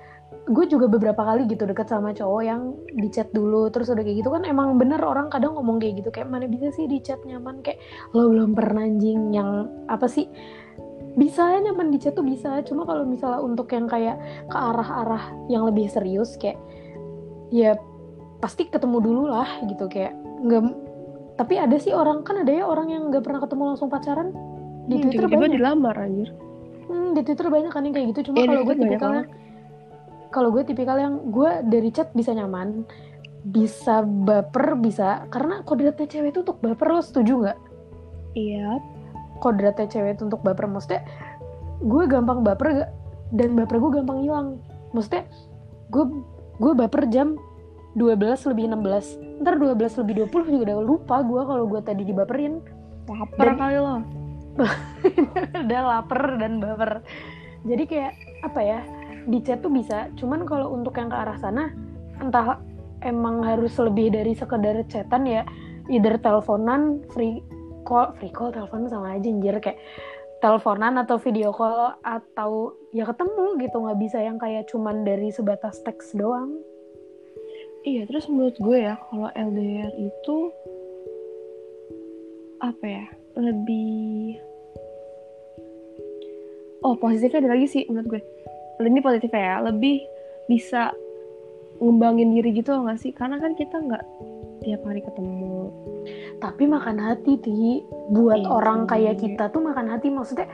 [0.50, 4.22] gue juga beberapa kali gitu deket sama cowok yang di chat dulu terus udah kayak
[4.26, 7.22] gitu kan emang bener orang kadang ngomong kayak gitu kayak mana bisa sih di chat
[7.26, 7.82] nyaman kayak
[8.14, 10.30] lo belum pernah anjing yang apa sih
[11.18, 14.18] bisa nyaman di chat tuh bisa cuma kalau misalnya untuk yang kayak
[14.50, 16.58] ke arah-arah yang lebih serius kayak
[17.50, 17.78] ya
[18.40, 19.86] pasti ketemu dulu lah gitu.
[19.88, 20.64] Kayak nggak
[21.36, 24.32] tapi ada sih orang kan ada ya orang yang nggak pernah ketemu langsung pacaran?
[24.90, 25.52] Di Hmm, Twitter banyak.
[25.56, 26.30] dilamar anjir.
[26.90, 28.32] Hmm, di Twitter banyak kan yang kayak gitu.
[28.32, 29.26] Cuma di kalau gue banyak tipikalnya
[30.30, 32.86] kalau gue tipikal yang gue dari chat bisa nyaman
[33.40, 37.58] bisa baper bisa karena kodratnya cewek itu untuk baper lo setuju nggak?
[38.36, 38.78] Iya.
[39.40, 41.02] Kodratnya cewek itu untuk baper maksudnya
[41.80, 42.92] gue gampang baper gak
[43.32, 44.48] dan baper gue gampang hilang.
[44.92, 45.24] Maksudnya
[45.90, 46.04] gue
[46.60, 47.40] gue baper jam
[47.98, 52.62] 12 lebih 16 ntar 12 lebih 20 juga udah lupa gue kalau gue tadi dibaperin.
[53.10, 53.96] Lapar Dan- kali lo.
[55.66, 57.00] Udah lapar dan baper.
[57.64, 58.14] Jadi kayak
[58.44, 58.80] apa ya
[59.26, 60.12] di chat tuh bisa.
[60.20, 61.72] Cuman kalau untuk yang ke arah sana
[62.20, 62.60] entah
[63.00, 65.48] emang harus lebih dari sekedar chatan ya
[65.88, 67.40] either teleponan free
[67.88, 69.58] call free call telepon sama aja anjir.
[69.64, 69.80] Kayak
[70.44, 73.76] teleponan atau video call atau ya ketemu gitu.
[73.80, 76.60] Nggak bisa yang kayak cuman dari sebatas teks doang
[77.88, 80.38] Iya, terus menurut gue ya, kalau LDR itu
[82.60, 83.06] apa ya?
[83.40, 84.36] Lebih
[86.80, 88.22] Oh, positifnya ada lagi sih menurut gue.
[88.80, 90.00] Ini positifnya ya, lebih
[90.48, 90.96] bisa
[91.84, 93.12] ngembangin diri gitu nggak sih?
[93.12, 94.04] Karena kan kita nggak
[94.64, 95.72] tiap hari ketemu.
[96.40, 97.84] tapi makan hati ti
[98.16, 100.48] buat Iya orang kayak kita tuh makan hati maksudnya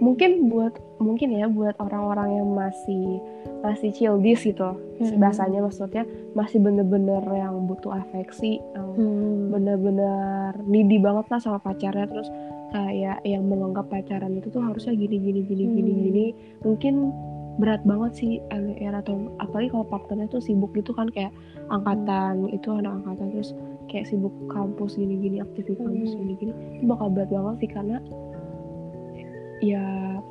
[0.00, 3.20] Mungkin buat mungkin ya buat orang-orang yang masih
[3.64, 4.76] masih childish gitu.
[5.00, 5.20] Hmm.
[5.20, 12.08] Bahasanya maksudnya masih bener-bener yang butuh afeksi, yang hmm, bener-bener needy banget lah sama pacarnya
[12.08, 12.28] terus
[12.74, 16.02] kayak yang menganggap pacaran itu tuh harusnya gini gini gini gini Hmm.
[16.02, 16.24] gini
[16.66, 16.94] mungkin
[17.56, 21.32] berat banget sih LDR atau apalagi kalau partnernya tuh sibuk gitu kan kayak
[21.72, 23.56] angkatan itu anak angkatan terus
[23.88, 26.20] kayak sibuk kampus gini gini di kampus Hmm.
[26.20, 27.96] gini gini itu bakal berat banget sih karena
[29.64, 29.84] ya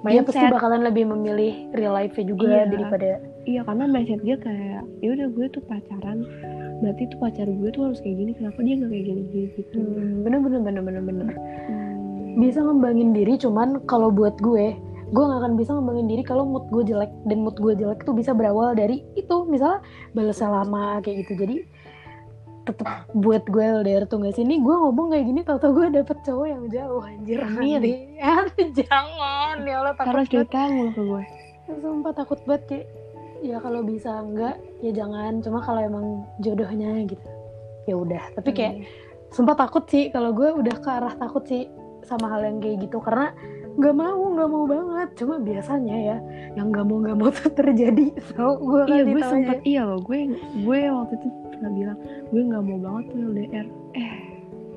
[0.06, 2.70] dia pasti bakalan lebih memilih real life-nya juga Iya.
[2.70, 3.10] daripada
[3.46, 6.26] iya karena mindset dia kayak ya udah gue tuh pacaran.
[6.84, 8.32] Berarti tuh pacar gue tuh harus kayak gini.
[8.36, 9.22] Kenapa dia nggak kayak gini?
[9.32, 9.80] Gini gitu.
[9.80, 11.28] Hmm, bener bener bener bener bener.
[11.32, 11.94] Hmm.
[12.36, 16.68] bisa ngembangin diri cuman kalau buat gue gue nggak akan bisa ngembangin diri kalau mood
[16.70, 17.10] gue jelek.
[17.26, 19.46] Dan mood gue jelek tuh bisa berawal dari itu.
[19.48, 19.80] Misalnya
[20.12, 21.34] balasnya lama kayak gitu.
[21.40, 21.56] Jadi
[22.66, 24.42] tetep buat gue LDR tuh gak sih?
[24.42, 27.40] Ini gue ngomong kayak gini tau tau gue dapet cowok yang jauh anjir.
[27.40, 27.62] Amin.
[27.62, 30.32] nanti Aduh, jangan ya Allah takut banget.
[30.34, 31.24] cerita mulu ke gue
[31.66, 32.86] sumpah takut banget kayak
[33.42, 35.42] ya kalau bisa enggak ya jangan.
[35.42, 36.06] Cuma kalau emang
[36.42, 37.26] jodohnya gitu
[37.86, 38.24] ya udah.
[38.34, 38.74] Tapi kayak
[39.30, 40.10] sumpah takut sih.
[40.10, 41.70] Kalau gue udah ke arah takut sih
[42.06, 42.98] sama hal yang kayak gitu.
[43.02, 43.34] Karena
[43.76, 45.10] nggak mau nggak mau banget.
[45.18, 46.18] Cuma biasanya ya
[46.54, 48.14] yang nggak mau nggak mau tuh terjadi.
[48.34, 49.66] So gue iya kasih gue sempet aja.
[49.66, 50.00] iya loh.
[50.02, 51.28] Gue gue waktu itu
[51.66, 51.98] pernah bilang
[52.30, 54.36] gue nggak mau banget tuh LDR eh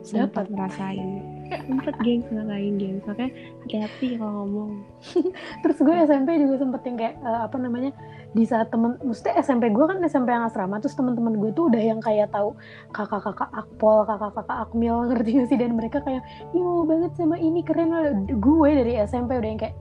[0.08, 0.48] Dapat.
[0.48, 1.20] ngerasain.
[1.68, 2.96] Sempet geng ngerasain geng.
[3.04, 3.32] Makanya
[3.64, 4.70] hati-hati kalau ngomong.
[5.64, 7.92] Terus gue SMP juga sempet yang kayak eh, apa namanya
[8.32, 11.80] di saat temen maksudnya SMP gue kan SMP yang asrama terus teman-teman gue tuh udah
[11.80, 12.52] yang kayak tahu
[12.92, 15.58] kakak-kakak akpol kakak-kakak akmil ngerti gak sih?
[15.60, 16.24] Dan mereka kayak
[16.56, 19.76] ih mau banget sama ini keren lah." gue dari SMP udah yang kayak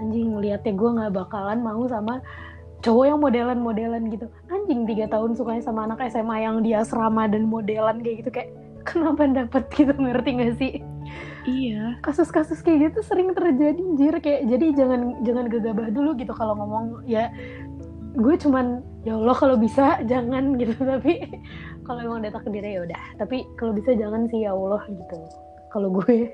[0.00, 2.24] anjing ngeliatnya gue nggak bakalan mau sama
[2.80, 4.26] cowok yang modelan-modelan gitu.
[4.48, 8.50] Anjing tiga tahun sukanya sama anak SMA yang di asrama dan modelan kayak gitu kayak
[8.88, 10.72] kenapa dapet gitu ngerti gak sih?
[11.44, 12.00] Iya.
[12.04, 14.14] Kasus-kasus kayak gitu sering terjadi anjir.
[14.24, 17.28] Kayak jadi jangan jangan gegabah dulu gitu kalau ngomong ya.
[18.16, 20.72] Gue cuman ya Allah kalau bisa jangan gitu.
[20.80, 21.28] Tapi
[21.84, 23.02] kalau emang udah takdirnya ya udah.
[23.20, 25.18] Tapi kalau bisa jangan sih ya Allah gitu.
[25.70, 26.32] Kalau gue.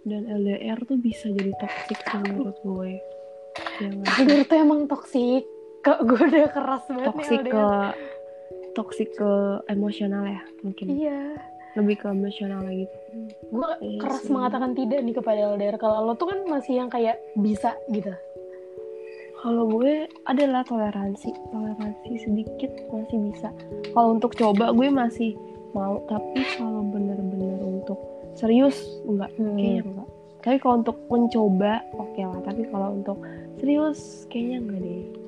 [0.00, 3.19] Dan LDR tuh bisa jadi toxic menurut gue
[4.06, 5.44] takdir tuh emang toksik.
[5.80, 7.66] Kok gue udah keras banget toxic nih ke
[8.76, 9.32] toxic ke
[9.72, 10.86] emosional ya mungkin.
[10.92, 11.20] Iya.
[11.78, 13.00] Lebih ke emosional gitu
[13.50, 14.32] gue Iya keras sih.
[14.32, 18.14] mengatakan tidak nih kepada LDR kalau lo tuh kan masih yang kayak bisa gitu.
[19.40, 21.32] Kalau gue adalah toleransi.
[21.48, 23.48] Toleransi sedikit masih bisa.
[23.96, 25.32] Kalau untuk coba gue masih
[25.72, 26.04] mau.
[26.06, 27.96] Tapi kalau bener-bener untuk
[28.36, 28.76] serius
[29.08, 29.32] enggak.
[29.40, 29.56] Hmm.
[29.56, 29.99] kayaknya enggak
[30.40, 33.18] tapi kalau untuk mencoba oke lah tapi kalau untuk
[33.60, 35.20] serius kayaknya enggak deh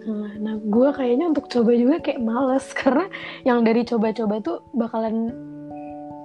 [0.43, 3.07] Nah, gue kayaknya untuk coba juga kayak males karena
[3.47, 5.31] yang dari coba-coba tuh bakalan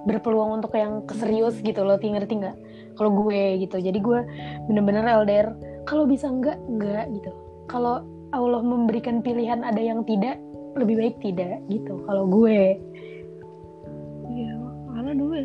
[0.08, 2.56] berpeluang untuk yang keserius gitu loh, ti- ngerti nggak?
[2.98, 4.20] Kalau gue gitu, jadi gue
[4.66, 5.54] bener-bener LDR.
[5.86, 7.30] Kalau bisa enggak, enggak gitu.
[7.70, 8.02] Kalau
[8.34, 10.40] Allah memberikan pilihan ada yang tidak,
[10.74, 12.02] lebih baik tidak gitu.
[12.08, 12.80] Kalau gue,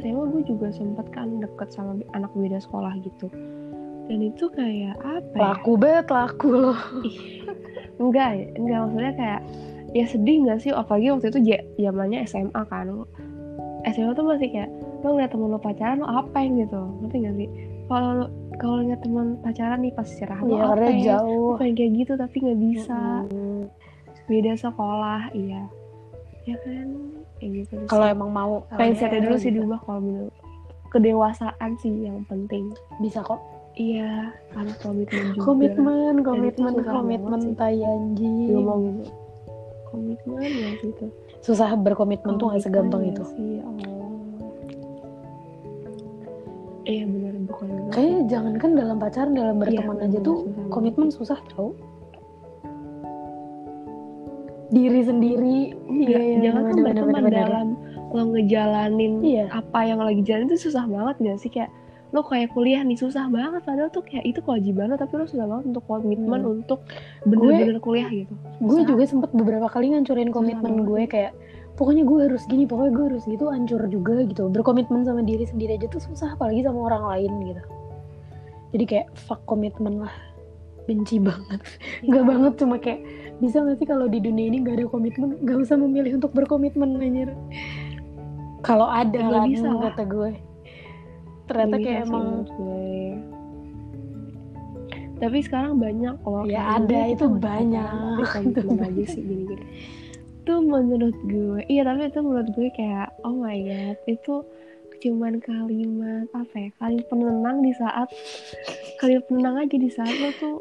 [0.01, 3.27] SMA gue juga sempet kan deket sama anak beda sekolah gitu.
[4.07, 5.43] Dan itu kayak apa ya?
[5.53, 6.79] Laku banget laku loh.
[8.01, 9.41] enggak enggak maksudnya kayak
[9.93, 10.71] ya sedih nggak sih?
[10.73, 11.39] Apalagi waktu itu
[11.79, 12.87] zamannya SMA kan.
[13.91, 14.69] SMA tuh masih kayak
[15.03, 16.79] lo ngeliat temen lo pacaran lo apain gitu?
[17.03, 17.49] Ngerti gak sih?
[17.91, 18.25] Kalau lo
[18.59, 21.51] kalau ngeliat temen pacaran nih pas istirahat lo Ya karena apain jauh.
[21.55, 22.99] lo pengen kayak gitu tapi nggak bisa.
[23.27, 23.63] Hmm.
[24.23, 25.67] beda sekolah iya.
[26.47, 26.87] Ya kan
[27.43, 27.75] kayak gitu.
[27.91, 30.33] Kalau emang mau mindsetnya dulu sih diubah kalau menurut
[30.87, 32.71] kedewasaan sih yang penting.
[33.03, 33.43] Bisa kok.
[33.73, 35.49] iya harus komitmen juga.
[35.49, 38.53] Komitmen itu komitmen komitmen tai anjing.
[38.53, 39.23] Ngomong gitu
[39.93, 41.05] komitmen ya gitu.
[41.45, 43.21] Susah berkomitmen tuh gak segampang itu.
[43.21, 43.91] ya sih ya Allah.
[46.83, 50.67] Iya benar bukan Kayaknya jangan kan dalam pacaran, dalam berteman Iya, aja bener, tuh susah
[50.73, 51.69] komitmen susah tau.
[54.73, 56.75] Diri sendiri, Enggak, iya, jangan kan
[57.13, 57.29] bener.
[57.31, 57.67] dalam
[58.09, 59.45] lo ngejalanin Iya.
[59.49, 61.69] apa yang lagi jalan itu susah banget gak sih kayak
[62.09, 65.45] lo kayak kuliah nih susah banget padahal tuh kayak itu kewajiban lo tapi lo susah
[65.45, 66.53] banget untuk komitmen Hmm.
[66.55, 66.85] untuk
[67.23, 68.85] bener-bener kuliah gitu Gue Susah.
[68.87, 71.33] juga sempet beberapa kali ngancurin komitmen gue kayak
[71.73, 74.45] pokoknya gue harus gini, pokoknya gue harus gitu, hancur juga gitu.
[74.45, 77.61] Berkomitmen sama diri sendiri aja tuh susah, apalagi sama orang lain gitu.
[78.71, 80.13] Jadi kayak fuck komitmen lah,
[80.85, 81.65] benci banget.
[82.05, 82.13] Iya.
[82.13, 83.01] Gak banget cuma kayak
[83.41, 86.97] bisa gak sih kalau di dunia ini gak ada komitmen, gak usah memilih untuk berkomitmen
[86.97, 87.33] anjir.
[88.61, 90.31] Kalau ada Nggak lah bisa kata gue.
[91.45, 92.97] Ternyata Nggak kayak bisa emang gue.
[95.13, 97.87] tapi sekarang banyak loh Ya, ada, itu nggak banyak.
[98.27, 99.65] komitmen aja sih gini-gini
[100.43, 104.43] itu menurut gue iya tapi itu menurut gue kayak oh my god itu
[104.99, 108.11] cuman kalimat apa ya kalimat penenang di saat
[108.99, 110.57] kalimat penenang aja di saat lo tuh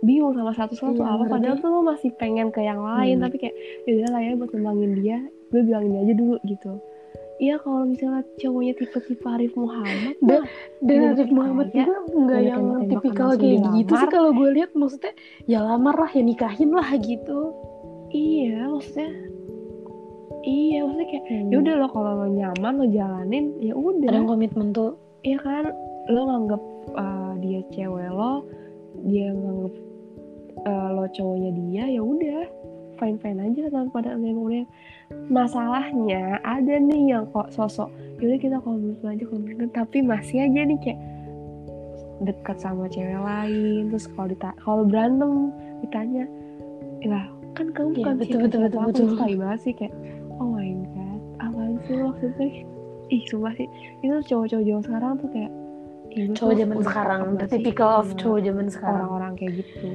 [0.00, 1.24] bingung sama satu lo tuh Iya, apa.
[1.28, 3.24] Padahal tuh lo masih pengen ke yang lain Hmm.
[3.24, 3.54] tapi kayak
[3.84, 5.18] yaudah lah ya buat nembangin dia
[5.50, 6.72] gue bilangin aja dulu gitu.
[7.36, 10.44] Iya kalau misalnya cowoknya tipe-tipe Arif Muhammad Dan-
[10.78, 15.12] dan Udah Arif Muhammad juga nggak yang tipikal kayak gitu sih kalau gue lihat maksudnya
[15.44, 17.56] ya lamar lah ya nikahin lah gitu.
[18.10, 19.08] Iya, maksudnya
[20.40, 24.08] Iya, maksudnya kayak ya udah lo kalau lo nyaman lo jalanin ya udah.
[24.08, 24.96] ada komitmen tuh.
[25.20, 25.64] Iya kan,
[26.08, 26.62] lo nganggep
[26.94, 28.48] uh, dia cewek lo,
[29.04, 29.74] dia nganggep
[30.66, 32.46] uh, lo cowoknya dia, ya udah
[33.00, 34.68] fine fine aja tanpa ada kemudian
[35.32, 37.88] masalahnya ada nih yang kok sosok
[38.20, 41.00] yaudah kita komitmen aja komitmen tapi masih aja nih kayak
[42.20, 45.48] dekat sama cewek lain terus kalau dita kalau berantem
[45.80, 46.28] ditanya
[47.08, 47.24] lah
[47.56, 49.08] kan kamu Iya, bukan betul, betul, betul, betul.
[49.40, 49.94] banget sih kayak
[50.36, 52.48] oh my god apaan sih maksudnya?
[53.10, 53.66] Ih sumpah sih.
[54.06, 55.52] Itu cowok-cowok zaman sekarang tuh kayak
[56.38, 59.00] cowok zaman sekarang the typical of sama cowok zaman sekarang.
[59.02, 59.88] Orang-orang kayak gitu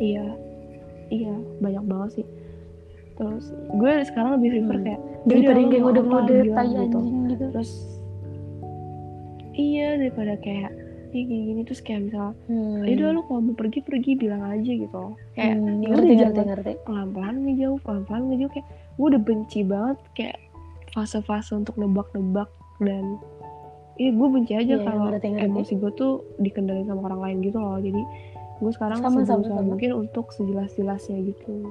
[0.00, 0.26] iya.
[1.10, 2.26] Iya banyak banget sih.
[3.14, 4.84] Terus gue sekarang lebih prefer Hmm.
[4.86, 6.98] kayak daripada "Yaudah, yang kayak ngode-ngode apa, bilang," tai gitu.
[7.28, 7.44] gitu.
[7.52, 7.70] Terus
[9.52, 10.70] iya daripada kayak
[11.10, 12.86] ya gini-gini terus kayak misal hmm.
[12.86, 15.02] ya udah lu kalau mau pergi pergi bilang aja gitu.
[15.34, 16.72] Kayak Hmm, ya ngerti ngerti ngerti.
[16.86, 20.36] pelan-pelan ngejauh pelan-pelan ngejauh kayak gue udah benci banget kayak
[20.90, 22.48] fase-fase untuk nebak-nebak
[22.78, 23.18] dan
[24.00, 27.76] Iya gue benci aja Iya, kalau emosi gue tuh dikendalikan sama orang lain gitu loh.
[27.76, 28.00] Jadi
[28.60, 29.64] gue sekarang Sama, sama, sama.
[29.64, 31.64] mungkin untuk sejelas-jelasnya gitu.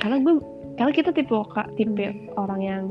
[0.00, 0.34] Karena gue
[0.74, 1.34] karena kita tipe
[1.76, 2.32] tipe Hmm.
[2.34, 2.82] orang yang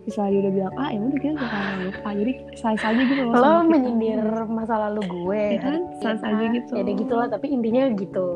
[0.00, 3.34] misalnya dia udah bilang ah ya udah kita bakalan lupa jadi saya saja gitu loh
[3.36, 5.42] lo menyindir masa lalu gue.
[5.56, 6.72] Ya kan, sans aja gitu.
[6.76, 8.26] ya udah gitulah tapi intinya gitu.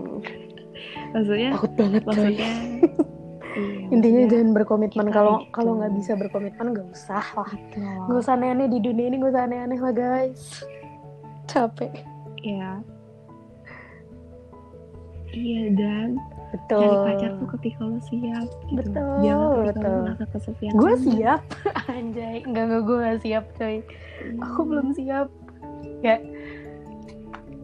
[1.11, 5.05] Maksudnya takut banget maksudnya iya, intinya maksudnya jangan berkomitmen.
[5.09, 5.51] kita kalau gitu.
[5.51, 7.49] kalau nggak bisa berkomitmen nggak usah lah.
[7.51, 7.77] Gitu.
[7.81, 10.41] Nggak usah aneh-aneh di dunia ini nggak usah aneh-aneh lah guys
[11.49, 11.91] capek
[12.39, 12.79] Iya.
[15.29, 16.09] Iya dan
[16.49, 18.47] betul cari pacar tuh ketika lo siap.
[18.65, 18.73] Gitu.
[18.73, 19.85] Betul, Jangan ketika betul.
[19.85, 20.71] lo merasa kesepian.
[20.73, 21.41] gue siap
[21.93, 23.77] anjay enggak enggak gue gak siap coy
[24.19, 24.35] Hmm.
[24.43, 25.31] aku belum siap
[26.03, 26.27] kayak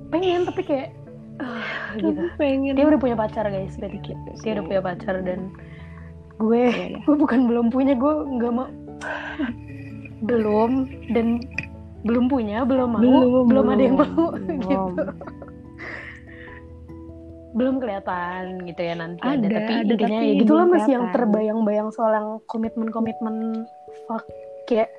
[0.08, 0.96] pengen tapi kayak
[1.36, 2.80] Aku gitu pengen.
[2.80, 4.00] dia udah punya pacar guys berarti
[4.40, 5.52] dia udah punya pacar dan
[6.38, 7.00] gue Iya, iya.
[7.06, 8.72] gue bukan belum punya gue nggak mau
[10.30, 10.72] belum
[11.12, 11.44] dan
[12.06, 14.62] belum punya belum mau belum, ada yang mau belum.
[14.62, 15.04] gitu
[17.56, 20.92] belum kelihatan gitu ya nanti ada, Ada, tapi ada, intinya tapi ya gitulah belum masih
[20.92, 23.64] yang terbayang-bayang soal yang komitmen-komitmen
[24.06, 24.28] fuck
[24.68, 24.92] kayak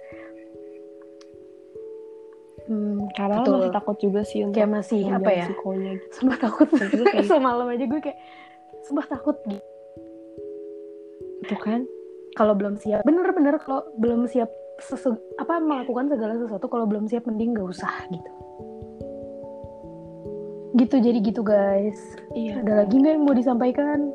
[2.65, 3.55] hmm, Karena betul.
[3.61, 6.07] masih takut juga sih untuk kayak masih apa ya resikonya gitu.
[6.17, 8.19] sumpah takut kayak- semalam aja gue kayak
[8.89, 9.63] sumpah takut gitu
[11.45, 11.85] Itu kan.
[12.35, 17.25] kalau belum siap bener-bener kalau belum siap sesu- apa melakukan segala sesuatu kalau belum siap
[17.25, 18.33] mending gak usah gitu
[20.77, 21.97] gitu jadi gitu guys
[22.33, 22.61] Iya.
[22.61, 24.13] ada lagi nggak yang mau disampaikan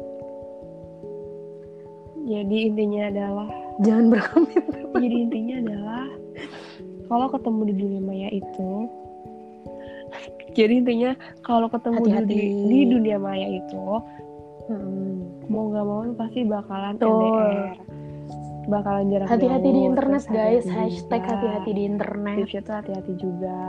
[2.21, 3.49] Jadi intinya adalah
[3.81, 6.05] jangan berkomitmen jadi intinya adalah
[7.09, 8.71] kalau ketemu di dunia maya itu
[10.51, 11.11] jadi intinya
[11.41, 12.37] kalau ketemu di, Hati-hati.
[12.69, 13.85] di dunia maya itu
[14.61, 15.25] Hmm.
[15.49, 17.11] mau nggak mau pasti bakalan Betul.
[17.11, 17.75] LDR
[18.69, 20.65] bakalan jarak hati-hati di internet guys.
[20.65, 21.31] hati-hati hashtag juga.
[21.33, 22.35] hati-hati di internet.
[22.37, 23.59] Tipsnya tuh hati-hati juga.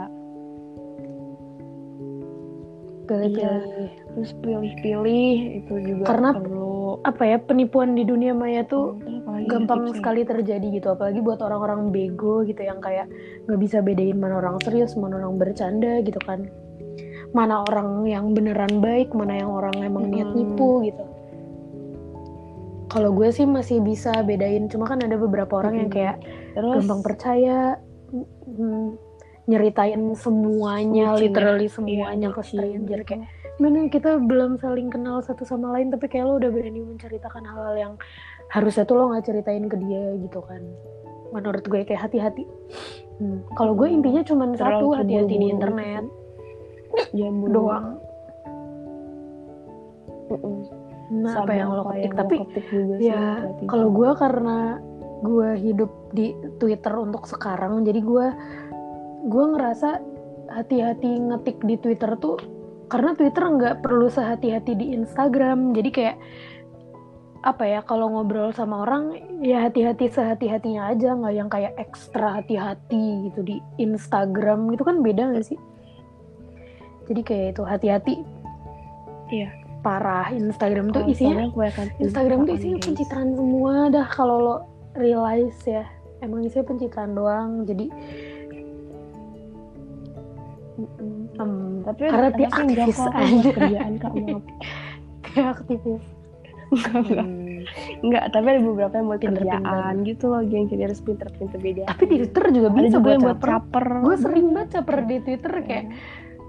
[3.03, 3.89] Pilih-pilih.
[4.15, 7.03] Terus pilih-pilih itu juga Karena perlu.
[7.03, 10.95] apa ya penipuan di dunia maya tuh iya, gampang sekali terjadi gitu.
[10.95, 13.11] Apalagi buat orang-orang bego gitu yang kayak
[13.49, 16.47] nggak bisa bedain mana orang serius mana orang bercanda gitu kan.
[17.33, 21.12] Mana orang yang beneran baik mana yang orang emang niat nipu gitu
[22.93, 24.69] kalau gue sih masih bisa bedain.
[24.69, 25.97] Cuma kan ada beberapa orang yang Mm-mm.
[25.97, 26.17] kayak
[26.53, 26.85] terus?
[26.85, 27.57] gampang percaya
[28.13, 28.87] mm,
[29.49, 31.23] nyeritain semuanya Bucin ya.
[31.27, 33.01] literally iya, semuanya ke stranger.
[33.01, 33.09] gitu.
[33.09, 33.25] kayak
[33.61, 37.75] mana kita belum saling kenal satu sama lain tapi kayak lo udah berani menceritakan hal-hal
[37.77, 37.93] yang
[38.49, 40.61] harusnya tuh lo nggak ceritain ke dia gitu kan.
[41.33, 42.45] Menurut gue kayak hati-hati.
[43.17, 46.05] Hmm, kalau gue intinya cuma satu hati-hati di terburu-buru internet.
[47.17, 47.87] jangan buru doang.
[50.29, 50.82] Mm-mm.
[51.13, 52.11] Nah apa Sama yang lo ketik.
[52.17, 52.35] tapi
[52.73, 53.25] juga ya
[53.69, 54.57] kalau gue karena
[55.23, 58.27] gue hidup di Twitter untuk sekarang jadi gue
[59.29, 60.01] gue ngerasa
[60.51, 62.35] hati-hati ngetik di Twitter tuh
[62.91, 65.73] karena Twitter nggak perlu sehati-hati di Instagram.
[65.73, 66.17] Jadi kayak
[67.43, 73.33] apa ya kalau ngobrol sama orang ya hati-hati sehati-hatinya aja nggak yang kayak ekstra hati-hati
[73.33, 74.69] gitu di Instagram.
[74.69, 75.59] Itu kan beda nggak sih?
[77.09, 78.15] Jadi kayak itu hati-hati.
[79.33, 79.62] Iya.
[79.83, 80.31] Parah.
[80.31, 84.55] Instagram tuh Kalau isinya sekarang kebanyakan Instagram tuh isinya pencitraan semua dah kalau lo
[84.95, 85.85] realize ya.
[86.23, 87.49] Emang isinya pencitraan doang.
[87.67, 87.85] Jadi
[91.37, 91.51] em,
[91.83, 93.49] tapi karena dia aktivis aja.
[93.51, 94.43] kerjaan kak maaf.
[95.27, 96.05] Kayak aktivis.
[96.73, 97.25] Enggak enggak.
[97.27, 97.61] Hmm.
[98.03, 100.41] enggak tapi ada beberapa yang buat kerjaan gitu loh.
[100.47, 101.83] Geng jadi harus pinter-pinter beda.
[101.91, 103.51] Tapi di Twitter juga ada bisa juga buat yang buat caper.
[103.51, 103.87] caper.
[104.01, 105.85] Gue sering banget caper di Twitter kayak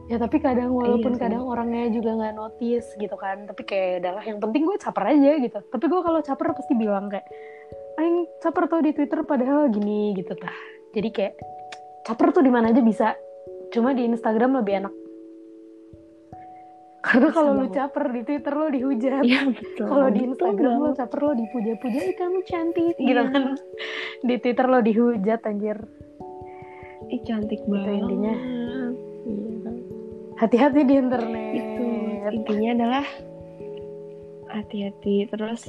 [0.04, 4.22] ya tapi kadang walaupun Iya kadang orangnya juga nggak notice gitu kan tapi kayak adalah
[4.24, 5.58] yang penting gue caper aja gitu.
[5.64, 7.24] Tapi gue kalau caper pasti bilang kayak
[7.96, 10.52] aing caper tuh di Twitter padahal gini gitu tah.
[10.92, 11.34] Jadi kayak
[12.04, 13.16] caper tuh di mana aja bisa
[13.72, 14.94] cuma di Instagram lebih enak.
[17.04, 19.22] Karena Bisa kalau lu caper di Twitter lo dihujat.
[19.28, 19.86] Iya betul.
[19.92, 22.96] Kalau di Instagram lo caper lo dipuja-puja ih kamu cantik.
[22.96, 23.08] Iya.
[23.08, 23.44] gitu kan.
[24.24, 25.78] Di Twitter lo dihujat anjir.
[27.12, 28.34] Ih cantik banget intinya.
[29.28, 29.83] iya
[30.44, 31.52] hati-hati di internet.
[31.56, 31.86] Itu
[32.30, 33.04] intinya adalah
[34.52, 35.28] hati-hati.
[35.32, 35.60] Terus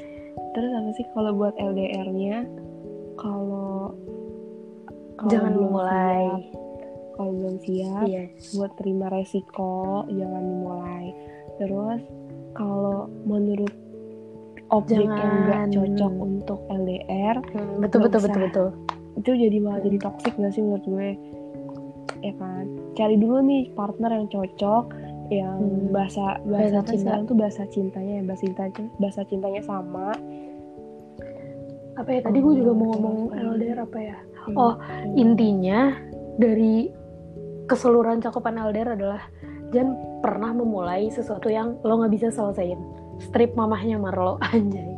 [0.52, 2.44] terus apa sih kalau buat LDR-nya
[3.16, 3.96] kalau
[5.32, 6.40] jangan siap,
[7.16, 11.06] kalau belum siap iya buat terima resiko jangan dimulai.
[11.56, 12.02] Terus
[12.52, 13.72] kalau menurut
[14.74, 15.72] objek yang nggak Jangan.
[15.72, 18.28] cocok untuk LDR Hmm, betul Nggak betul usah.
[18.28, 18.44] betul.
[18.44, 18.68] Betul
[19.16, 21.10] itu jadi malah jadi toxic gak sih menurut gue
[22.20, 22.66] ya kan?
[22.94, 24.86] Cari dulu nih partner yang cocok
[25.28, 25.90] yang Hmm.
[25.90, 27.00] bahasa Bahasa bahasa cinta.
[27.02, 30.10] sekarang tuh bahasa cintanya ya bahasa cintanya bahasa cintanya sama.
[31.96, 32.20] Apa ya?
[32.22, 34.18] Tadi gue juga Oh, mau ngomong apa LDR apa ya?
[34.46, 34.56] Hmm.
[34.56, 34.74] Oh,
[35.16, 35.96] intinya
[36.36, 36.92] dari
[37.66, 39.22] keseluruhan cakupan LDR adalah
[39.72, 42.78] jangan pernah memulai sesuatu yang lo nggak bisa selesaiin.
[43.18, 44.92] Strip mamahnya Marlo anjay.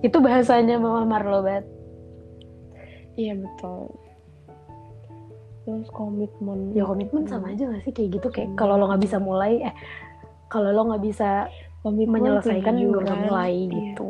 [0.00, 1.66] Itu bahasanya mamah Marlo banget.
[3.12, 3.92] Iya betul
[5.62, 6.74] terus komitmen.
[6.74, 7.92] Ya komitmen sama aja gak sih?
[7.94, 8.58] Kayak gitu kayak Sama.
[8.58, 9.74] kalau lo nggak bisa mulai eh
[10.50, 11.46] kalau lo nggak bisa
[11.82, 13.02] komitmen menyelesaikan kejujuran.
[13.06, 13.68] nggak mulai Iya.
[13.70, 14.06] gitu.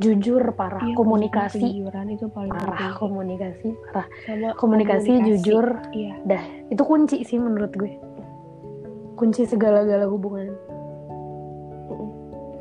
[0.00, 0.80] Jujur parah.
[0.80, 1.60] Iya, komunikasi.
[1.60, 3.00] kejujuran itu paling parah penting.
[3.04, 4.06] komunikasi parah.
[4.24, 5.66] Sama komunikasi, jujur.
[5.92, 6.16] iya.
[6.72, 8.00] Itu kunci sih menurut gue.
[9.20, 10.48] Kunci segala-gala hubungan.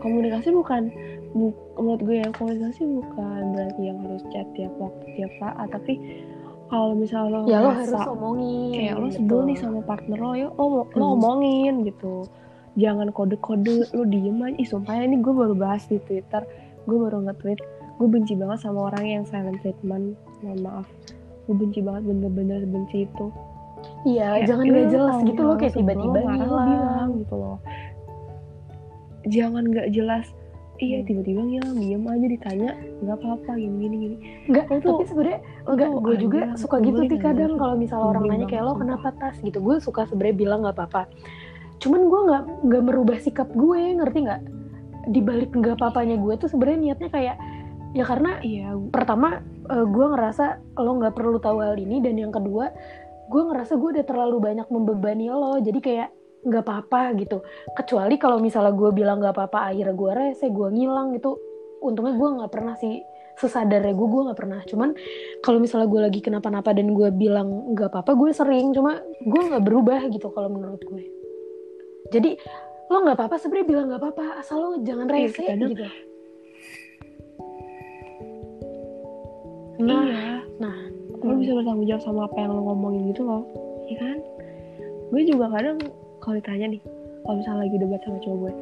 [0.03, 0.99] Komunikasi bukan bu,
[1.34, 6.26] menurut gue ya komunikasi bukan berarti yang harus chat tiap waktu tiap saat tapi
[6.70, 9.18] kalau misalnya lo ya lo harus omongin kayak lo gitu.
[9.18, 11.18] sebel nih sama partner lo ya oh, lo Hmm.
[11.18, 12.30] omongin gitu.
[12.78, 14.56] Jangan kode-kode lo diem aja.
[14.56, 16.46] Ih sumpah ya, ini gue baru bahas di twitter
[16.86, 17.60] gue baru nge-tweet.
[18.00, 20.14] Gue benci banget sama orang yang silent treatment.
[20.46, 20.88] Mohon maaf.
[21.50, 23.26] Gue benci banget bener-bener benci itu.
[24.06, 27.58] Iya jangan gak jelas gitu loh misalnya kayak tiba-tiba lo bilang gitu loh.
[29.28, 30.26] Jangan nggak jelas
[30.80, 31.08] iya Hmm.
[31.08, 32.70] tiba-tiba ngilang diem aja ditanya
[33.04, 34.16] nggak apa-apa gini gini gini.
[34.48, 37.52] Enggak, Lo tuh- tapi sebenarnya lo enggak, gue juga anjing, suka gitu sih nggak kadang
[37.60, 39.36] kalau misalnya orang nanya kayak lo kenapa tas?
[39.40, 41.02] Gitu gue suka sebenarnya bilang nggak apa-apa.
[41.80, 44.42] Cuman gue nggak nggak merubah sikap gue ngerti nggak?
[45.12, 47.36] Di balik nggak apa-apanya gue tuh sebenarnya niatnya kayak
[47.90, 48.70] ya karena iya.
[48.94, 50.46] pertama eh, gue ngerasa
[50.78, 52.70] lo nggak perlu tahu hal ini dan yang kedua
[53.30, 57.44] gue ngerasa gue udah terlalu banyak membebani lo jadi kayak nggak apa-apa gitu.
[57.76, 61.36] Kecuali kalau misalnya gue bilang nggak apa-apa akhirnya gue rese gue ngilang itu
[61.84, 62.99] untungnya gue nggak pernah sih
[63.40, 64.60] sesadarnya gue gue nggak pernah.
[64.68, 64.90] Cuman
[65.40, 68.76] kalau misalnya gue lagi kenapa-napa dan gue bilang nggak apa-apa gue sering.
[68.76, 71.03] Cuma gue nggak berubah gitu kalau menurut gue.
[72.11, 72.36] Jadi
[72.90, 74.26] lo nggak apa-apa sebenarnya bilang nggak apa-apa.
[74.44, 75.86] Asal lo jangan Iya, rese gitu.
[79.80, 80.44] Nah iya.
[80.60, 80.76] Nah
[81.20, 83.44] lo bisa bertanggung jawab sama apa yang lo ngomongin gitu loh.
[83.88, 84.18] Ya kan?
[85.10, 85.80] Gue juga kadang
[86.20, 86.82] kalau ditanya nih
[87.22, 88.54] kalau misalnya lagi debat sama cowok gue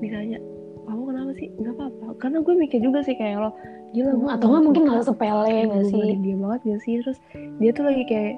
[0.00, 0.38] ditanya
[0.82, 1.48] kamu kenapa sih?
[1.56, 2.06] Nggak apa-apa.
[2.18, 3.50] Karena gue mikir juga sih kayak lo
[3.92, 6.02] gila gue atau nggak mungkin hal sepele nggak sih?
[6.18, 6.94] dia banget gak sih?
[6.98, 7.18] Terus
[7.62, 8.34] dia tuh lagi kayak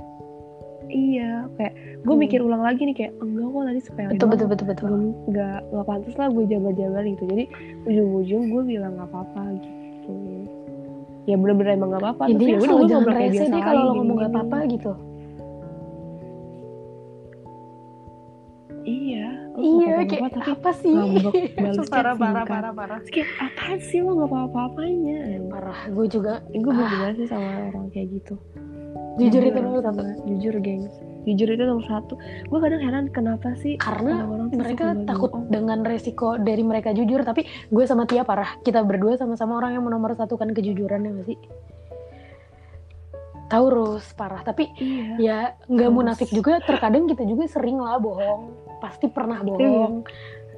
[0.92, 1.72] iya kayak
[2.04, 2.20] gue Hmm.
[2.20, 4.32] mikir ulang lagi nih kayak enggak kok tadi sepele betul doang.
[4.36, 4.86] betul betul betul.
[4.86, 7.22] Nggak- nggak nggak pantas lah gue jabar-jabar gitu.
[7.24, 7.44] Jadi
[7.88, 10.12] ujung-ujung gue bilang nggak apa-apa gitu.
[11.24, 12.22] Ya bener-bener emang nggak apa-apa.
[12.28, 14.20] Intinya ya udah gue ngobrol kayak biasa deh kalau lo ngomong gini-gini.
[14.20, 14.92] gak apa-apa gitu
[18.84, 20.94] iya lo iya kayak apa-apa, tapi apa sih?
[20.94, 22.98] ngambek balas chat parah parah parah parah.
[23.08, 25.80] Kayak apaan sih lo nggak apa-apa-apanya parah.
[25.90, 28.34] Gue juga gue benci banget sih sama orang kayak gitu.
[29.14, 30.94] Jujur itu orang nomor satu jujur gengs
[31.24, 32.14] jujur itu nomor satu.
[32.52, 36.92] Gue kadang heran kenapa sih karena orang-orang tuh mereka takut "Oh, dengan resiko dari mereka
[36.92, 38.60] jujur tapi gue sama Tia parah.
[38.60, 41.38] Kita berdua sama-sama orang yang menomor satukan kejujuran ya sih?
[43.48, 44.44] Taurus parah.
[44.44, 45.08] Tapi iya.
[45.16, 45.38] ya
[45.68, 49.48] nggak munafik juga terkadang kita juga sering lah bohong pasti pernah Iya.
[49.48, 49.94] bohong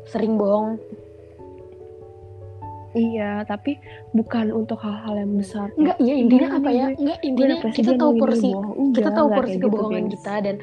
[0.04, 0.82] sering bohong.
[2.96, 3.76] Iya tapi
[4.16, 5.68] bukan untuk hal-hal yang besar.
[5.76, 6.86] Enggak ya intinya "Iya, apa ya?
[6.96, 10.12] enggak intinya kita tahu porsi bohong." kita tahu porsi gitu, kebohongan gengs.
[10.16, 10.54] kita dan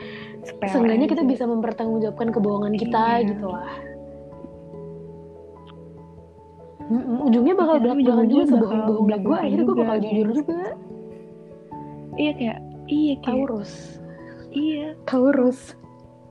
[0.65, 3.27] seenggaknya kita bisa mempertanggungjawabkan kebohongan kita Iya.
[3.31, 3.69] gitu lah.
[6.83, 9.81] Mm-mm, ujungnya bakal Iya, belak belakan juga ujung-ujungnya sebohong bakal bohongnya gue akhirnya gue juga,
[9.85, 10.59] bakal jujur juga.
[12.13, 12.59] Iya kayak
[12.89, 13.71] iya kayak Taurus.
[14.53, 14.87] Iya.
[15.05, 15.59] Taurus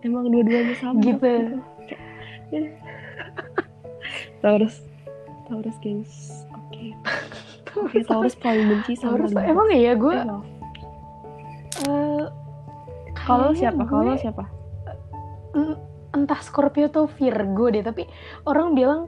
[0.02, 1.00] emang dua-duanya sama.
[1.00, 1.30] Gitu.
[4.42, 4.82] Taurus.
[5.46, 6.12] Taurus gengs
[6.50, 6.84] oke.
[7.78, 10.46] Oke Taurus paling benci sama Taurus emang iya gue love.
[11.86, 12.24] eh,
[13.22, 13.82] kalau siapa?
[13.84, 14.44] Kalau siapa?
[15.54, 15.78] En-
[16.12, 18.04] entah Scorpio atau Virgo deh tapi
[18.44, 19.00] orang bilang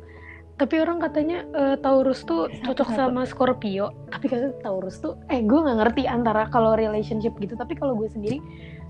[0.55, 2.99] tapi orang katanya eh, Taurus tuh Satu, cocok satu.
[3.01, 3.91] sama Scorpio.
[4.09, 7.59] Tapi katanya Taurus tuh eh gue nggak ngerti antara kalau relationship gitu.
[7.59, 8.39] Tapi kalau gue sendiri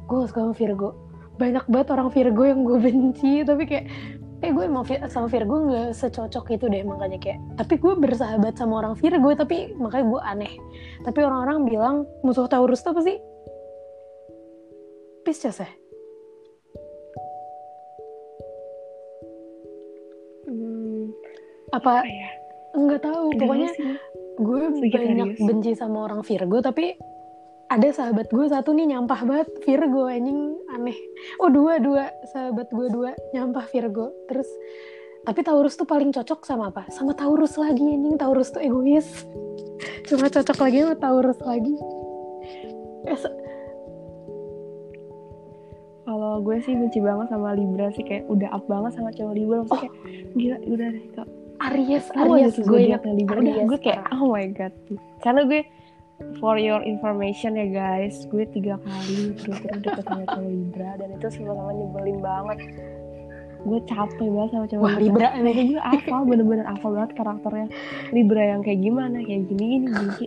[0.04, 0.92] gue gak suka sama Virgo
[1.34, 3.86] banyak banget orang Virgo yang gue benci tapi kayak
[4.44, 8.84] eh gue emang sama Virgo nggak secocok itu deh makanya kayak tapi gue bersahabat sama
[8.84, 10.52] orang Virgo tapi makanya gue aneh.
[11.02, 13.16] Tapi orang-orang bilang musuh Taurus tuh apa sih?
[15.24, 15.70] Pisces ya?
[20.44, 21.08] Hmm,
[21.72, 22.28] apa ya?
[22.74, 23.86] nggak tahu Nggak pokoknya sih.
[24.34, 26.98] gue banyak benci sama orang Virgo tapi
[27.70, 30.96] ada sahabat gue satu nih nyampah banget Virgo anjing aneh.
[31.40, 32.12] Oh dua dua.
[32.30, 34.12] Sahabat gue dua nyampah Virgo.
[34.28, 34.48] Terus
[35.24, 36.88] tapi Taurus tuh paling cocok sama apa?
[36.92, 38.20] Sama Taurus lagi anjing.
[38.20, 39.06] Taurus tuh egois.
[40.08, 41.74] Cuma cocok lagi sama Taurus lagi.
[43.04, 43.20] Eh,
[46.04, 49.56] kalau gue sih benci banget sama Libra sih kayak udah up banget sama cowok Libra.
[49.64, 49.92] Maksudnya kayak
[50.36, 51.28] gila udah deh kak
[51.70, 54.74] Aries Aries gue ingat Libra Aries, gue kayak oh my god.
[55.24, 55.64] Karena gue
[56.40, 58.26] for your information ya guys.
[58.28, 62.58] Gue tiga kali terus-terus deket sama cowok Libra dan itu sama-sama nyebelin banget.
[63.64, 65.28] Gue capek banget sama cowok wah Libra.
[65.40, 67.68] Nih gue hafal bener-bener hafal banget karakternya.
[68.12, 70.26] Libra yang kayak gimana kayak gini gini gini.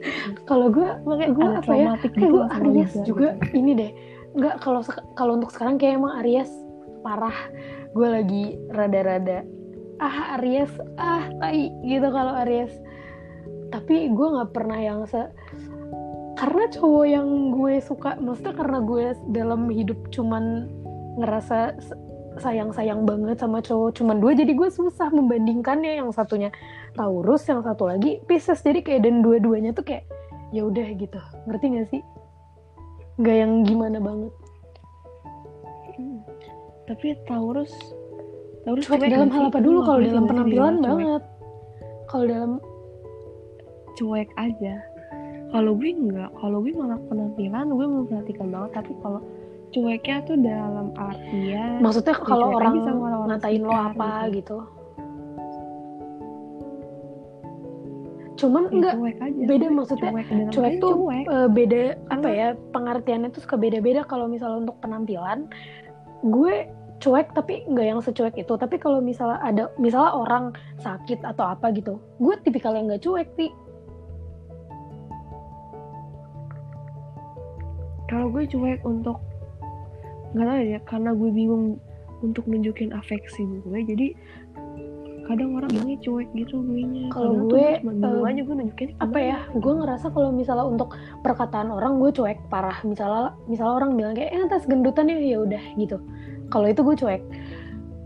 [0.50, 3.06] Kalau gue makanya Gue apa ya, kayak gitu gue Aries Libra.
[3.06, 3.54] juga gitu.
[3.62, 3.92] ini deh.
[4.38, 4.82] Nggak kalau
[5.14, 6.50] kalau untuk sekarang kayak emang Aries.
[7.06, 7.38] Parah.
[7.94, 8.44] Gue lagi
[8.74, 9.46] rada-rada
[9.98, 10.70] ah Aries.
[10.98, 12.74] Ah tai gitu kalau Aries.
[13.68, 15.20] Tapi gue nggak pernah yang se
[16.38, 20.70] karena cowok yang gue suka maksudnya karena gue dalam hidup cuman
[21.18, 21.74] ngerasa
[22.38, 25.98] sayang-sayang banget sama cowok cuman dua jadi gue susah membandingkannya.
[25.98, 26.54] Yang satunya
[26.94, 28.62] Taurus yang satu lagi Pisces.
[28.62, 30.06] Jadi kayak dan dua-duanya tuh kayak
[30.54, 31.18] ya udah gitu.
[31.50, 32.02] Ngerti gak sih?
[33.18, 34.34] Nggak yang gimana banget.
[35.98, 36.22] Hmm.
[36.86, 37.74] tapi Taurus
[38.62, 39.80] Taurus cuek dalam hal apa Lu dulu?
[39.82, 40.86] Kalau dalam penampilan cuek?
[40.86, 41.24] banget.
[42.06, 42.52] Kalau dalam
[43.98, 44.76] cuek aja
[45.52, 49.22] kalau gue enggak kalau gue malah penampilan gue memperhatikan banget tapi kalau
[49.72, 54.64] cueknya tuh dalam artian maksudnya kalau orang orang-orang ngatain lo apa gitu.
[54.64, 54.78] gitu
[58.38, 61.26] cuman ya, enggak cuek aja beda maksudnya, cuek, cuek tuh cuek.
[61.26, 61.82] eh, beda
[62.14, 65.50] apa ya pengertiannya tuh suka beda-beda kalau misalnya untuk penampilan
[66.22, 70.46] gue cuek tapi nggak yang secuek itu tapi kalau misalnya ada misalnya orang
[70.82, 73.50] sakit atau apa gitu gue tipikal yang nggak cuek sih
[78.18, 79.22] kalau gue cuek untuk
[80.34, 81.78] nggak tahu ya karena gue bingung
[82.26, 84.18] untuk nunjukin afeksi gue jadi
[85.30, 89.38] kadang orang bilangnya cuek gitu gue nya Kalau gue, eh, aja gue nunjukin apa ya
[89.54, 92.80] gue ngerasa kalau misalnya untuk perkataan orang gue cuek parah.
[92.88, 95.20] Misalnya misalnya orang bilang kayak eh atas gendutan ya?
[95.20, 96.00] Ya udah gitu.
[96.48, 97.22] Kalau itu gue cuek.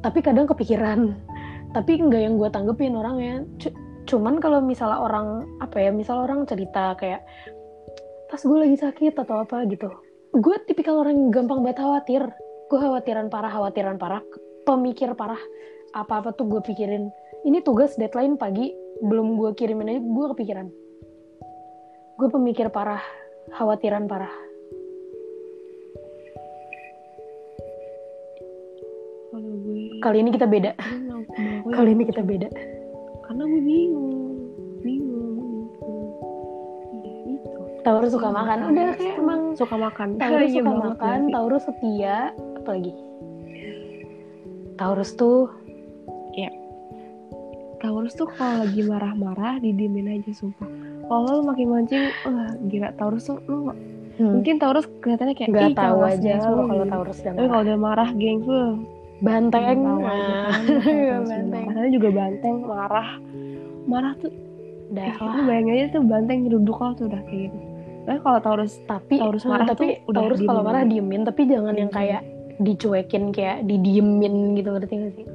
[0.01, 1.13] Tapi kadang kepikiran.
[1.77, 3.45] Tapi nggak yang gue tanggepin orangnya.
[3.61, 3.77] Cu-
[4.09, 7.21] cuman kalau misalnya orang apa ya misalnya orang cerita kayak
[8.31, 9.91] pas gue lagi sakit atau apa gitu.
[10.31, 12.23] Gue tipikal orang yang gampang banget khawatir.
[12.71, 14.23] Gue khawatiran parah khawatiran parah.
[14.63, 15.39] Pemikir parah.
[15.91, 17.11] Apa apa tuh gue pikirin.
[17.43, 18.71] Ini tugas deadline pagi.
[19.03, 20.67] Belum gue kirimin aja gue kepikiran.
[22.15, 23.03] Gue pemikir parah.
[23.51, 24.31] Khawatiran parah.
[29.35, 30.71] Kalau gue kali ini kita beda.
[31.67, 32.47] Kali ini kita beda.
[33.27, 34.50] Karena gue bingung
[37.81, 38.57] Taurus suka makan.
[38.69, 40.07] udah kayak emang suka makan.
[40.15, 41.19] Taurus Iya suka banget makan?
[41.29, 42.17] Taurus setia.
[42.55, 42.93] Apalagi?
[44.75, 45.49] Taurus tuh
[47.81, 50.69] Taurus tuh kalau lagi marah-marah didiemin aja sumpah.
[51.01, 52.93] Kalau lu makin mancing wah gila.
[52.93, 53.73] Taurus tuh lu
[54.21, 55.57] mungkin Taurus kelihatannya kayak Hmm.
[55.57, 56.85] nggak "Ih, tahu Taurus aja lu," kalau.
[56.85, 58.65] Taurus dan tapi kalau udah marah geng tuh
[59.25, 59.65] banteng.
[59.81, 61.49] Nah, kan, kalau banteng.
[61.49, 61.73] marah.
[61.73, 63.09] Karena juga banteng marah.
[63.89, 64.31] Marah tuh
[64.91, 67.57] dah eh, lu bayangin aja tuh banteng nyeruduk lo tuh udah kayak gitu
[68.11, 71.21] tapi kalau Taurus tapi Taurus eh, marah tapi tuh udah Taurus kalau marah diemin.
[71.23, 72.21] tapi jangan yang kayak
[72.59, 75.25] dicuekin kayak didiemin gitu ngerti gak sih?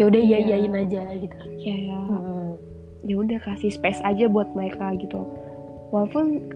[0.00, 0.38] Ya udah iya.
[0.38, 0.56] Iya.
[0.62, 1.36] iyain aja gitu.
[1.60, 2.54] Kayak Hmm.
[3.02, 5.26] ya udah kasih space aja buat mereka gitu.
[5.90, 6.48] Walaupun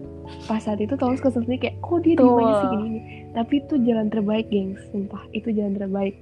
[0.47, 2.99] pas saat itu Taurus kesel sendiri kayak kok dia diem aja sih gini
[3.31, 4.81] tapi itu jalan terbaik gengs.
[4.89, 6.15] Sumpah itu jalan terbaik.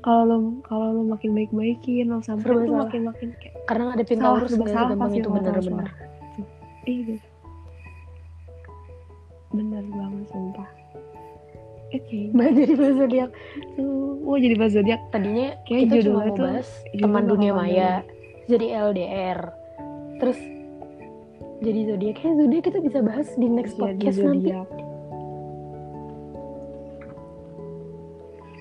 [0.00, 2.88] Kalau lo kalau lo makin baik baikin lo sampai salah.
[2.88, 5.72] makin makin kayak karena ngadepin Salah, Taurus salah pasti itu bener-bener.
[5.76, 5.94] Marah.
[6.88, 7.16] iya
[9.50, 10.70] bener banget sumpah.
[11.90, 12.18] Oke.
[12.34, 13.30] Mbak jadi bahas zodiak.
[14.22, 15.00] Mau jadi bahas zodiak?
[15.10, 17.92] Tadinya Kayak kita cuma mau bahas teman dunia maya.
[18.46, 19.38] Jadi LDR
[20.22, 20.38] terus
[21.60, 22.14] jadi zodiak.
[22.18, 24.50] Kayak zodiak kita bisa bahas di next jadi podcast nanti.
[24.50, 24.70] Zodiak.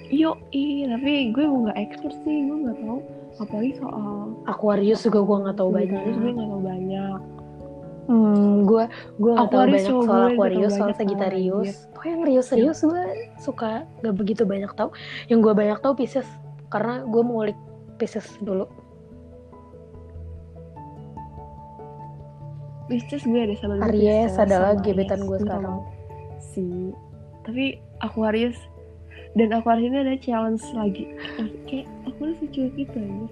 [0.09, 2.99] Yo, ih, tapi gue mau nggak expert sih, gue nggak tahu.
[3.45, 5.85] Apalagi soal Aquarius juga gue nggak tahu banyak.
[5.85, 7.19] Sagittarius gue nggak tahu banyak.
[8.09, 8.83] Hmm gue
[9.21, 11.85] gue tahu Aquarius banyak soal Aquarius soal Sagittarius.
[11.93, 14.89] oh yang Rio serius gue suka gak begitu banyak tahu.
[15.29, 16.25] Yang gue banyak tahu Pisces
[16.73, 17.59] karena gue mau ngulik
[18.01, 18.65] Pisces dulu.
[22.89, 25.77] Pisces gue ada gue Aries Pisces adalah sama gebetan gue sekarang.
[26.41, 26.65] Si,
[27.45, 28.57] tapi Aquarius
[29.37, 31.13] dan Aquarius ini ada challenge lagi.
[31.69, 33.25] Kayak Aquarius tuh cuek gitu aja.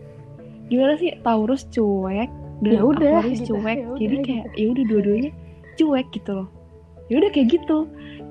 [0.70, 3.54] Gimana sih Taurus cuek dan Ya udah, Aquarius gitu.
[3.56, 3.78] cuek.
[3.78, 5.32] Ya udah, Jadi kayak ya udah dua-duanya
[5.76, 6.48] cuek gitu loh.
[7.08, 7.78] Ya udah kayak gitu.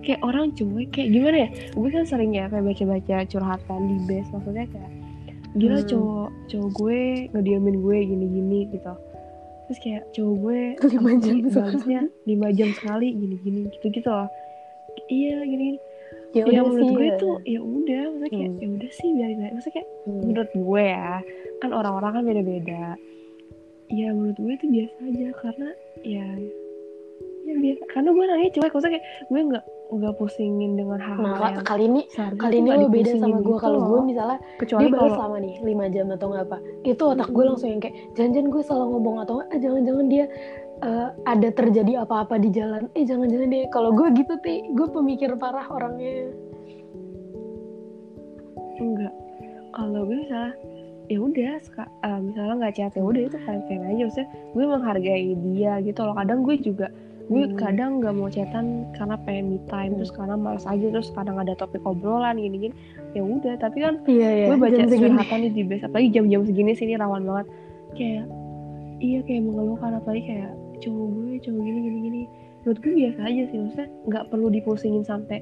[0.00, 1.48] Kayak orang cuek kayak gimana ya?
[1.72, 4.90] Gue kan sering ya kayak baca-baca curhatan di base maksudnya kayak
[5.52, 5.88] gila Hmm.
[5.88, 7.00] cowok cowok gue
[7.32, 8.92] ngediamin gue gini-gini gitu
[9.64, 14.28] terus kayak cowok gue Lima jam balesnya lima jam sekali gini-gini gitu-gitu loh
[15.08, 15.80] iya gini-gini
[16.30, 17.16] ya ya udah menurut sih gue ya.
[17.16, 18.60] tuh ya udah maksudnya kayak Hmm.
[18.60, 20.20] ya udah sih biarin aja maksudnya kayak Hmm.
[20.20, 21.10] menurut gue ya
[21.56, 22.84] kan orang-orang kan beda-beda
[23.88, 25.68] ya menurut gue itu biasa aja karena
[26.02, 26.26] ya
[27.46, 27.82] ya biasa.
[27.94, 31.86] Karena gue orangnya cuek maksudnya kayak gue nggak nggak pusingin dengan hal-hal nah yang kali
[31.86, 35.36] ini kali ini lo beda sama gue gitu kalau gue misalnya kecuali dia kalau selama
[35.38, 36.58] nih 5 jam atau nggak apa.
[36.82, 37.50] Itu otak gue Hmm.
[37.54, 40.24] langsung yang kayak jangan-jangan gue salah ngomong atau ah, jangan-jangan dia
[40.82, 42.90] eh, ada terjadi apa-apa di jalan.
[42.98, 46.34] Eh jangan-jangan dia kalau gue gitu ti gue pemikir parah orangnya.
[48.76, 49.14] Enggak.
[49.70, 50.52] Kalau gue misalnya
[51.06, 54.02] ya udah eh, misalnya nggak chat ya udah itu fine fine aja.
[54.10, 56.14] Maksudnya gue menghargai dia gitu loh.
[56.18, 56.86] Kadang gue juga
[57.26, 57.58] gue Hmm.
[57.58, 59.98] kadang nggak mau chatan karena pengen me time Hmm.
[59.98, 62.74] terus karena malas aja terus kadang ada topik obrolan gini gini
[63.18, 66.78] ya udah tapi kan iya iya gue baca curhatan nih di base apalagi jam-jam segini
[66.78, 67.46] sih ini rawan banget.
[67.98, 68.24] Kayak
[69.02, 70.50] iya kayak mengeluhkan apalagi kayak
[70.86, 72.22] cowok gue cowok gini gini gini.
[72.62, 75.38] Menurut gue biasa aja sih maksudnya nggak perlu dipusingin sampai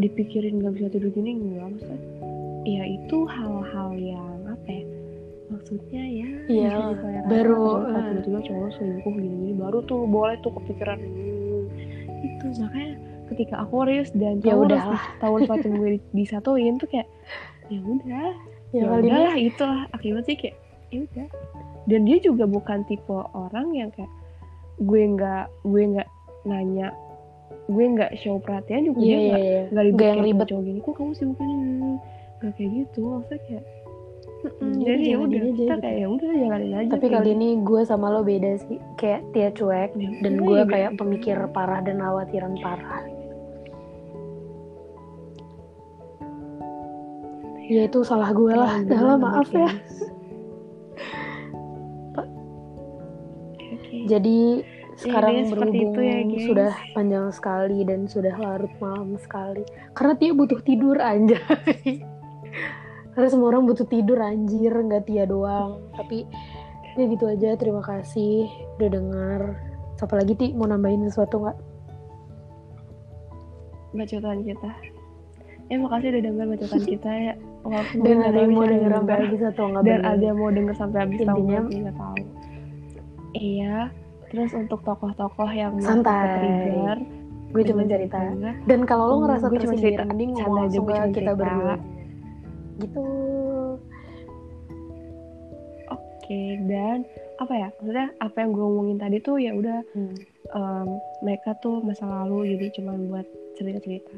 [0.00, 2.00] dipikirin nggak bisa tidur gini enggak maksudnya
[2.62, 4.31] ya itu hal-hal yang ya
[5.62, 6.28] maksudnya ya.
[6.44, 6.74] Iya,
[7.24, 8.04] baru, kalau eh.
[8.10, 11.62] tiba-tiba cowok selingkuh gini gini baru tuh boleh tuh kepikiran hmm,
[12.20, 12.92] itu makanya
[13.30, 14.98] ketika Aquarius dan Ya udahlah.
[15.16, 17.06] Taurus patung gue di- disatuin tuh kayak
[17.70, 18.34] ya udah
[18.74, 20.58] ya ya itulah akibat sih kayak
[20.90, 21.26] ya udah.
[21.82, 24.10] Dan dia juga bukan tipe orang yang kayak
[24.78, 26.08] gue nggak gue nggak
[26.42, 26.90] nanya
[27.64, 29.40] gue nggak show perhatian juga iya dia iya nggak
[29.70, 30.46] nggak ribet Nggak kayak ribet.
[30.50, 31.54] cowok gini kok kamu sibuk ini
[32.36, 33.00] nggak kayak gitu?
[33.06, 33.64] Maksudnya kayak
[34.42, 38.26] Jadi ya udah kita kayak ya udah jalanin aja tapi kali ini gue sama lo
[38.26, 42.58] beda sih kayak Tia cuek Ya dan udah, gue ya kayak pemikir parah dan khawatiran
[42.58, 43.06] parah.
[47.70, 49.70] Ya itu salah gue lah dah lah maaf ya.
[54.10, 54.66] Jadi
[54.98, 56.44] sekarang intinya seperti berhubung itu ya, guys.
[56.50, 59.62] sudah panjang sekali dan sudah larut malam sekali.
[59.94, 62.02] Karena Tia butuh tidur anjay
[63.12, 64.72] karena semua orang butuh tidur anjir.
[64.72, 65.80] Nggak Tia doang.
[65.92, 66.24] Tapi
[66.92, 67.54] ya gitu aja.
[67.54, 69.40] Terima kasih udah dengar
[69.94, 70.52] siapa lagi Ti?
[70.52, 71.58] Mau nambahin sesuatu nggak?
[73.92, 74.70] Bacotan kita.
[75.68, 77.34] Ya makasih udah denger bacotan kita ya.
[77.62, 80.74] Walaupun dan ada yang mau denger sampai habis atau nggak dan ada yang mau denger
[80.74, 82.16] sampai habis Intinya- nggak tahu.
[83.32, 83.76] Iya.
[84.28, 86.40] Terus untuk tokoh-tokoh yang Santai.
[86.40, 86.98] trigger
[87.52, 88.16] gue cuma cerita.
[88.64, 90.02] dan kalau lo Hmm, ngerasa gue cuma tersindir cerita.
[90.08, 91.74] mending ngomong aja, gue cuma kita berdua
[92.82, 93.04] gitu
[95.88, 96.98] oke dan
[97.38, 100.14] apa ya maksudnya apa yang gue ngomongin tadi tuh ya udah Hmm.
[100.52, 100.88] em,
[101.22, 103.26] mereka tuh masa lalu jadi cuman buat
[103.56, 104.08] cerita-cerita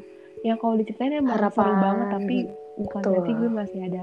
[0.44, 1.56] yang kalau diceritain emang Harapan.
[1.56, 2.36] seru banget tapi
[2.76, 3.10] bukan Betul.
[3.16, 4.02] berarti gue masih ada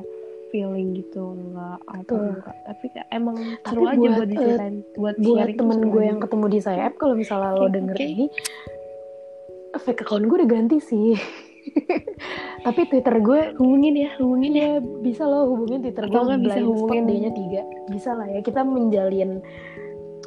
[0.49, 5.15] feeling gitu enggak atau enggak tapi emang Tapi seru aja buat, buat eh, diceritain buat
[5.15, 8.03] buat tuh temen gue yang ketemu di sayap kalau misalnya lo Oke, denger oke.
[8.05, 8.25] ini
[9.71, 11.15] fake account gue udah ganti sih
[12.61, 14.59] tapi twitter gue hubungin ya hubungin ya.
[14.61, 17.61] Ya bisa lo hubungin twitter gue Atau nggak bisa hubungin- D-nya tiga?
[17.87, 19.41] Bisa lah ya kita menjalin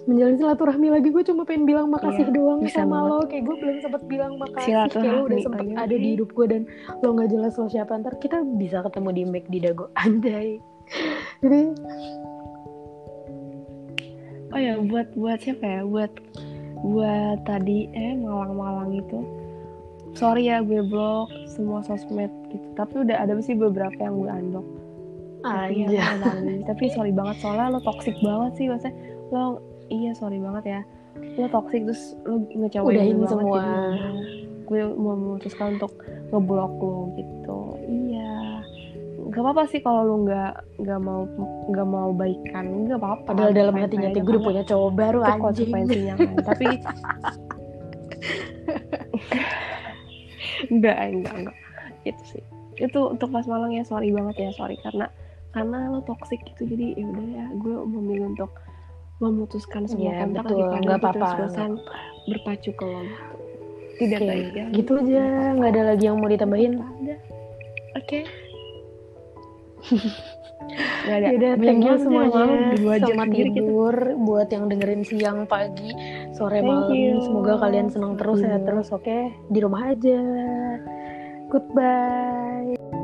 [0.04, 1.08] menjalin silaturahmi lagi.
[1.08, 3.08] Gue cuma pengen bilang makasih Iya, doang bisa sama banget.
[3.08, 3.18] lo.
[3.24, 4.72] Kayak gue belum sempet bilang makasih.
[4.86, 6.62] Kayak lo udah sempet ada di hidup gue dan
[7.00, 7.92] lo nggak jelas lo siapa.
[7.94, 10.60] Ntar kita bisa ketemu di Mac di Dago anjay
[11.40, 11.72] jadi
[14.50, 15.80] oh ya buat buat siapa ya?
[15.82, 16.12] Buat
[16.84, 19.18] buat tadi eh malang-malang itu
[20.14, 22.66] sorry ya gue blok semua sosmed gitu.
[22.78, 24.66] Tapi udah ada sih beberapa yang gue unblock.
[25.44, 26.64] Tapi ya, anjay malang.
[26.64, 28.96] tapi sorry banget soalnya lo toxic banget sih maksudnya
[29.28, 29.60] lo
[29.92, 30.80] iya sorry banget ya.
[31.36, 33.60] Lo toxic terus lo ngecewain Udahin gue semua.
[34.64, 35.92] gue mau memutuskan untuk
[36.32, 37.76] ngeblok lo gitu.
[37.84, 38.64] Iya.
[39.34, 41.28] Gak apa-apa sih kalau lo nggak nggak mau
[41.68, 42.88] nggak mau baikan.
[42.88, 43.28] Nggak apa-apa.
[43.34, 45.44] Padahal dalam aja, tuh gue udah punya cowok baru anjing.
[45.44, 46.32] konsekuensinya kan.
[46.40, 46.66] Tapi
[50.72, 51.56] enggak enggak enggak.
[52.04, 52.44] Itu sih.
[52.74, 54.76] Itu untuk pas malang ya sorry banget ya sorry.
[54.82, 55.06] Karena
[55.54, 58.50] karena lo toxic gitu jadi ya udah ya gue memilih untuk
[59.22, 60.58] memutuskan semua Iya, kontak betul.
[60.58, 61.70] daripada Nggak gue apa-apa, terus-terusan
[62.26, 63.02] berpacu ke lo.
[63.94, 65.22] Tidak Oke, baik ya gitu aja
[65.54, 66.82] nggak ada lagi yang mau ditambahin.
[67.94, 68.26] Oke
[71.04, 71.26] Gak ada.
[71.30, 72.44] Yaudah, thank you semuanya.
[72.72, 75.90] berdua jam Selamat tidur buat yang dengerin siang, pagi,
[76.34, 76.96] sore, Thank malam.
[76.96, 77.20] you.
[77.22, 78.44] Semoga kalian senang terus, Iya.
[78.48, 79.18] sehat terus, oke?
[79.52, 80.20] Di rumah aja.
[81.52, 83.03] Goodbye.